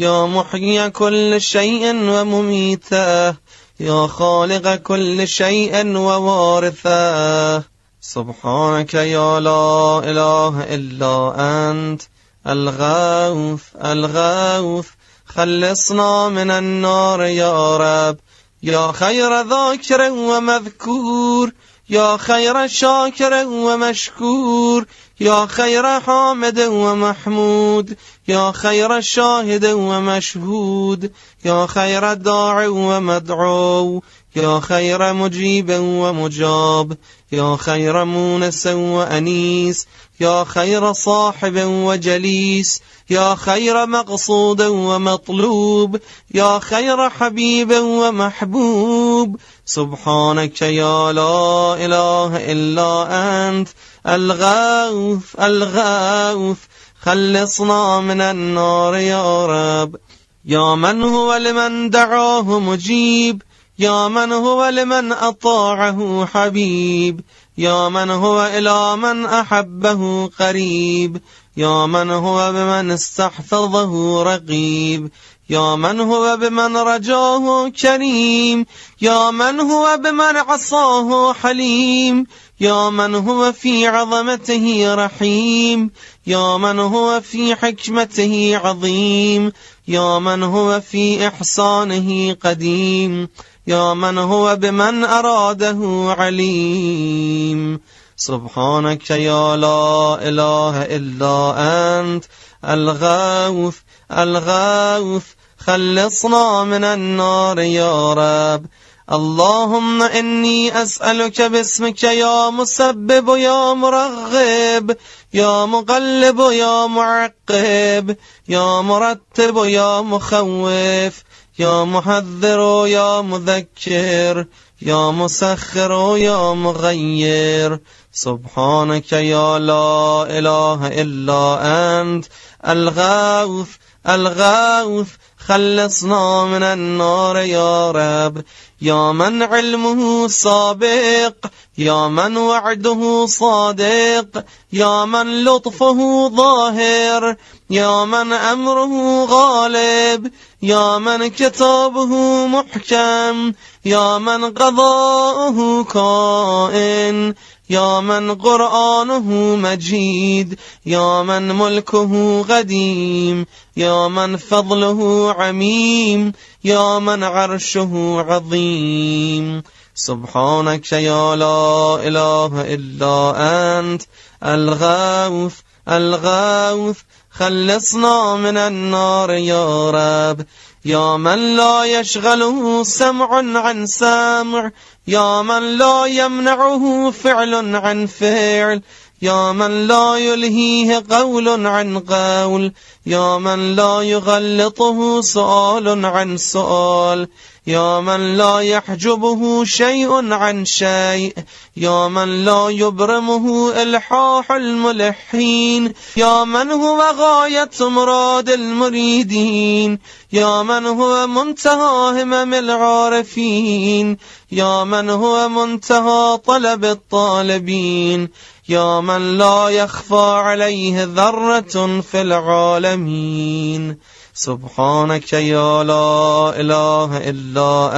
يا 0.00 0.26
محيي 0.26 0.90
كل 0.90 1.40
شيء 1.40 1.84
ومميته. 1.94 3.43
يا 3.80 4.06
خالق 4.06 4.74
كل 4.74 5.28
شيء 5.28 5.96
ووارثه. 5.96 7.62
سبحانك 8.00 8.94
يا 8.94 9.40
لا 9.40 9.98
إله 10.04 10.74
إلا 10.74 11.34
أنت. 11.38 12.02
الغوث 12.46 13.62
الغوث. 13.84 14.86
خلصنا 15.26 16.28
من 16.28 16.50
النار 16.50 17.22
يا 17.22 17.76
رب. 17.76 18.16
يا 18.62 18.92
خير 18.92 19.40
ذاكر 19.40 20.10
ومذكور. 20.10 21.52
يا 21.90 22.16
خير 22.16 22.66
شاكر 22.66 23.46
ومشكور. 23.46 24.86
يا 25.20 25.46
خير 25.46 26.00
حامد 26.00 26.60
ومحمود 26.60 27.96
يا 28.28 28.52
خير 28.52 29.00
شاهد 29.00 29.64
ومشهود 29.64 31.12
يا 31.44 31.66
خير 31.66 32.14
داع 32.14 32.68
ومدعو 32.68 34.02
يا 34.36 34.60
خير 34.60 35.12
مجيب 35.12 35.70
ومجاب 35.70 36.96
يا 37.32 37.56
خير 37.56 38.04
مونس 38.04 38.66
وأنيس 38.66 39.86
يا 40.20 40.44
خير 40.44 40.92
صاحب 40.92 41.54
وجليس 41.56 42.80
يا 43.10 43.34
خير 43.34 43.86
مقصود 43.86 44.62
ومطلوب 44.62 46.00
يا 46.34 46.58
خير 46.58 47.10
حبيب 47.10 47.72
ومحبوب. 47.72 49.36
سبحانك 49.64 50.62
يا 50.62 51.12
لا 51.12 51.74
إله 51.84 52.52
إلا 52.52 53.06
أنت 53.48 53.68
الغوث 54.06 55.40
الغوث 55.40 56.58
خلصنا 57.02 58.00
من 58.00 58.20
النار 58.20 58.94
يا 58.96 59.46
رب. 59.46 59.96
يا 60.44 60.74
من 60.74 61.02
هو 61.02 61.34
لمن 61.34 61.90
دعاه 61.90 62.60
مجيب 62.60 63.42
يا 63.78 64.08
من 64.08 64.32
هو 64.32 64.68
لمن 64.68 65.12
أطاعه 65.12 66.26
حبيب؟ 66.26 67.20
يا 67.58 67.88
من 67.88 68.10
هو 68.10 68.46
إلى 68.46 68.96
من 68.96 69.26
أحبه 69.26 70.30
قريب؟ 70.38 71.20
يا 71.56 71.86
من 71.86 72.10
هو 72.10 72.52
بمن 72.52 72.90
استحفظه 72.90 74.22
رقيب؟ 74.22 75.10
يا 75.50 75.76
من 75.76 76.00
هو 76.00 76.36
بمن 76.36 76.76
رجاه 76.76 77.68
كريم؟ 77.68 78.66
يا 79.02 79.30
من 79.30 79.60
هو 79.60 80.00
بمن 80.04 80.36
عصاه 80.36 81.32
حليم؟ 81.32 82.26
يا 82.60 82.90
من 82.90 83.14
هو 83.14 83.52
في 83.52 83.86
عظمته 83.86 84.94
رحيم؟ 84.94 85.90
يا 86.26 86.56
من 86.56 86.78
هو 86.78 87.20
في 87.20 87.54
حكمته 87.54 88.60
عظيم؟ 88.64 89.52
يا 89.88 90.18
من 90.18 90.42
هو 90.42 90.80
في 90.80 91.28
إحسانه 91.28 92.32
قديم؟ 92.32 93.28
يا 93.66 93.94
من 93.94 94.18
هو 94.18 94.56
بمن 94.56 95.04
أراده 95.04 96.14
عليم. 96.18 97.80
سبحانك 98.16 99.10
يا 99.10 99.56
لا 99.56 100.18
إله 100.28 100.82
إلا 100.82 101.54
أنت 102.00 102.24
الغوث 102.64 103.76
الغوث 104.12 105.24
خلصنا 105.58 106.64
من 106.64 106.84
النار 106.84 107.58
يا 107.58 108.12
رب. 108.12 108.66
اللهم 109.12 110.02
إني 110.02 110.82
أسألك 110.82 111.42
باسمك 111.42 112.02
يا 112.04 112.50
مسبب 112.50 113.28
يا 113.36 113.74
مرغب 113.74 114.96
يا 115.34 115.66
مقلب 115.66 116.40
يا 116.40 116.86
معقب 116.86 118.16
يا 118.48 118.80
مرتب 118.80 119.56
يا 119.56 120.00
مخوف. 120.00 121.22
يا 121.58 121.84
محذر 121.84 122.86
يا 122.86 123.20
مذكر 123.20 124.46
يا 124.82 125.10
مسخر 125.10 126.16
يا 126.16 126.54
مغير. 126.54 127.78
سبحانك 128.12 129.12
يا 129.12 129.58
لا 129.58 130.26
إله 130.38 130.86
إلا 131.02 131.58
أنت. 132.00 132.24
الغوث 132.68 133.68
الغوث 134.08 135.08
خلصنا 135.38 136.44
من 136.44 136.62
النار 136.62 137.36
يا 137.36 137.90
رب. 137.90 138.44
يا 138.82 139.12
من 139.12 139.42
علمه 139.42 140.28
سابق 140.28 141.34
يا 141.78 142.08
من 142.08 142.36
وعده 142.36 143.26
صادق 143.26 144.44
يا 144.72 145.04
من 145.04 145.44
لطفه 145.44 146.28
ظاهر 146.28 147.36
يا 147.70 148.04
من 148.04 148.32
أمره 148.32 149.24
غالب 149.24 150.32
يا 150.62 150.98
من 150.98 151.26
كتابه 151.26 152.46
محكم 152.46 153.52
يا 153.84 154.18
من 154.18 154.44
قضاؤه 154.52 155.84
كائن. 155.84 157.34
يا 157.70 158.00
من 158.00 158.34
قرآنه 158.34 159.56
مجيد 159.56 160.58
يا 160.86 161.22
من 161.22 161.48
ملكه 161.48 162.42
قديم 162.42 163.46
يا 163.76 164.08
من 164.08 164.36
فضله 164.36 165.32
عميم 165.32 166.32
يا 166.64 166.98
من 166.98 167.24
عرشه 167.24 168.24
عظيم. 168.28 169.62
سبحانك 169.94 170.92
يا 170.92 171.36
لا 171.36 171.96
إله 172.08 172.74
إلا 172.74 173.34
أنت 173.78 174.02
الغوث 174.44 175.54
الغوث 175.88 176.98
خلصنا 177.30 178.36
من 178.36 178.56
النار 178.56 179.30
يا 179.30 179.90
رب. 179.90 180.46
يا 180.84 181.16
من 181.16 181.56
لا 181.56 181.84
يشغله 181.84 182.84
سمع 182.84 183.58
عن 183.60 183.86
سمع 183.86 184.70
يا 185.06 185.42
من 185.42 185.78
لا 185.78 186.06
يمنعه 186.06 187.10
فعل 187.10 187.76
عن 187.76 188.06
فعل. 188.06 188.82
يا 189.22 189.52
من 189.52 189.86
لا 189.86 190.16
يلهيه 190.16 191.04
قول 191.10 191.66
عن 191.66 191.98
قول 191.98 192.72
يا 193.06 193.38
من 193.38 193.76
لا 193.76 194.02
يغلطه 194.02 195.20
سؤال 195.20 196.04
عن 196.06 196.36
سؤال 196.36 197.28
يا 197.66 198.00
من 198.00 198.36
لا 198.36 198.60
يحجبه 198.60 199.64
شيء 199.64 200.32
عن 200.32 200.64
شيء 200.64 201.34
يا 201.76 202.08
من 202.08 202.44
لا 202.44 202.68
يبرمه 202.68 203.72
إلحاح 203.82 204.52
الملحين 204.52 205.92
يا 206.16 206.44
من 206.44 206.70
هو 206.70 207.02
غاية 207.16 207.70
مراد 207.80 208.48
المريدين 208.48 209.98
يا 210.32 210.62
من 210.62 210.86
هو 210.86 211.26
منتهى 211.26 212.22
همم 212.22 212.54
العارفين 212.54 214.18
يا 214.52 214.84
من 214.84 215.10
هو 215.10 215.48
منتهى 215.48 216.38
طلب 216.46 216.84
الطالبين 216.84 218.28
يا 218.68 219.00
من 219.00 219.38
لا 219.38 219.68
يخفى 219.68 220.40
عليه 220.44 221.04
ذرة 221.04 222.00
في 222.00 222.20
العالمين. 222.20 223.98
سبحانك 224.34 225.32
يا 225.32 225.84
لا 225.84 226.52
إله 226.60 227.30
إلا 227.30 227.90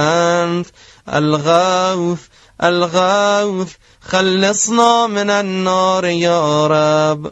أنت 0.43 0.67
الغوث 1.13 2.19
الغوث 2.63 3.73
خلصنا 4.01 5.07
من 5.07 5.29
النار 5.29 6.05
يا 6.05 6.67
رب. 6.67 7.31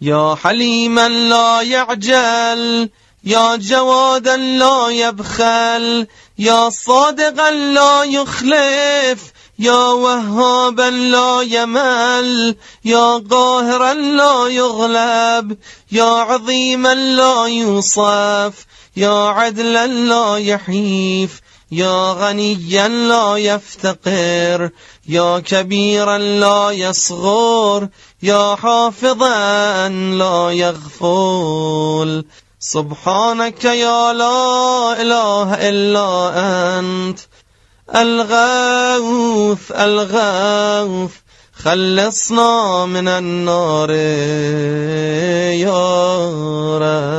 يا 0.00 0.34
حليما 0.34 1.08
لا 1.08 1.62
يعجل 1.62 2.90
يا 3.24 3.56
جوادا 3.56 4.36
لا 4.36 4.88
يبخل 4.88 6.06
يا 6.38 6.70
صادقا 6.70 7.50
لا 7.50 8.04
يخلف 8.04 9.32
يا 9.58 9.86
وهابا 9.86 10.90
لا 10.90 11.42
يمل 11.42 12.56
يا 12.84 13.18
قاهرا 13.30 13.94
لا 13.94 14.48
يغلب 14.48 15.58
يا 15.92 16.04
عظيما 16.04 16.94
لا 16.94 17.46
يوصف 17.46 18.66
يا 18.96 19.28
عدلا 19.28 19.86
لا 19.86 20.36
يحيف 20.36 21.40
يا 21.72 22.12
غنيا 22.12 22.88
لا 22.88 23.36
يفتقر 23.36 24.70
يا 25.08 25.38
كبيرا 25.38 26.18
لا 26.18 26.70
يصغر 26.70 27.88
يا 28.22 28.54
حافظا 28.54 29.88
لا 29.88 30.50
يغفل. 30.50 32.24
سبحانك 32.60 33.64
يا 33.64 34.12
لا 34.12 35.02
إله 35.02 35.68
إلا 35.68 36.32
أنت 36.78 37.18
الغوث 37.96 39.72
الغوث 39.72 41.10
خلصنا 41.52 42.86
من 42.86 43.08
النار 43.08 43.90
يا 45.50 46.28
رب. 46.78 47.18